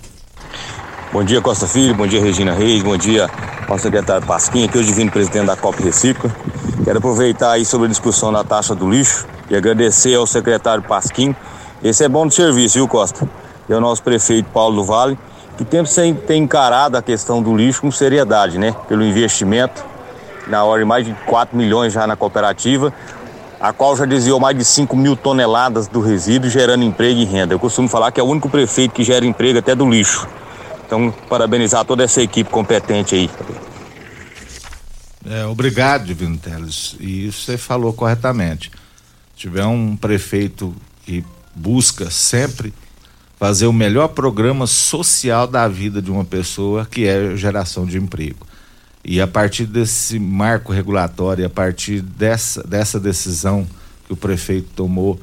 Bom 1.15 1.23
dia, 1.23 1.41
Costa 1.41 1.69
Filho. 1.69 1.95
Bom 1.95 2.09
dia, 2.09 2.21
Regina 2.21 2.53
Reis. 2.55 2.83
Bom 2.83 2.97
dia 2.97 3.31
ao 3.69 3.79
secretário 3.79 4.27
Pasquim, 4.27 4.65
aqui 4.65 4.77
é 4.77 4.81
o 4.81 4.85
divino 4.85 5.13
presidente 5.13 5.47
da 5.47 5.57
COP 5.57 5.81
Recicla. 5.81 6.29
Quero 6.83 6.99
aproveitar 6.99 7.53
aí 7.53 7.65
sobre 7.65 7.87
a 7.87 7.89
discussão 7.89 8.33
da 8.33 8.43
taxa 8.43 8.75
do 8.75 8.91
lixo 8.91 9.25
e 9.49 9.55
agradecer 9.55 10.17
ao 10.17 10.27
secretário 10.27 10.83
Pasquim. 10.83 11.33
Esse 11.85 12.03
é 12.03 12.09
bom 12.09 12.27
de 12.27 12.35
serviço, 12.35 12.79
viu, 12.79 12.89
Costa? 12.89 13.29
E 13.69 13.73
ao 13.73 13.81
nosso 13.81 14.03
prefeito 14.03 14.51
Paulo 14.51 14.75
do 14.75 14.83
Vale, 14.83 15.17
que 15.57 15.87
sempre 15.87 16.27
tem 16.27 16.43
encarado 16.43 16.97
a 16.97 17.01
questão 17.01 17.41
do 17.41 17.57
lixo 17.57 17.83
com 17.83 17.93
seriedade, 17.93 18.59
né? 18.59 18.75
Pelo 18.89 19.05
investimento, 19.05 19.85
na 20.49 20.65
hora 20.65 20.81
de 20.81 20.85
mais 20.85 21.07
de 21.07 21.15
4 21.27 21.57
milhões 21.57 21.93
já 21.93 22.09
na 22.09 22.17
cooperativa, 22.17 22.93
a 23.61 23.73
qual 23.73 23.97
já 23.97 24.05
desviou 24.05 24.41
mais 24.41 24.59
de 24.59 24.65
5 24.65 24.97
mil 24.97 25.15
toneladas 25.15 25.87
do 25.87 26.01
resíduo, 26.01 26.51
gerando 26.51 26.83
emprego 26.83 27.21
e 27.21 27.25
renda. 27.25 27.55
Eu 27.55 27.61
costumo 27.61 27.89
falar 27.89 28.11
que 28.11 28.19
é 28.19 28.23
o 28.25 28.27
único 28.27 28.49
prefeito 28.49 28.93
que 28.93 29.05
gera 29.05 29.25
emprego 29.25 29.61
até 29.61 29.77
do 29.77 29.89
lixo. 29.89 30.27
Então, 30.95 31.11
parabenizar 31.29 31.85
toda 31.85 32.05
essa 32.05 32.23
equipe 32.23 32.49
competente 32.49 33.17
aí. 33.17 33.29
É, 35.29 35.45
obrigado, 35.45 36.05
Divino 36.05 36.39
Teles. 36.39 36.95
E 37.01 37.27
isso 37.27 37.43
você 37.43 37.59
falou 37.59 37.93
corretamente. 37.93 38.71
Se 39.35 39.41
tiver 39.41 39.67
um 39.67 39.97
prefeito 39.97 40.73
que 41.05 41.25
busca 41.53 42.11
sempre 42.13 42.73
fazer 43.37 43.67
o 43.67 43.73
melhor 43.73 44.09
programa 44.09 44.69
social 44.69 45.49
da 45.49 45.67
vida 45.67 46.01
de 46.01 46.13
uma 46.13 46.25
pessoa, 46.25 46.87
que 46.87 47.09
é 47.09 47.37
geração 47.37 47.85
de 47.85 47.99
emprego. 47.99 48.47
E 49.05 49.21
a 49.21 49.27
partir 49.27 49.67
desse 49.67 50.21
marco 50.21 50.73
regulatório, 50.73 51.45
a 51.45 51.51
partir 51.51 52.03
dessa, 52.03 52.63
dessa 52.63 53.01
decisão 53.01 53.67
que 54.07 54.13
o 54.13 54.17
prefeito 54.17 54.69
tomou 54.77 55.21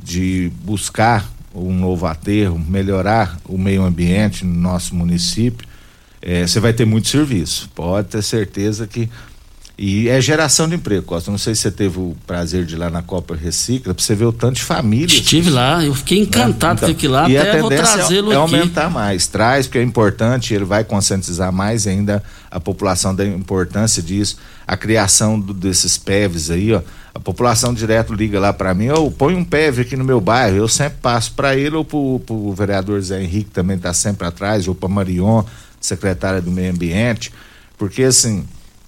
de 0.00 0.52
buscar 0.62 1.28
um 1.58 1.72
novo 1.72 2.06
aterro, 2.06 2.58
melhorar 2.58 3.38
o 3.44 3.58
meio 3.58 3.82
ambiente 3.82 4.44
no 4.44 4.58
nosso 4.60 4.94
município, 4.94 5.66
eh, 6.22 6.46
você 6.46 6.60
vai 6.60 6.72
ter 6.72 6.84
muito 6.84 7.08
serviço. 7.08 7.68
Pode 7.74 8.08
ter 8.08 8.22
certeza 8.22 8.86
que 8.86 9.08
e 9.78 10.08
é 10.08 10.20
geração 10.20 10.68
de 10.68 10.74
emprego, 10.74 11.04
Costa. 11.04 11.30
Não 11.30 11.38
sei 11.38 11.54
se 11.54 11.60
você 11.60 11.70
teve 11.70 12.00
o 12.00 12.16
prazer 12.26 12.64
de 12.64 12.74
ir 12.74 12.78
lá 12.78 12.90
na 12.90 13.00
Copa 13.00 13.36
Recicla, 13.36 13.94
pra 13.94 14.02
você 14.02 14.12
ver 14.12 14.24
o 14.24 14.32
tanto 14.32 14.56
de 14.56 14.64
famílias. 14.64 15.12
Estive 15.12 15.50
lá, 15.50 15.84
eu 15.84 15.94
fiquei 15.94 16.18
encantado 16.18 16.80
né? 16.80 16.88
com 16.88 16.92
aquilo 16.92 17.14
lá, 17.14 17.30
e 17.30 17.38
até 17.38 17.58
a 17.58 17.60
vou 17.60 17.70
tendência 17.70 17.94
trazê-lo 17.94 18.32
é, 18.32 18.34
é 18.34 18.42
aqui. 18.42 18.56
aumentar 18.56 18.90
mais. 18.90 19.28
Traz, 19.28 19.68
porque 19.68 19.78
é 19.78 19.82
importante, 19.84 20.52
ele 20.52 20.64
vai 20.64 20.82
conscientizar 20.82 21.52
mais 21.52 21.86
ainda 21.86 22.20
a 22.50 22.58
população 22.58 23.14
da 23.14 23.24
importância 23.24 24.02
disso. 24.02 24.38
A 24.66 24.76
criação 24.76 25.38
do, 25.38 25.54
desses 25.54 25.96
PEVs 25.96 26.50
aí, 26.50 26.74
ó. 26.74 26.82
A 27.18 27.20
população 27.20 27.74
direto 27.74 28.14
liga 28.14 28.38
lá 28.38 28.52
para 28.52 28.72
mim, 28.72 28.90
ou 28.90 29.10
põe 29.10 29.34
um 29.34 29.42
PEV 29.42 29.80
aqui 29.80 29.96
no 29.96 30.04
meu 30.04 30.20
bairro. 30.20 30.56
Eu 30.56 30.68
sempre 30.68 30.98
passo 31.02 31.32
para 31.32 31.56
ele 31.56 31.74
ou 31.74 31.84
pro, 31.84 32.22
pro 32.24 32.52
vereador 32.52 33.00
Zé 33.00 33.20
Henrique, 33.20 33.50
também 33.50 33.76
tá 33.76 33.92
sempre 33.92 34.24
atrás, 34.24 34.68
ou 34.68 34.74
para 34.74 34.88
Marion, 34.88 35.42
secretária 35.80 36.40
do 36.40 36.52
Meio 36.52 36.70
Ambiente, 36.70 37.32
porque 37.76 38.04
assim 38.04 38.46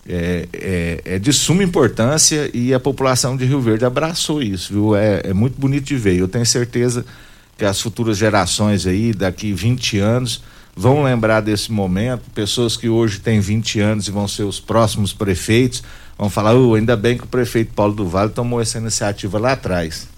é, 0.08 0.48
é, 0.52 1.00
é, 1.04 1.18
de 1.18 1.32
suma 1.32 1.64
importância 1.64 2.48
e 2.54 2.72
a 2.72 2.78
população 2.78 3.36
de 3.36 3.44
Rio 3.44 3.60
Verde 3.60 3.84
abraçou 3.84 4.40
isso, 4.40 4.72
viu? 4.72 4.94
É, 4.94 5.22
é, 5.24 5.34
muito 5.34 5.60
bonito 5.60 5.86
de 5.86 5.96
ver. 5.96 6.16
Eu 6.16 6.28
tenho 6.28 6.46
certeza 6.46 7.04
que 7.58 7.64
as 7.64 7.80
futuras 7.80 8.16
gerações 8.16 8.86
aí, 8.86 9.12
daqui 9.12 9.52
20 9.52 9.98
anos, 9.98 10.40
vão 10.80 11.02
lembrar 11.02 11.42
desse 11.42 11.70
momento. 11.70 12.22
Pessoas 12.34 12.74
que 12.74 12.88
hoje 12.88 13.20
têm 13.20 13.38
20 13.38 13.80
anos 13.80 14.08
e 14.08 14.10
vão 14.10 14.26
ser 14.26 14.44
os 14.44 14.58
próximos 14.58 15.12
prefeitos, 15.12 15.82
vão 16.18 16.30
falar: 16.30 16.56
oh, 16.56 16.74
ainda 16.74 16.96
bem 16.96 17.18
que 17.18 17.24
o 17.24 17.26
prefeito 17.26 17.72
Paulo 17.74 17.92
do 17.92 18.08
Vale 18.08 18.30
tomou 18.30 18.60
essa 18.60 18.78
iniciativa 18.78 19.38
lá 19.38 19.52
atrás. 19.52 20.08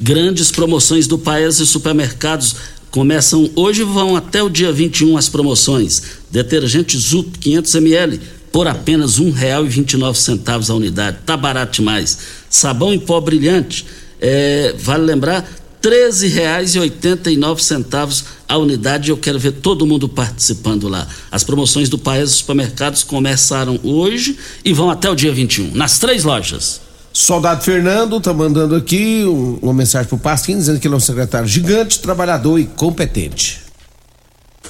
Grandes 0.00 0.50
promoções 0.50 1.06
do 1.06 1.18
Paes 1.18 1.58
e 1.58 1.66
supermercados 1.66 2.56
começam 2.90 3.50
hoje 3.54 3.82
e 3.82 3.84
vão 3.84 4.16
até 4.16 4.42
o 4.42 4.48
dia 4.48 4.72
21 4.72 5.18
as 5.18 5.28
promoções. 5.28 6.02
Detergente 6.30 6.96
Zup 6.96 7.38
500 7.38 7.74
ml 7.74 8.20
por 8.50 8.66
apenas 8.66 9.18
nove 9.18 10.18
centavos 10.18 10.70
a 10.70 10.74
unidade. 10.74 11.18
Tá 11.26 11.36
barato 11.36 11.80
demais. 11.80 12.18
Sabão 12.48 12.94
em 12.94 12.98
pó 12.98 13.20
brilhante, 13.20 13.84
é, 14.20 14.74
vale 14.78 15.04
lembrar, 15.04 15.46
treze 15.80 16.28
reais 16.28 16.74
e 16.74 16.78
oitenta 16.78 17.30
e 17.30 17.36
nove 17.36 17.62
centavos 17.62 18.24
a 18.48 18.56
unidade. 18.56 19.10
Eu 19.10 19.16
quero 19.16 19.38
ver 19.38 19.52
todo 19.52 19.86
mundo 19.86 20.08
participando 20.08 20.88
lá. 20.88 21.06
As 21.30 21.44
promoções 21.44 21.88
do 21.88 21.98
Paes 21.98 22.30
Supermercados 22.32 23.02
começaram 23.02 23.78
hoje 23.82 24.38
e 24.64 24.72
vão 24.72 24.90
até 24.90 25.10
o 25.10 25.14
dia 25.14 25.32
21, 25.32 25.72
nas 25.72 25.98
três 25.98 26.24
lojas. 26.24 26.80
Soldado 27.12 27.64
Fernando 27.64 28.20
tá 28.20 28.32
mandando 28.32 28.76
aqui 28.76 29.24
um, 29.24 29.58
uma 29.62 29.74
mensagem 29.74 30.08
pro 30.08 30.18
Pasquim 30.18 30.56
dizendo 30.56 30.78
que 30.78 30.86
ele 30.86 30.94
é 30.94 30.96
um 30.96 31.00
secretário 31.00 31.48
gigante, 31.48 31.98
trabalhador 31.98 32.58
e 32.58 32.64
competente. 32.64 33.62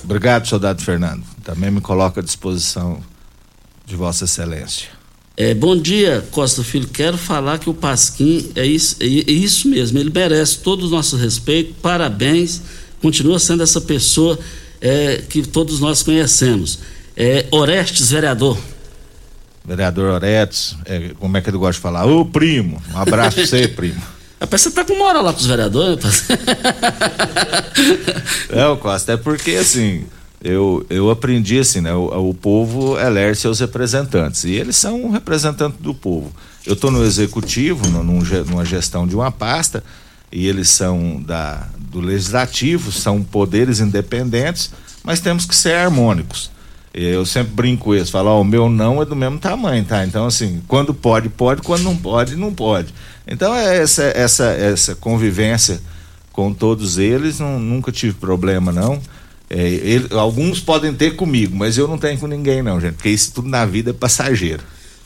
Obrigado, 0.02 0.46
soldado 0.46 0.82
Fernando. 0.82 1.22
Também 1.42 1.70
me 1.70 1.80
coloca 1.80 2.20
à 2.20 2.22
disposição 2.22 3.02
de 3.84 3.96
Vossa 3.96 4.24
Excelência. 4.24 4.97
É, 5.40 5.54
bom 5.54 5.76
dia, 5.76 6.26
Costa 6.32 6.64
Filho. 6.64 6.88
Quero 6.88 7.16
falar 7.16 7.60
que 7.60 7.70
o 7.70 7.74
Pasquim 7.74 8.50
é 8.56 8.66
isso, 8.66 8.96
é, 8.98 9.04
é 9.04 9.30
isso 9.30 9.68
mesmo. 9.68 9.96
Ele 9.96 10.10
merece 10.10 10.58
todo 10.58 10.88
o 10.88 10.90
nosso 10.90 11.16
respeito. 11.16 11.74
Parabéns. 11.80 12.60
Continua 13.00 13.38
sendo 13.38 13.62
essa 13.62 13.80
pessoa 13.80 14.36
é, 14.80 15.22
que 15.28 15.46
todos 15.46 15.78
nós 15.78 16.02
conhecemos. 16.02 16.80
É, 17.16 17.46
Orestes, 17.52 18.10
vereador. 18.10 18.58
Vereador 19.64 20.14
Orestes, 20.14 20.74
é, 20.84 21.12
como 21.20 21.36
é 21.36 21.40
que 21.40 21.48
ele 21.48 21.58
gosta 21.58 21.74
de 21.74 21.80
falar? 21.82 22.04
Ô 22.04 22.24
primo, 22.24 22.82
um 22.92 22.98
abraço 22.98 23.36
pra 23.36 23.46
você, 23.46 23.68
primo. 23.70 24.02
Rapaz, 24.40 24.62
você 24.62 24.72
tá 24.72 24.84
com 24.84 24.98
moral 24.98 25.22
lá 25.22 25.32
pros 25.32 25.46
vereadores, 25.46 26.24
Não, 28.50 28.76
Costa, 28.76 29.12
é 29.12 29.16
porque 29.16 29.52
assim, 29.52 30.04
eu, 30.42 30.86
eu 30.88 31.10
aprendi 31.10 31.58
assim, 31.58 31.80
né? 31.80 31.92
O, 31.92 32.30
o 32.30 32.34
povo 32.34 32.98
elege 32.98 33.40
seus 33.40 33.60
representantes 33.60 34.44
e 34.44 34.52
eles 34.52 34.76
são 34.76 35.04
um 35.04 35.10
representante 35.10 35.76
do 35.80 35.92
povo. 35.92 36.32
Eu 36.64 36.74
estou 36.74 36.90
no 36.90 37.04
executivo, 37.04 37.88
no, 37.88 38.04
num, 38.04 38.20
numa 38.46 38.64
gestão 38.64 39.06
de 39.06 39.16
uma 39.16 39.32
pasta 39.32 39.82
e 40.30 40.46
eles 40.46 40.68
são 40.68 41.20
da, 41.22 41.66
do 41.78 42.00
legislativo, 42.00 42.92
são 42.92 43.22
poderes 43.22 43.80
independentes, 43.80 44.70
mas 45.02 45.20
temos 45.20 45.44
que 45.44 45.56
ser 45.56 45.74
harmônicos. 45.74 46.50
Eu 46.92 47.24
sempre 47.24 47.52
brinco 47.52 47.94
isso, 47.94 48.10
falo, 48.10 48.30
ó, 48.30 48.40
o 48.40 48.44
meu 48.44 48.68
não 48.68 49.00
é 49.02 49.04
do 49.04 49.14
mesmo 49.14 49.38
tamanho, 49.38 49.84
tá? 49.84 50.04
Então, 50.04 50.26
assim, 50.26 50.62
quando 50.66 50.92
pode, 50.94 51.28
pode, 51.28 51.62
quando 51.62 51.82
não 51.82 51.96
pode, 51.96 52.34
não 52.34 52.52
pode. 52.52 52.92
Então, 53.26 53.54
é 53.54 53.78
essa, 53.78 54.04
essa, 54.04 54.46
essa 54.46 54.94
convivência 54.94 55.80
com 56.32 56.52
todos 56.52 56.98
eles, 56.98 57.38
não, 57.38 57.58
nunca 57.58 57.92
tive 57.92 58.14
problema, 58.14 58.72
não. 58.72 59.00
É, 59.50 59.66
ele, 59.66 60.08
alguns 60.12 60.60
podem 60.60 60.92
ter 60.92 61.16
comigo, 61.16 61.56
mas 61.56 61.78
eu 61.78 61.88
não 61.88 61.96
tenho 61.96 62.18
com 62.18 62.26
ninguém, 62.26 62.62
não, 62.62 62.80
gente, 62.80 62.94
porque 62.94 63.08
isso 63.08 63.32
tudo 63.32 63.48
na 63.48 63.64
vida 63.64 63.90
é 63.90 63.92
passageiro. 63.92 64.62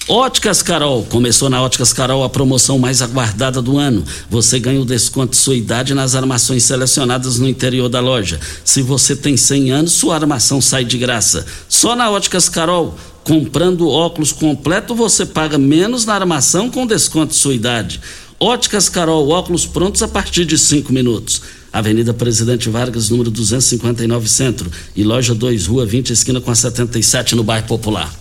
Óticas 0.09 0.63
Carol. 0.63 1.05
Começou 1.05 1.49
na 1.49 1.63
Óticas 1.63 1.93
Carol 1.93 2.25
a 2.25 2.29
promoção 2.29 2.77
mais 2.77 3.01
aguardada 3.01 3.63
do 3.63 3.79
ano. 3.79 4.05
Você 4.29 4.59
ganha 4.59 4.81
o 4.81 4.85
desconto 4.85 5.31
de 5.31 5.37
sua 5.37 5.55
idade 5.55 5.95
nas 5.95 6.17
armações 6.17 6.65
selecionadas 6.65 7.39
no 7.39 7.49
interior 7.49 7.89
da 7.89 8.01
loja. 8.01 8.41
Se 8.65 8.83
você 8.83 9.15
tem 9.15 9.37
100 9.37 9.71
anos, 9.71 9.93
sua 9.93 10.17
armação 10.17 10.61
sai 10.61 10.85
de 10.85 10.99
graça. 10.99 11.47
Só 11.69 11.95
na 11.95 12.11
Óticas 12.11 12.49
Carol. 12.49 12.97
Comprando 13.23 13.89
óculos 13.89 14.33
completo, 14.33 14.97
você 14.97 15.25
paga 15.25 15.57
menos 15.57 16.05
na 16.05 16.15
armação 16.15 16.69
com 16.69 16.85
desconto 16.85 17.33
de 17.33 17.39
sua 17.39 17.55
idade. 17.55 18.01
Óticas 18.41 18.89
Carol, 18.89 19.29
óculos 19.29 19.65
prontos 19.65 20.03
a 20.03 20.09
partir 20.09 20.45
de 20.45 20.59
5 20.59 20.93
minutos. 20.93 21.41
Avenida 21.73 22.13
Presidente 22.13 22.69
Vargas, 22.69 23.09
número 23.09 23.31
259 23.31 24.29
Centro. 24.29 24.71
E 24.95 25.03
loja 25.03 25.35
2, 25.35 25.67
Rua 25.67 25.87
20, 25.87 26.13
esquina 26.13 26.41
com 26.41 26.51
a 26.51 26.55
77, 26.55 27.35
no 27.35 27.43
bairro 27.43 27.67
Popular. 27.67 28.13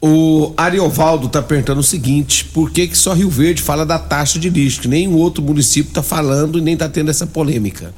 O 0.00 0.52
Ariovaldo 0.56 1.26
está 1.26 1.40
perguntando 1.40 1.80
o 1.80 1.84
seguinte: 1.84 2.44
por 2.44 2.70
que, 2.70 2.86
que 2.86 2.96
só 2.96 3.14
Rio 3.14 3.30
Verde 3.30 3.62
fala 3.62 3.86
da 3.86 3.98
taxa 3.98 4.38
de 4.38 4.50
lixo? 4.50 4.82
Que 4.82 4.88
nenhum 4.88 5.14
outro 5.14 5.42
município 5.42 5.88
está 5.88 6.02
falando 6.02 6.58
e 6.58 6.60
nem 6.60 6.74
está 6.74 6.88
tendo 6.88 7.10
essa 7.10 7.26
polêmica. 7.26 7.94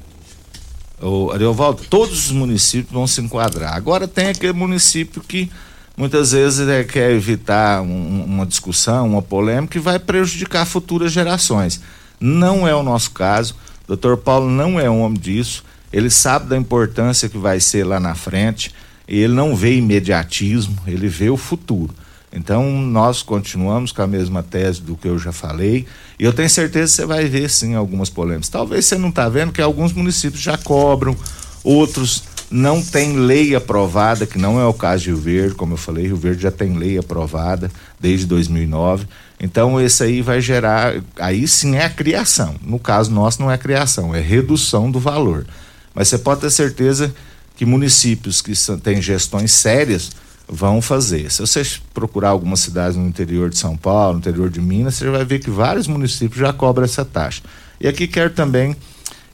O 1.00 1.30
Ariovaldo, 1.30 1.82
todos 1.90 2.26
os 2.26 2.30
municípios 2.32 2.92
vão 2.92 3.06
se 3.06 3.20
enquadrar. 3.20 3.74
Agora 3.74 4.06
tem 4.06 4.28
aquele 4.28 4.52
município 4.52 5.22
que 5.22 5.50
muitas 5.96 6.32
vezes 6.32 6.68
é, 6.68 6.84
quer 6.84 7.10
evitar 7.10 7.82
um, 7.82 8.24
uma 8.24 8.46
discussão, 8.46 9.06
uma 9.06 9.22
polêmica 9.22 9.72
que 9.72 9.80
vai 9.80 9.98
prejudicar 9.98 10.64
futuras 10.66 11.12
gerações. 11.12 11.80
Não 12.20 12.66
é 12.66 12.74
o 12.74 12.82
nosso 12.82 13.10
caso. 13.10 13.54
Doutor 13.88 14.18
Paulo 14.18 14.48
não 14.48 14.78
é 14.78 14.88
homem 14.88 15.18
disso. 15.18 15.64
Ele 15.92 16.10
sabe 16.10 16.46
da 16.46 16.56
importância 16.56 17.28
que 17.28 17.38
vai 17.38 17.58
ser 17.58 17.84
lá 17.84 17.98
na 17.98 18.14
frente 18.14 18.72
ele 19.08 19.32
não 19.32 19.56
vê 19.56 19.76
imediatismo, 19.76 20.76
ele 20.86 21.08
vê 21.08 21.30
o 21.30 21.36
futuro. 21.36 21.94
Então, 22.30 22.70
nós 22.70 23.22
continuamos 23.22 23.90
com 23.90 24.02
a 24.02 24.06
mesma 24.06 24.42
tese 24.42 24.82
do 24.82 24.94
que 24.94 25.08
eu 25.08 25.18
já 25.18 25.32
falei, 25.32 25.86
e 26.18 26.24
eu 26.24 26.32
tenho 26.32 26.50
certeza 26.50 26.92
que 26.92 26.96
você 26.96 27.06
vai 27.06 27.24
ver 27.24 27.48
sim 27.48 27.74
algumas 27.74 28.10
polêmicas. 28.10 28.50
Talvez 28.50 28.84
você 28.84 28.98
não 28.98 29.08
está 29.08 29.26
vendo 29.30 29.50
que 29.50 29.62
alguns 29.62 29.94
municípios 29.94 30.42
já 30.42 30.58
cobram, 30.58 31.16
outros 31.64 32.24
não 32.50 32.82
têm 32.82 33.16
lei 33.16 33.54
aprovada, 33.54 34.26
que 34.26 34.38
não 34.38 34.60
é 34.60 34.66
o 34.66 34.74
caso 34.74 35.04
de 35.04 35.10
Rio 35.10 35.18
Verde, 35.18 35.54
como 35.54 35.72
eu 35.72 35.78
falei, 35.78 36.06
Rio 36.06 36.16
Verde 36.16 36.42
já 36.42 36.50
tem 36.50 36.76
lei 36.76 36.98
aprovada 36.98 37.70
desde 37.98 38.26
2009. 38.26 39.06
Então, 39.40 39.80
esse 39.80 40.02
aí 40.02 40.20
vai 40.20 40.40
gerar, 40.40 40.94
aí 41.18 41.46
sim 41.46 41.76
é 41.76 41.84
a 41.84 41.90
criação. 41.90 42.56
No 42.60 42.78
caso 42.78 43.10
nosso, 43.10 43.40
não 43.40 43.50
é 43.50 43.56
criação, 43.56 44.14
é 44.14 44.20
redução 44.20 44.90
do 44.90 44.98
valor. 44.98 45.46
Mas 45.94 46.08
você 46.08 46.18
pode 46.18 46.40
ter 46.40 46.50
certeza 46.50 47.14
que 47.56 47.64
municípios 47.64 48.42
que 48.42 48.52
têm 48.82 49.00
gestões 49.00 49.52
sérias 49.52 50.10
vão 50.48 50.80
fazer. 50.80 51.30
Se 51.30 51.40
você 51.40 51.62
procurar 51.92 52.30
algumas 52.30 52.60
cidades 52.60 52.96
no 52.96 53.06
interior 53.06 53.50
de 53.50 53.58
São 53.58 53.76
Paulo, 53.76 54.14
no 54.14 54.18
interior 54.18 54.48
de 54.48 54.60
Minas, 54.60 54.94
você 54.94 55.10
vai 55.10 55.24
ver 55.24 55.40
que 55.40 55.50
vários 55.50 55.86
municípios 55.86 56.40
já 56.40 56.52
cobram 56.52 56.84
essa 56.84 57.04
taxa. 57.04 57.42
E 57.80 57.86
aqui 57.86 58.08
quero 58.08 58.30
também 58.30 58.74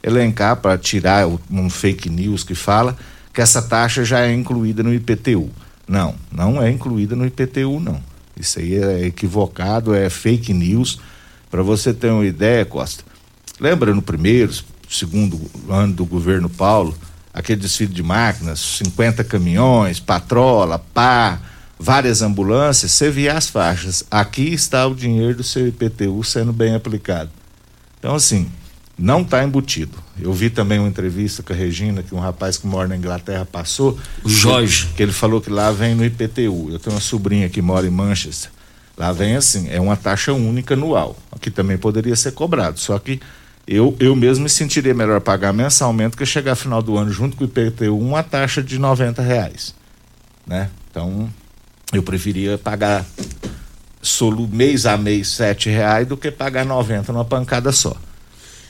elencar 0.02 0.57
para 0.57 0.76
tirar 0.76 1.26
um 1.50 1.70
fake 1.70 2.11
news 2.11 2.44
que 2.44 2.55
fala 2.55 2.96
que 3.32 3.40
essa 3.40 3.62
taxa 3.62 4.05
já 4.05 4.20
é 4.20 4.32
incluída 4.32 4.82
no 4.82 4.92
IPTU. 4.92 5.50
Não, 5.88 6.14
não 6.30 6.62
é 6.62 6.70
incluída 6.70 7.16
no 7.16 7.26
IPTU 7.26 7.80
não. 7.80 8.00
Isso 8.39 8.59
aí 8.59 8.76
é 8.76 9.07
equivocado, 9.07 9.95
é 9.95 10.11
fake 10.11 10.53
news. 10.53 10.99
Para 11.51 11.62
você 11.62 11.95
ter 11.95 12.11
uma 12.11 12.26
ideia, 12.26 12.64
Costa, 12.64 13.05
lembra 13.61 13.95
no 13.95 14.03
primeiro, 14.03 14.53
segundo 14.89 15.41
ano 15.68 15.93
do 15.93 16.05
governo 16.05 16.51
Paulo, 16.51 16.97
aquele 17.32 17.61
desfile 17.61 17.93
de 17.93 18.03
máquinas, 18.03 18.61
50 18.61 19.24
caminhões, 19.24 20.01
patrola, 20.01 20.78
pá, 20.78 21.41
várias 21.78 22.22
ambulâncias, 22.22 22.93
você 22.93 23.11
via 23.11 23.35
as 23.37 23.49
faixas. 23.49 24.05
Aqui 24.11 24.53
está 24.53 24.87
o 24.87 24.95
dinheiro 24.95 25.37
do 25.37 25.43
seu 25.43 25.66
IPTU 25.66 26.22
sendo 26.24 26.53
bem 26.53 26.74
aplicado. 26.74 27.30
Então, 27.99 28.14
assim, 28.14 28.51
não 28.99 29.22
está 29.22 29.42
embutido. 29.42 29.99
Eu 30.20 30.32
vi 30.32 30.51
também 30.51 30.78
uma 30.78 30.88
entrevista 30.88 31.42
com 31.42 31.53
a 31.53 31.57
Regina, 31.57 32.03
que 32.03 32.14
um 32.14 32.20
rapaz 32.20 32.57
que 32.57 32.66
mora 32.66 32.88
na 32.88 32.97
Inglaterra 32.97 33.45
passou. 33.45 33.99
O 34.22 34.28
Jorge. 34.28 34.88
Que 34.97 35.03
ele 35.03 35.12
falou 35.12 35.40
que 35.40 35.51
lá 35.51 35.72
vem 35.72 35.95
no 35.95 36.05
IPTU. 36.05 36.70
Eu 36.70 36.78
tenho 36.78 36.95
uma 36.95 37.01
sobrinha 37.01 37.49
que 37.49 37.61
mora 37.61 37.86
em 37.86 37.90
Manchester. 37.90 38.51
Lá 38.97 39.12
vem 39.12 39.34
assim, 39.34 39.68
é 39.68 39.80
uma 39.80 39.97
taxa 39.97 40.32
única 40.32 40.74
anual. 40.74 41.16
Aqui 41.32 41.51
também 41.51 41.76
poderia 41.76 42.14
ser 42.14 42.32
cobrado. 42.32 42.78
Só 42.78 42.97
que 42.99 43.20
eu, 43.66 43.97
eu 43.99 44.14
mesmo 44.14 44.45
me 44.45 44.51
sentiria 44.51 44.95
melhor 44.95 45.20
pagar 45.20 45.53
mensalmente 45.53 46.16
que 46.16 46.24
chegar 46.24 46.55
final 46.55 46.80
do 46.80 46.97
ano 46.97 47.11
junto 47.11 47.36
com 47.36 47.45
o 47.45 47.47
IPTU 47.47 47.99
uma 47.99 48.22
taxa 48.22 48.62
de 48.62 48.78
90 48.78 49.20
reais. 49.22 49.74
Né? 50.47 50.70
Então, 50.90 51.28
eu 51.92 52.03
preferia 52.03 52.57
pagar 52.57 53.05
solo 54.01 54.47
mês 54.47 54.86
a 54.86 54.97
mês 54.97 55.28
sete 55.28 55.70
reais 55.70 56.07
do 56.07 56.16
que 56.16 56.30
pagar 56.30 56.64
90 56.64 57.12
numa 57.12 57.24
pancada 57.24 57.72
só. 57.72 57.97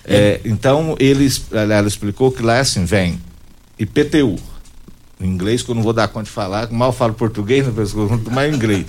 É, 0.05 0.41
então, 0.45 0.97
ele, 0.99 1.29
ela 1.51 1.89
explicou 1.89 2.31
que 2.31 2.43
lá 2.43 2.57
é 2.57 2.61
assim, 2.61 2.85
vem 2.85 3.19
IPTU, 3.79 4.37
em 5.21 5.27
inglês 5.27 5.63
que 5.63 5.71
eu 5.71 5.75
não 5.75 5.83
vou 5.83 5.93
dar 5.93 6.09
conta 6.09 6.25
de 6.25 6.31
falar, 6.31 6.71
mal 6.71 6.93
falo 6.93 7.15
português, 7.15 7.67
mas 8.31 8.49
em 8.49 8.55
inglês, 8.55 8.87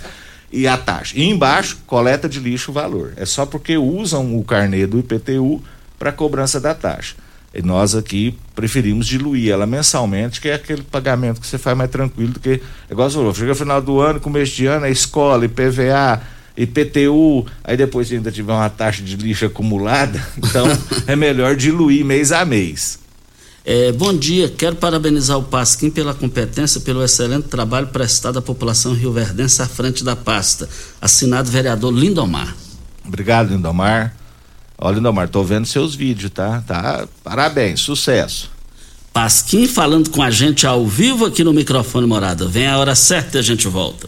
e 0.51 0.67
a 0.67 0.77
taxa. 0.77 1.17
E 1.17 1.23
embaixo, 1.23 1.79
coleta 1.87 2.29
de 2.29 2.39
lixo, 2.39 2.71
valor. 2.71 3.13
É 3.15 3.25
só 3.25 3.45
porque 3.45 3.77
usam 3.77 4.37
o 4.37 4.43
carnê 4.43 4.85
do 4.85 4.99
IPTU 4.99 5.61
para 5.97 6.11
cobrança 6.11 6.59
da 6.59 6.73
taxa. 6.73 7.15
E 7.53 7.61
nós 7.61 7.95
aqui 7.95 8.37
preferimos 8.53 9.07
diluir 9.07 9.51
ela 9.51 9.65
mensalmente, 9.65 10.41
que 10.41 10.49
é 10.49 10.55
aquele 10.55 10.83
pagamento 10.83 11.39
que 11.39 11.47
você 11.47 11.57
faz 11.57 11.75
mais 11.77 11.89
tranquilo 11.89 12.33
do 12.33 12.39
que. 12.39 12.61
Igual 12.91 13.09
você 13.09 13.15
falou, 13.15 13.33
chega 13.33 13.55
final 13.55 13.81
do 13.81 14.01
ano, 14.01 14.19
começo 14.19 14.53
de 14.53 14.65
ano, 14.65 14.85
é 14.85 14.91
escola, 14.91 15.45
IPVA, 15.45 16.21
IPTU, 16.57 17.45
aí 17.63 17.75
depois 17.75 18.11
ainda 18.11 18.31
tiver 18.31 18.53
uma 18.53 18.69
taxa 18.69 19.03
de 19.03 19.15
lixo 19.15 19.45
acumulada, 19.45 20.25
então 20.37 20.65
é 21.05 21.15
melhor 21.15 21.55
diluir 21.55 22.05
mês 22.05 22.31
a 22.31 22.45
mês. 22.45 22.99
É, 23.67 23.91
bom 23.91 24.15
dia, 24.15 24.47
quero 24.47 24.75
parabenizar 24.75 25.39
o 25.39 25.43
Pasquim 25.43 25.89
pela 25.89 26.13
competência, 26.13 26.79
pelo 26.81 27.03
excelente 27.03 27.47
trabalho 27.47 27.87
prestado 27.87 28.37
à 28.37 28.41
população 28.41 28.93
rioverdense 28.93 29.59
à 29.59 29.67
frente 29.67 30.03
da 30.03 30.15
pasta. 30.15 30.69
Assinado 31.01 31.49
vereador 31.49 31.91
Lindomar. 31.91 32.55
Obrigado, 33.03 33.49
Lindomar. 33.49 34.15
Ó, 34.77 34.91
Lindomar, 34.91 35.29
tô 35.29 35.43
vendo 35.43 35.65
seus 35.65 35.95
vídeos, 35.95 36.31
tá? 36.31 36.63
Tá, 36.67 37.07
parabéns, 37.23 37.79
sucesso. 37.79 38.51
Pasquim 39.11 39.67
falando 39.67 40.11
com 40.11 40.21
a 40.21 40.29
gente 40.29 40.67
ao 40.67 40.85
vivo 40.85 41.25
aqui 41.25 41.43
no 41.43 41.53
microfone 41.53 42.05
Morada. 42.05 42.47
Vem 42.47 42.67
a 42.67 42.77
hora 42.77 42.93
certa 42.93 43.37
e 43.37 43.39
a 43.39 43.43
gente 43.43 43.67
volta. 43.67 44.07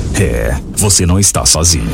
É, 0.19 0.55
você 0.75 1.05
não 1.05 1.19
está 1.19 1.45
sozinho. 1.45 1.85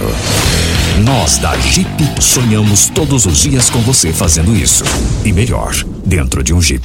Nós 1.04 1.38
da 1.38 1.56
Jeep 1.58 1.88
sonhamos 2.20 2.88
todos 2.88 3.26
os 3.26 3.38
dias 3.38 3.70
com 3.70 3.80
você 3.82 4.12
fazendo 4.12 4.56
isso. 4.56 4.84
E 5.24 5.32
melhor, 5.32 5.74
dentro 6.04 6.44
de 6.44 6.54
um 6.54 6.62
Jeep. 6.62 6.84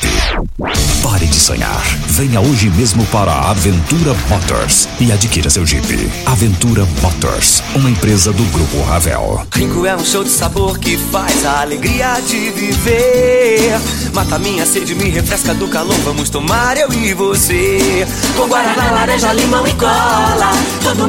Pare 1.03 1.27
de 1.27 1.41
sonhar. 1.41 1.83
Venha 2.09 2.41
hoje 2.41 2.69
mesmo 2.71 3.05
para 3.07 3.33
a 3.33 3.51
Aventura 3.51 4.15
Motors 4.29 4.89
e 5.01 5.11
adquira 5.11 5.49
seu 5.49 5.67
Jeep. 5.67 6.11
Aventura 6.27 6.87
Motors, 7.01 7.63
uma 7.75 7.91
empresa 7.91 8.33
do 8.33 8.45
Grupo 8.53 8.83
Ravel. 8.83 9.47
Rico 9.55 9.87
é 9.87 9.97
um 9.97 10.05
show 10.05 10.23
de 10.23 10.31
sabor 10.31 10.79
que 10.79 10.99
faz 11.11 11.45
a 11.47 11.63
alegria 11.63 12.21
de 12.21 12.51
viver. 12.51 13.81
Mata 14.13 14.39
minha 14.39 14.67
sede, 14.67 14.95
me 14.95 15.09
refresca 15.09 15.55
do 15.55 15.67
calor. 15.69 15.97
Vamos 16.05 16.29
tomar 16.29 16.77
eu 16.77 16.93
e 16.93 17.15
você. 17.15 18.07
Com 18.37 18.47
guaraná, 18.47 18.91
laranja, 18.91 19.33
limão 19.33 19.67
e 19.67 19.73
cola. 19.73 20.53
Todo 20.83 21.09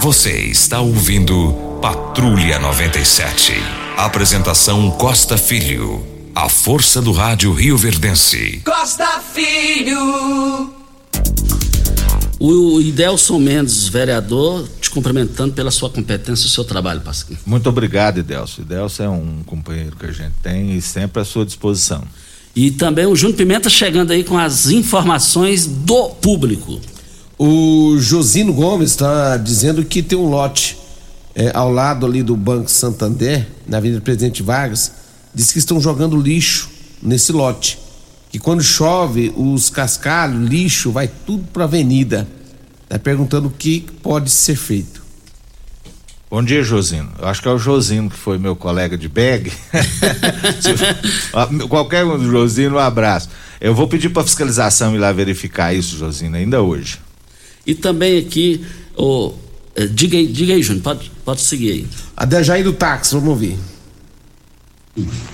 Você 0.00 0.38
está 0.46 0.80
ouvindo 0.80 1.78
Patrulha 1.80 2.58
97. 2.58 3.52
Apresentação 3.96 4.90
Costa 4.90 5.38
Filho. 5.38 6.04
A 6.34 6.48
força 6.48 7.00
do 7.00 7.12
rádio 7.12 7.52
Rio 7.52 7.76
Verdense. 7.76 8.60
Costa 8.64 9.20
Filho. 9.20 10.74
O 12.38 12.80
Idelson 12.80 13.38
Mendes, 13.38 13.88
vereador, 13.88 14.68
te 14.80 14.90
cumprimentando 14.90 15.54
pela 15.54 15.70
sua 15.70 15.88
competência 15.88 16.44
e 16.44 16.48
o 16.48 16.50
seu 16.50 16.64
trabalho, 16.64 17.00
Pasquim. 17.00 17.38
Muito 17.46 17.68
obrigado, 17.68 18.18
Idelson. 18.18 18.62
Idelson 18.62 19.02
é 19.04 19.08
um 19.08 19.42
companheiro 19.46 19.96
que 19.96 20.06
a 20.06 20.12
gente 20.12 20.34
tem 20.42 20.76
e 20.76 20.82
sempre 20.82 21.22
à 21.22 21.24
sua 21.24 21.46
disposição. 21.46 22.02
E 22.54 22.70
também 22.70 23.06
o 23.06 23.16
Júnior 23.16 23.36
Pimenta 23.36 23.70
chegando 23.70 24.12
aí 24.12 24.22
com 24.22 24.38
as 24.38 24.66
informações 24.66 25.66
do 25.66 26.10
público. 26.10 26.80
O 27.38 27.96
Josino 27.98 28.52
Gomes 28.52 28.90
está 28.90 29.36
dizendo 29.36 29.84
que 29.84 30.02
tem 30.02 30.16
um 30.16 30.28
lote 30.28 30.78
é, 31.34 31.50
ao 31.52 31.70
lado 31.70 32.06
ali 32.06 32.22
do 32.22 32.36
Banco 32.36 32.70
Santander, 32.70 33.46
na 33.66 33.78
Avenida 33.78 34.00
Presidente 34.00 34.42
Vargas, 34.42 34.92
diz 35.34 35.50
que 35.50 35.58
estão 35.58 35.80
jogando 35.80 36.16
lixo 36.16 36.70
nesse 37.02 37.32
lote. 37.32 37.78
Que 38.30 38.38
quando 38.38 38.62
chove, 38.62 39.32
os 39.36 39.68
cascalhos, 39.68 40.48
lixo, 40.48 40.92
vai 40.92 41.08
tudo 41.08 41.44
para 41.52 41.64
a 41.64 41.66
avenida. 41.66 42.26
Está 42.84 42.98
perguntando 42.98 43.48
o 43.48 43.50
que 43.50 43.80
pode 44.02 44.30
ser 44.30 44.56
feito. 44.56 45.02
Bom 46.30 46.42
dia, 46.42 46.62
Josino. 46.62 47.10
Eu 47.18 47.28
acho 47.28 47.42
que 47.42 47.48
é 47.48 47.50
o 47.50 47.58
Josino 47.58 48.10
que 48.10 48.16
foi 48.16 48.38
meu 48.38 48.56
colega 48.56 48.96
de 48.96 49.08
bag. 49.08 49.52
Qualquer 51.68 52.04
um 52.04 52.18
do 52.18 52.30
Josino, 52.30 52.76
um 52.76 52.78
abraço. 52.78 53.28
Eu 53.60 53.74
vou 53.74 53.88
pedir 53.88 54.08
para 54.08 54.24
fiscalização 54.24 54.94
ir 54.94 54.98
lá 54.98 55.12
verificar 55.12 55.72
isso, 55.72 55.96
Josino, 55.96 56.36
ainda 56.36 56.60
hoje. 56.60 56.98
E 57.66 57.74
também 57.74 58.18
aqui, 58.18 58.64
oh, 58.96 59.32
diga 59.92 60.16
aí, 60.16 60.26
diga 60.26 60.54
aí, 60.54 60.62
Júnior, 60.62 60.82
pode, 60.82 61.12
pode 61.24 61.40
seguir 61.40 61.70
aí. 61.70 61.86
A 62.16 62.24
Dejaí 62.24 62.62
do 62.62 62.72
táxi, 62.72 63.14
vamos 63.14 63.30
ouvir. 63.30 63.58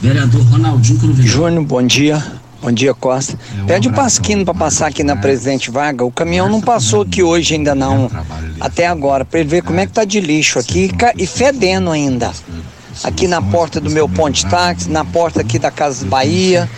Vereador 0.01 0.41
Ronaldinho 0.43 0.99
Cruvinho. 0.99 1.29
Júnior, 1.29 1.65
bom 1.65 1.83
dia. 1.83 2.41
Bom 2.63 2.71
dia, 2.71 2.93
Costa. 2.93 3.39
Pede 3.67 3.89
o 3.89 3.93
Pasquino 3.93 4.45
para 4.45 4.53
passar 4.53 4.89
aqui 4.89 5.03
na 5.03 5.17
Presidente 5.17 5.71
Varga. 5.71 6.05
O 6.05 6.13
caminhão 6.13 6.47
não 6.47 6.61
passou 6.61 7.03
aqui 7.03 7.23
hoje 7.23 7.55
ainda 7.55 7.75
não, 7.75 8.11
até 8.61 8.87
agora, 8.87 9.25
para 9.25 9.41
ele 9.41 9.49
ver 9.49 9.63
como 9.63 9.81
é 9.81 9.87
que 9.87 9.93
tá 9.93 10.05
de 10.05 10.21
lixo 10.21 10.59
aqui 10.59 10.91
e 11.17 11.27
fedendo 11.27 11.91
ainda. 11.91 12.33
Aqui 13.03 13.27
na 13.27 13.41
porta 13.41 13.81
do 13.81 13.89
meu 13.89 14.07
ponte 14.07 14.45
táxi, 14.47 14.91
na 14.91 15.07
porta 15.07 15.41
aqui 15.41 15.59
da 15.59 15.71
Casa 15.71 16.05
Bahia. 16.05 16.69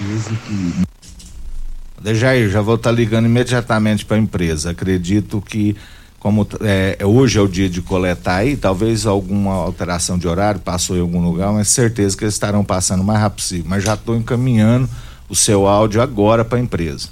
Dejair, 2.03 2.51
já 2.51 2.61
vou 2.61 2.75
estar 2.75 2.91
tá 2.91 2.97
ligando 2.97 3.27
imediatamente 3.27 4.05
para 4.05 4.17
a 4.17 4.21
empresa. 4.21 4.71
Acredito 4.71 5.41
que 5.41 5.77
como 6.19 6.47
é, 6.61 6.97
hoje 7.05 7.37
é 7.39 7.43
o 7.43 7.49
dia 7.49 7.69
de 7.69 7.83
coletar 7.83 8.37
aí, 8.37 8.57
talvez 8.57 9.07
alguma 9.07 9.55
alteração 9.55 10.17
de 10.17 10.29
horário 10.29 10.61
passou 10.61 10.97
em 10.97 11.01
algum 11.01 11.21
lugar, 11.21 11.53
mas 11.53 11.67
certeza 11.69 12.17
que 12.17 12.23
eles 12.23 12.35
estarão 12.35 12.65
passando 12.65 13.01
o 13.01 13.05
mais 13.05 13.21
rápido 13.21 13.39
possível. 13.39 13.65
Mas 13.69 13.83
já 13.83 13.95
estou 13.95 14.15
encaminhando 14.15 14.89
o 15.29 15.35
seu 15.35 15.67
áudio 15.67 16.01
agora 16.01 16.45
para 16.45 16.59
a 16.59 16.61
empresa. 16.61 17.09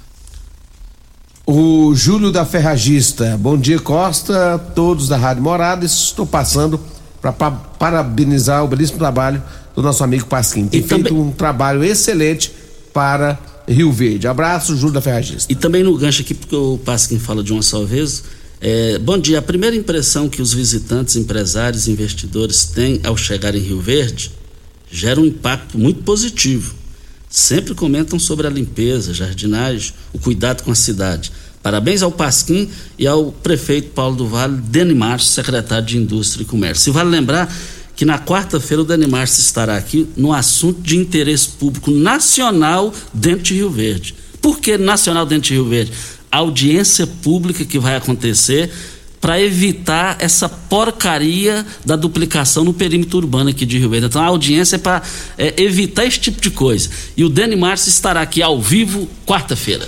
O 1.45 1.93
Júlio 1.93 2.31
da 2.31 2.45
Ferragista, 2.45 3.37
bom 3.37 3.57
dia 3.57 3.79
Costa, 3.79 4.57
todos 4.73 5.09
da 5.09 5.17
Rádio 5.17 5.43
Morada, 5.43 5.85
estou 5.85 6.25
passando 6.25 6.79
para 7.21 7.33
parabenizar 7.33 8.63
o 8.63 8.67
belíssimo 8.67 8.97
trabalho 8.99 9.43
do 9.75 9.81
nosso 9.81 10.03
amigo 10.03 10.25
Pasquim. 10.25 10.67
Tem 10.67 10.79
e 10.79 10.83
feito 10.83 11.09
também... 11.09 11.21
um 11.21 11.31
trabalho 11.31 11.83
excelente 11.83 12.53
para 12.93 13.37
Rio 13.71 13.91
Verde. 13.91 14.27
Abraço, 14.27 14.75
Júlio 14.75 14.93
da 14.93 15.01
Ferragista. 15.01 15.51
E 15.51 15.55
também 15.55 15.83
no 15.83 15.97
gancho 15.97 16.21
aqui, 16.21 16.33
porque 16.33 16.55
o 16.55 16.77
Pasquim 16.77 17.19
fala 17.19 17.43
de 17.43 17.51
uma 17.53 17.61
só 17.61 17.83
vez, 17.83 18.23
é, 18.59 18.99
bom 18.99 19.17
dia. 19.17 19.39
A 19.39 19.41
primeira 19.41 19.75
impressão 19.75 20.29
que 20.29 20.41
os 20.41 20.53
visitantes, 20.53 21.15
empresários, 21.15 21.87
investidores 21.87 22.65
têm 22.65 22.99
ao 23.03 23.17
chegar 23.17 23.55
em 23.55 23.59
Rio 23.59 23.81
Verde 23.81 24.31
gera 24.91 25.19
um 25.19 25.25
impacto 25.25 25.79
muito 25.79 26.03
positivo. 26.03 26.75
Sempre 27.29 27.73
comentam 27.73 28.19
sobre 28.19 28.45
a 28.45 28.49
limpeza, 28.49 29.13
jardinagem, 29.13 29.93
o 30.13 30.19
cuidado 30.19 30.63
com 30.63 30.71
a 30.71 30.75
cidade. 30.75 31.31
Parabéns 31.63 32.01
ao 32.01 32.11
Pasquim 32.11 32.69
e 32.97 33.07
ao 33.07 33.31
prefeito 33.31 33.91
Paulo 33.91 34.15
do 34.15 34.27
Vale, 34.27 34.57
Denimar, 34.57 35.19
secretário 35.19 35.85
de 35.85 35.97
Indústria 35.97 36.43
e 36.43 36.45
Comércio. 36.45 36.89
E 36.89 36.93
vale 36.93 37.09
lembrar 37.09 37.53
que 37.95 38.05
na 38.05 38.17
quarta-feira 38.17 38.81
o 38.81 38.85
Denimar 38.85 39.23
estará 39.23 39.77
aqui 39.77 40.07
no 40.15 40.33
assunto 40.33 40.81
de 40.81 40.97
interesse 40.97 41.49
público 41.49 41.91
nacional 41.91 42.93
dentro 43.13 43.43
de 43.43 43.55
Rio 43.55 43.69
Verde. 43.69 44.15
Por 44.41 44.59
que 44.59 44.77
nacional 44.77 45.25
dentro 45.25 45.49
de 45.49 45.53
Rio 45.53 45.69
Verde? 45.69 45.91
audiência 46.31 47.05
pública 47.05 47.65
que 47.65 47.77
vai 47.77 47.95
acontecer 47.95 48.71
para 49.19 49.39
evitar 49.39 50.15
essa 50.19 50.49
porcaria 50.49 51.63
da 51.85 51.95
duplicação 51.95 52.63
no 52.63 52.73
perímetro 52.73 53.19
urbano 53.19 53.51
aqui 53.51 53.65
de 53.67 53.77
Rio 53.77 53.89
Verde. 53.89 54.07
Então 54.07 54.21
a 54.23 54.27
audiência 54.27 54.77
é 54.77 54.79
para 54.79 55.03
é, 55.37 55.61
evitar 55.61 56.05
esse 56.05 56.19
tipo 56.19 56.41
de 56.41 56.49
coisa. 56.49 56.89
E 57.15 57.23
o 57.23 57.29
Dani 57.29 57.55
Márcio 57.55 57.89
estará 57.89 58.21
aqui 58.21 58.41
ao 58.41 58.59
vivo 58.59 59.07
quarta-feira. 59.27 59.87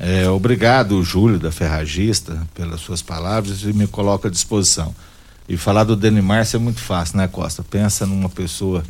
É, 0.00 0.28
obrigado, 0.28 1.00
Júlio 1.04 1.38
da 1.38 1.52
Ferragista, 1.52 2.44
pelas 2.54 2.80
suas 2.80 3.00
palavras 3.00 3.62
e 3.62 3.72
me 3.72 3.86
coloca 3.86 4.26
à 4.26 4.30
disposição. 4.30 4.92
E 5.52 5.56
falar 5.58 5.84
do 5.84 5.94
Dani 5.94 6.22
Márcio 6.22 6.56
é 6.56 6.58
muito 6.58 6.80
fácil, 6.80 7.18
né, 7.18 7.28
Costa? 7.28 7.62
Pensa 7.62 8.06
numa 8.06 8.30
pessoa 8.30 8.82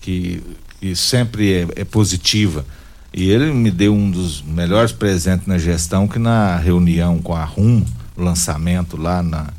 que, 0.00 0.42
que 0.80 0.96
sempre 0.96 1.52
é, 1.52 1.68
é 1.76 1.84
positiva 1.84 2.66
e 3.14 3.30
ele 3.30 3.52
me 3.52 3.70
deu 3.70 3.94
um 3.94 4.10
dos 4.10 4.42
melhores 4.42 4.90
presentes 4.90 5.46
na 5.46 5.58
gestão, 5.58 6.08
que 6.08 6.18
na 6.18 6.56
reunião 6.56 7.22
com 7.22 7.36
a 7.36 7.44
RUM, 7.44 7.84
lançamento 8.16 8.96
lá 8.96 9.22
na, 9.22 9.50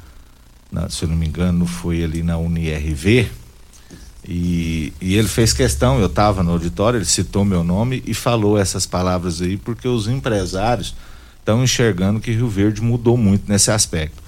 na 0.69 0.89
se 0.89 1.05
eu 1.05 1.09
não 1.09 1.15
me 1.15 1.27
engano, 1.27 1.65
foi 1.65 2.03
ali 2.03 2.21
na 2.21 2.37
UniRV. 2.37 3.29
E, 4.27 4.91
e 4.99 5.15
ele 5.15 5.29
fez 5.29 5.53
questão, 5.53 5.97
eu 5.97 6.07
estava 6.07 6.43
no 6.43 6.51
auditório, 6.51 6.97
ele 6.97 7.05
citou 7.05 7.45
meu 7.45 7.63
nome 7.63 8.03
e 8.05 8.13
falou 8.13 8.57
essas 8.57 8.85
palavras 8.85 9.41
aí, 9.41 9.55
porque 9.55 9.87
os 9.87 10.09
empresários 10.09 10.93
estão 11.39 11.63
enxergando 11.63 12.19
que 12.19 12.31
Rio 12.31 12.49
Verde 12.49 12.81
mudou 12.81 13.15
muito 13.15 13.49
nesse 13.49 13.71
aspecto. 13.71 14.22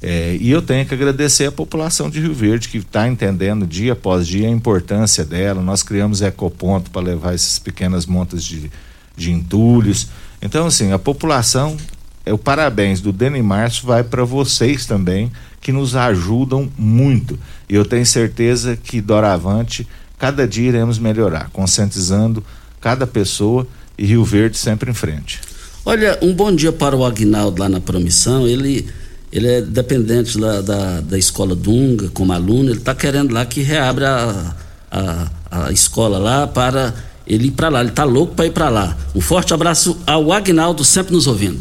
É, 0.00 0.36
e 0.40 0.50
eu 0.50 0.62
tenho 0.62 0.86
que 0.86 0.94
agradecer 0.94 1.46
a 1.46 1.52
população 1.52 2.08
de 2.08 2.20
Rio 2.20 2.32
Verde 2.32 2.68
que 2.68 2.78
está 2.78 3.08
entendendo 3.08 3.66
dia 3.66 3.94
após 3.94 4.26
dia 4.26 4.46
a 4.46 4.50
importância 4.50 5.24
dela. 5.24 5.60
Nós 5.60 5.82
criamos 5.82 6.22
ecoponto 6.22 6.90
para 6.90 7.02
levar 7.02 7.34
essas 7.34 7.58
pequenas 7.58 8.06
montas 8.06 8.44
de, 8.44 8.70
de 9.16 9.32
entulhos. 9.32 10.08
Então, 10.40 10.66
assim, 10.66 10.92
a 10.92 10.98
população, 10.98 11.76
é, 12.24 12.32
o 12.32 12.38
parabéns 12.38 13.00
do 13.00 13.12
Deni 13.12 13.42
Márcio 13.42 13.86
vai 13.86 14.04
para 14.04 14.24
vocês 14.24 14.86
também, 14.86 15.32
que 15.60 15.72
nos 15.72 15.96
ajudam 15.96 16.70
muito. 16.78 17.36
E 17.68 17.74
eu 17.74 17.84
tenho 17.84 18.06
certeza 18.06 18.76
que 18.76 19.00
doravante, 19.00 19.86
cada 20.16 20.46
dia 20.46 20.68
iremos 20.68 20.98
melhorar, 20.98 21.50
conscientizando 21.50 22.44
cada 22.80 23.04
pessoa 23.04 23.66
e 23.98 24.06
Rio 24.06 24.24
Verde 24.24 24.56
sempre 24.56 24.88
em 24.90 24.94
frente. 24.94 25.40
Olha, 25.84 26.16
um 26.22 26.32
bom 26.32 26.54
dia 26.54 26.70
para 26.70 26.96
o 26.96 27.04
Agnaldo 27.04 27.60
lá 27.60 27.68
na 27.68 27.80
Promissão. 27.80 28.46
Ele 28.46 28.88
ele 29.32 29.46
é 29.46 29.60
dependente 29.60 30.38
da, 30.38 31.00
da 31.00 31.18
escola 31.18 31.54
Dunga, 31.54 32.08
como 32.08 32.32
aluno, 32.32 32.70
ele 32.70 32.78
está 32.78 32.94
querendo 32.94 33.32
lá 33.32 33.44
que 33.44 33.60
reabra 33.60 34.54
a, 34.90 35.28
a, 35.50 35.66
a 35.66 35.72
escola 35.72 36.18
lá 36.18 36.46
para 36.46 36.94
ele 37.26 37.48
ir 37.48 37.50
para 37.50 37.68
lá. 37.68 37.80
Ele 37.80 37.90
está 37.90 38.04
louco 38.04 38.34
para 38.34 38.46
ir 38.46 38.52
para 38.52 38.68
lá. 38.70 38.96
Um 39.14 39.20
forte 39.20 39.52
abraço 39.52 39.98
ao 40.06 40.32
Agnaldo, 40.32 40.84
sempre 40.84 41.12
nos 41.12 41.26
ouvindo. 41.26 41.60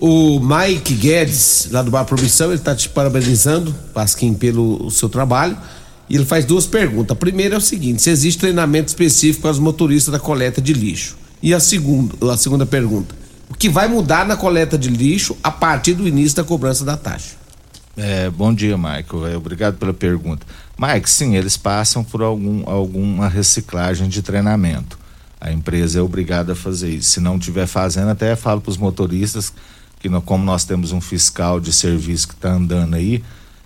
O 0.00 0.40
Mike 0.40 0.94
Guedes, 0.94 1.68
lá 1.70 1.82
do 1.82 1.90
Bar 1.90 2.04
Promissão, 2.04 2.48
ele 2.48 2.56
está 2.56 2.74
te 2.74 2.88
parabenizando, 2.88 3.72
Pasquim, 3.94 4.34
pelo 4.34 4.90
seu 4.90 5.08
trabalho. 5.08 5.56
E 6.10 6.16
ele 6.16 6.24
faz 6.24 6.44
duas 6.44 6.66
perguntas. 6.66 7.12
A 7.12 7.18
primeira 7.18 7.54
é 7.54 7.58
o 7.58 7.60
seguinte: 7.60 8.02
se 8.02 8.10
existe 8.10 8.40
treinamento 8.40 8.88
específico 8.88 9.42
para 9.42 9.52
os 9.52 9.58
motoristas 9.58 10.12
da 10.12 10.18
coleta 10.18 10.60
de 10.60 10.72
lixo? 10.72 11.16
E 11.40 11.54
a 11.54 11.60
segunda, 11.60 12.32
a 12.32 12.36
segunda 12.36 12.66
pergunta: 12.66 13.14
o 13.54 13.56
que 13.56 13.68
vai 13.68 13.86
mudar 13.86 14.26
na 14.26 14.36
coleta 14.36 14.76
de 14.76 14.88
lixo 14.88 15.36
a 15.40 15.50
partir 15.50 15.94
do 15.94 16.08
início 16.08 16.36
da 16.36 16.42
cobrança 16.42 16.84
da 16.84 16.96
taxa. 16.96 17.36
É, 17.96 18.28
bom 18.28 18.52
dia, 18.52 18.76
Michael. 18.76 19.28
É, 19.28 19.36
obrigado 19.36 19.76
pela 19.76 19.94
pergunta. 19.94 20.44
Mike, 20.76 21.08
sim, 21.08 21.36
eles 21.36 21.56
passam 21.56 22.02
por 22.02 22.20
algum, 22.20 22.68
alguma 22.68 23.28
reciclagem 23.28 24.08
de 24.08 24.22
treinamento. 24.22 24.98
A 25.40 25.52
empresa 25.52 26.00
é 26.00 26.02
obrigada 26.02 26.54
a 26.54 26.56
fazer 26.56 26.90
isso. 26.90 27.10
Se 27.10 27.20
não 27.20 27.36
estiver 27.36 27.68
fazendo, 27.68 28.10
até 28.10 28.34
falo 28.34 28.60
para 28.60 28.70
os 28.70 28.76
motoristas 28.76 29.52
que 30.00 30.08
como 30.22 30.44
nós 30.44 30.64
temos 30.64 30.90
um 30.90 31.00
fiscal 31.00 31.60
de 31.60 31.72
serviço 31.72 32.28
que 32.28 32.34
está 32.34 32.50
andando 32.50 32.94
aí, 32.94 33.22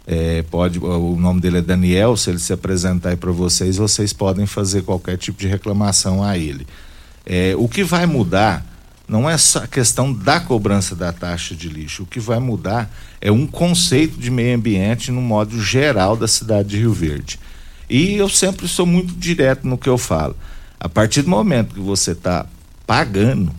é, 0.06 0.42
pode, 0.42 0.78
o 0.78 1.16
nome 1.16 1.40
dele 1.40 1.58
é 1.58 1.62
Daniel, 1.62 2.16
se 2.16 2.28
ele 2.28 2.38
se 2.38 2.52
apresentar 2.52 3.08
aí 3.08 3.16
para 3.16 3.32
vocês, 3.32 3.78
vocês 3.78 4.12
podem 4.12 4.44
fazer 4.44 4.82
qualquer 4.82 5.16
tipo 5.16 5.40
de 5.40 5.48
reclamação 5.48 6.22
a 6.22 6.36
ele. 6.36 6.66
É, 7.24 7.54
o 7.56 7.66
que 7.66 7.82
vai 7.82 8.04
mudar 8.04 8.64
não 9.08 9.28
é 9.28 9.38
só 9.38 9.60
a 9.60 9.66
questão 9.66 10.12
da 10.12 10.38
cobrança 10.38 10.94
da 10.94 11.12
taxa 11.12 11.54
de 11.54 11.68
lixo. 11.68 12.02
O 12.02 12.06
que 12.06 12.20
vai 12.20 12.38
mudar 12.38 12.90
é 13.20 13.32
um 13.32 13.46
conceito 13.46 14.18
de 14.18 14.30
meio 14.30 14.54
ambiente 14.54 15.10
no 15.10 15.22
modo 15.22 15.60
geral 15.62 16.14
da 16.14 16.28
cidade 16.28 16.68
de 16.68 16.78
Rio 16.78 16.92
Verde. 16.92 17.40
E 17.88 18.16
eu 18.16 18.28
sempre 18.28 18.68
sou 18.68 18.84
muito 18.84 19.14
direto 19.14 19.66
no 19.66 19.78
que 19.78 19.88
eu 19.88 19.96
falo. 19.96 20.36
A 20.78 20.88
partir 20.88 21.22
do 21.22 21.30
momento 21.30 21.74
que 21.74 21.80
você 21.80 22.12
está 22.12 22.46
pagando, 22.86 23.50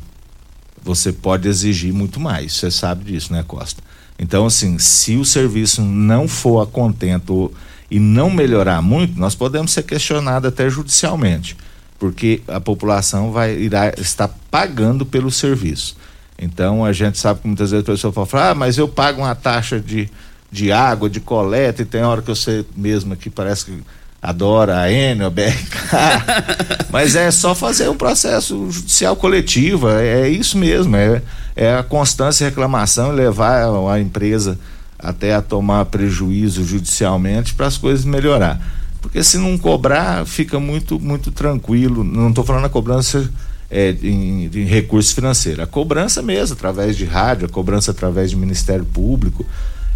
você 0.84 1.12
pode 1.12 1.48
exigir 1.48 1.92
muito 1.92 2.20
mais. 2.20 2.54
Você 2.54 2.70
sabe 2.70 3.12
disso, 3.12 3.34
né, 3.34 3.44
Costa? 3.46 3.82
Então, 4.20 4.46
assim, 4.46 4.78
se 4.78 5.16
o 5.16 5.26
serviço 5.26 5.82
não 5.82 6.28
for 6.28 6.62
a 6.62 6.68
contento 6.68 7.52
e 7.90 8.00
não 8.00 8.30
melhorar 8.30 8.82
muito, 8.82 9.20
nós 9.20 9.34
podemos 9.34 9.72
ser 9.72 9.84
questionados 9.84 10.48
até 10.48 10.70
judicialmente, 10.70 11.58
porque 12.00 12.42
a 12.48 12.60
população 12.62 13.32
vai 13.32 13.56
irá 13.56 13.94
estar 13.98 14.30
pagando 14.50 15.06
pelo 15.06 15.30
serviço. 15.30 15.98
Então 16.42 16.86
a 16.86 16.94
gente 16.94 17.18
sabe 17.18 17.42
que 17.42 17.48
muitas 17.48 17.72
vezes 17.72 17.88
a 17.88 17.92
pessoa 17.92 18.26
fala, 18.26 18.52
ah, 18.52 18.56
mas 18.56 18.78
eu 18.78 18.88
pago 18.88 19.22
uma 19.22 19.36
taxa 19.36 19.80
de, 19.80 20.10
de 20.50 20.72
água, 20.72 21.10
de 21.10 21.20
coleta, 21.20 21.82
e 21.82 21.86
tem 21.86 22.02
hora 22.02 22.22
que 22.22 22.30
você 22.30 22.66
mesmo 22.76 23.14
aqui 23.14 23.30
parece 23.30 23.66
que 23.66 23.84
adora 24.22 24.80
a 24.80 24.92
Enel, 24.92 25.28
a 25.28 25.30
BRK, 25.30 26.88
mas 26.90 27.16
é 27.16 27.30
só 27.30 27.54
fazer 27.54 27.90
um 27.90 27.96
processo 27.96 28.70
judicial 28.72 29.16
coletivo, 29.16 29.90
é, 29.90 30.22
é 30.22 30.30
isso 30.30 30.58
mesmo, 30.58 30.96
é, 30.96 31.22
é 31.56 31.76
a 31.76 31.84
constância 31.84 32.48
reclamação 32.48 33.14
e 33.14 33.16
levar 33.16 33.64
a, 33.64 33.94
a 33.94 34.00
empresa 34.00 34.58
até 34.98 35.34
a 35.34 35.42
tomar 35.42 35.86
prejuízo 35.86 36.64
judicialmente 36.66 37.54
para 37.54 37.68
as 37.68 37.78
coisas 37.78 38.04
melhorar. 38.04 38.79
Porque 39.02 39.24
se 39.24 39.38
não 39.38 39.58
cobrar, 39.58 40.26
fica 40.26 40.60
muito, 40.60 41.00
muito 41.00 41.32
tranquilo. 41.32 42.04
Não 42.04 42.30
estou 42.30 42.44
falando 42.44 42.66
a 42.66 42.70
cobrança 42.70 43.30
é, 43.72 43.96
em, 44.04 44.46
em 44.54 44.66
recurso 44.66 45.14
financeiro. 45.14 45.62
A 45.62 45.68
cobrança 45.68 46.22
mesmo, 46.22 46.54
através 46.54 46.98
de 46.98 47.06
rádio, 47.06 47.46
a 47.46 47.50
cobrança 47.50 47.92
através 47.92 48.30
de 48.30 48.36
Ministério 48.36 48.86
Público. 48.86 49.46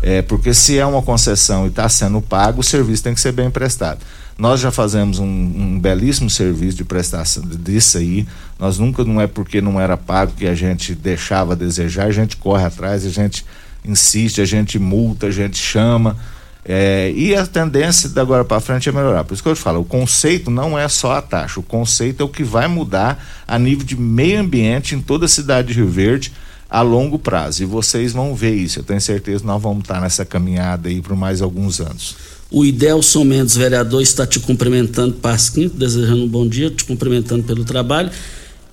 É, 0.02 0.22
porque 0.22 0.54
se 0.54 0.78
é 0.78 0.86
uma 0.86 1.02
concessão 1.02 1.66
e 1.66 1.70
está 1.70 1.88
sendo 1.88 2.22
pago, 2.22 2.60
o 2.60 2.64
serviço 2.64 3.04
tem 3.04 3.14
que 3.14 3.22
ser 3.22 3.32
bem 3.32 3.50
prestado. 3.50 4.00
Nós 4.38 4.60
já 4.60 4.72
fazemos 4.72 5.20
um, 5.20 5.26
um, 5.26 5.80
belíssimo 5.80 6.30
serviço 6.30 6.78
de 6.78 6.84
prestação 6.84 7.44
disso 7.44 7.98
aí. 7.98 8.28
Nós 8.60 8.78
nunca, 8.78 9.04
não 9.04 9.22
é 9.22 9.28
porque 9.28 9.62
não 9.62 9.80
era 9.80 9.96
pago 9.96 10.34
que 10.36 10.48
a 10.48 10.56
gente 10.56 10.96
deixava 10.96 11.54
a 11.54 11.56
desejar, 11.56 12.08
a 12.08 12.12
gente 12.12 12.36
corre 12.36 12.66
atrás, 12.66 13.06
a 13.06 13.10
gente 13.10 13.46
insiste, 13.86 14.42
a 14.42 14.46
gente 14.46 14.80
multa, 14.80 15.28
a 15.28 15.32
gente 15.32 15.58
chama. 15.58 16.18
É, 16.66 17.12
e 17.16 17.36
a 17.36 17.46
tendência 17.46 18.08
de 18.08 18.20
agora 18.20 18.46
para 18.46 18.62
frente 18.62 18.88
é 18.88 18.92
melhorar. 18.92 19.24
Por 19.24 19.34
isso 19.34 19.44
que 19.44 19.50
eu 19.50 19.56
te 19.56 19.62
falo, 19.62 19.82
o 19.82 19.86
conceito 19.86 20.50
não 20.50 20.80
é 20.80 20.88
só 20.88 21.14
a 21.14 21.22
taxa, 21.22 21.60
o 21.60 21.64
conceito 21.64 22.22
é 22.22 22.26
o 22.26 22.30
que 22.30 22.44
vai 22.44 22.68
mudar 22.68 23.44
a 23.48 23.60
nível 23.60 23.86
de 23.86 23.98
meio 23.98 24.40
ambiente 24.40 24.96
em 24.96 25.02
toda 25.02 25.26
a 25.26 25.30
cidade 25.30 25.70
de 25.70 25.74
Rio 25.74 25.90
Verde 25.90 26.32
a 26.70 26.82
longo 26.82 27.20
prazo. 27.20 27.64
E 27.64 27.66
vocês 27.66 28.14
vão 28.14 28.34
ver 28.34 28.56
isso. 28.56 28.80
Eu 28.80 28.84
tenho 28.84 29.02
certeza 29.02 29.42
que 29.42 29.46
nós 29.46 29.62
vamos 29.62 29.84
estar 29.84 30.00
nessa 30.00 30.26
caminhada 30.26 30.90
aí 30.90 31.02
por 31.02 31.16
mais 31.16 31.42
alguns 31.42 31.80
anos. 31.80 32.16
O 32.50 32.64
Idelson 32.64 33.24
Mendes, 33.24 33.58
vereador, 33.58 34.02
está 34.02 34.26
te 34.26 34.40
cumprimentando, 34.40 35.14
Pasquim, 35.16 35.68
desejando 35.74 36.24
um 36.24 36.28
bom 36.28 36.48
dia, 36.48 36.70
te 36.70 36.86
cumprimentando 36.86 37.44
pelo 37.44 37.66
trabalho. 37.66 38.12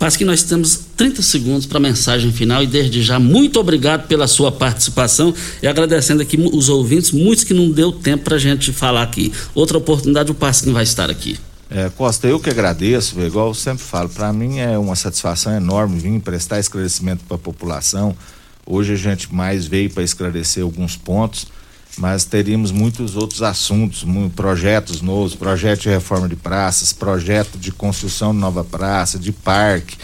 Pasquim, 0.01 0.25
nós 0.25 0.43
temos 0.43 0.81
30 0.97 1.21
segundos 1.21 1.67
para 1.67 1.77
a 1.77 1.81
mensagem 1.81 2.33
final 2.33 2.63
e 2.63 2.67
desde 2.67 3.03
já, 3.03 3.19
muito 3.21 3.61
obrigado 3.61 4.09
pela 4.09 4.27
sua 4.27 4.51
participação 4.51 5.35
e 5.63 5.67
agradecendo 5.67 6.23
aqui 6.23 6.39
os 6.39 6.71
ouvintes, 6.71 7.11
muitos 7.11 7.45
que 7.45 7.53
não 7.53 7.71
deu 7.71 7.93
tempo 7.93 8.25
para 8.25 8.37
a 8.37 8.39
gente 8.39 8.73
falar 8.73 9.03
aqui. 9.03 9.31
Outra 9.55 9.77
oportunidade, 9.77 10.31
o 10.31 10.35
Pasquim 10.35 10.73
vai 10.73 10.85
estar 10.85 11.11
aqui. 11.11 11.39
É, 11.69 11.91
Costa, 11.91 12.27
eu 12.27 12.41
que 12.41 12.49
agradeço, 12.49 13.21
igual 13.21 13.49
eu 13.49 13.55
sempre 13.55 13.85
falo, 13.85 14.09
para 14.09 14.33
mim 14.33 14.59
é 14.59 14.79
uma 14.79 14.97
satisfação 14.97 15.55
enorme 15.55 16.01
vir 16.01 16.19
prestar 16.21 16.59
esclarecimento 16.59 17.23
para 17.25 17.37
a 17.37 17.39
população. 17.39 18.17
Hoje 18.65 18.95
a 18.95 18.97
gente 18.97 19.33
mais 19.35 19.67
veio 19.67 19.91
para 19.91 20.03
esclarecer 20.03 20.63
alguns 20.63 20.97
pontos 20.97 21.47
mas 22.01 22.25
teríamos 22.25 22.73
muitos 22.73 23.15
outros 23.15 23.43
assuntos, 23.43 24.07
projetos 24.35 25.03
novos, 25.03 25.35
projeto 25.35 25.83
de 25.83 25.91
reforma 25.91 26.27
de 26.27 26.35
praças, 26.35 26.95
projeto 26.95 27.59
de 27.59 27.71
construção 27.71 28.33
de 28.33 28.39
nova 28.39 28.65
praça, 28.65 29.19
de 29.19 29.31
parque. 29.31 29.99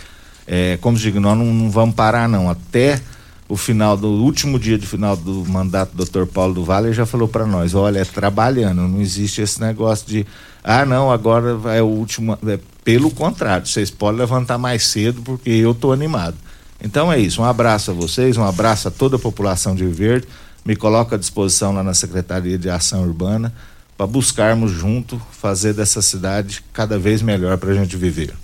É, 0.46 0.76
como 0.82 0.98
digo, 0.98 1.18
nós 1.18 1.38
não, 1.38 1.46
não, 1.46 1.70
vamos 1.70 1.94
parar 1.94 2.28
não. 2.28 2.50
Até 2.50 3.00
o 3.48 3.56
final 3.56 3.96
do 3.96 4.08
último 4.08 4.58
dia 4.58 4.76
de 4.76 4.86
final 4.86 5.16
do 5.16 5.42
mandato 5.46 5.96
do 5.96 6.04
Dr. 6.04 6.26
Paulo 6.26 6.52
do 6.52 6.64
Vale, 6.64 6.88
ele 6.88 6.94
já 6.94 7.06
falou 7.06 7.26
para 7.26 7.46
nós, 7.46 7.74
olha, 7.74 8.00
é 8.00 8.04
trabalhando, 8.04 8.82
não 8.82 9.00
existe 9.00 9.40
esse 9.40 9.58
negócio 9.58 10.06
de 10.06 10.26
ah, 10.62 10.84
não, 10.84 11.10
agora 11.10 11.56
é 11.74 11.80
o 11.80 11.86
último, 11.86 12.36
é, 12.46 12.58
pelo 12.84 13.10
contrário, 13.10 13.66
vocês 13.66 13.90
podem 13.90 14.20
levantar 14.20 14.58
mais 14.58 14.82
cedo 14.82 15.22
porque 15.22 15.48
eu 15.48 15.70
estou 15.70 15.94
animado. 15.94 16.36
Então 16.78 17.10
é 17.10 17.18
isso, 17.18 17.40
um 17.40 17.44
abraço 17.44 17.90
a 17.90 17.94
vocês, 17.94 18.36
um 18.36 18.44
abraço 18.44 18.88
a 18.88 18.90
toda 18.90 19.16
a 19.16 19.18
população 19.18 19.74
de 19.74 19.86
Verde 19.86 20.26
me 20.66 20.74
coloco 20.74 21.14
à 21.14 21.18
disposição 21.18 21.72
lá 21.72 21.82
na 21.82 21.94
Secretaria 21.94 22.58
de 22.58 22.68
Ação 22.68 23.04
Urbana 23.04 23.52
para 23.96 24.06
buscarmos 24.06 24.72
junto 24.72 25.20
fazer 25.30 25.72
dessa 25.72 26.02
cidade 26.02 26.62
cada 26.72 26.98
vez 26.98 27.22
melhor 27.22 27.56
para 27.56 27.70
a 27.70 27.74
gente 27.74 27.96
viver. 27.96 28.34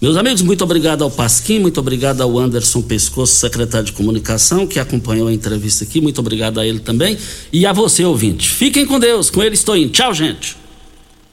Meus 0.00 0.16
amigos, 0.16 0.40
muito 0.40 0.64
obrigado 0.64 1.04
ao 1.04 1.10
Pasquim, 1.10 1.58
muito 1.58 1.78
obrigado 1.78 2.22
ao 2.22 2.38
Anderson 2.38 2.80
Pescoço, 2.80 3.34
secretário 3.34 3.84
de 3.84 3.92
comunicação, 3.92 4.66
que 4.66 4.80
acompanhou 4.80 5.28
a 5.28 5.32
entrevista 5.32 5.84
aqui. 5.84 6.00
Muito 6.00 6.18
obrigado 6.20 6.58
a 6.58 6.66
ele 6.66 6.80
também. 6.80 7.18
E 7.52 7.66
a 7.66 7.72
você, 7.74 8.02
ouvinte. 8.02 8.48
Fiquem 8.48 8.86
com 8.86 8.98
Deus. 8.98 9.28
Com 9.28 9.42
ele 9.42 9.54
estou 9.54 9.76
indo. 9.76 9.92
Tchau, 9.92 10.14
gente. 10.14 10.56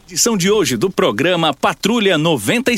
Edição 0.10 0.36
de 0.36 0.52
hoje 0.52 0.76
do 0.76 0.90
programa 0.90 1.54
Patrulha 1.54 2.18
96. 2.18 2.76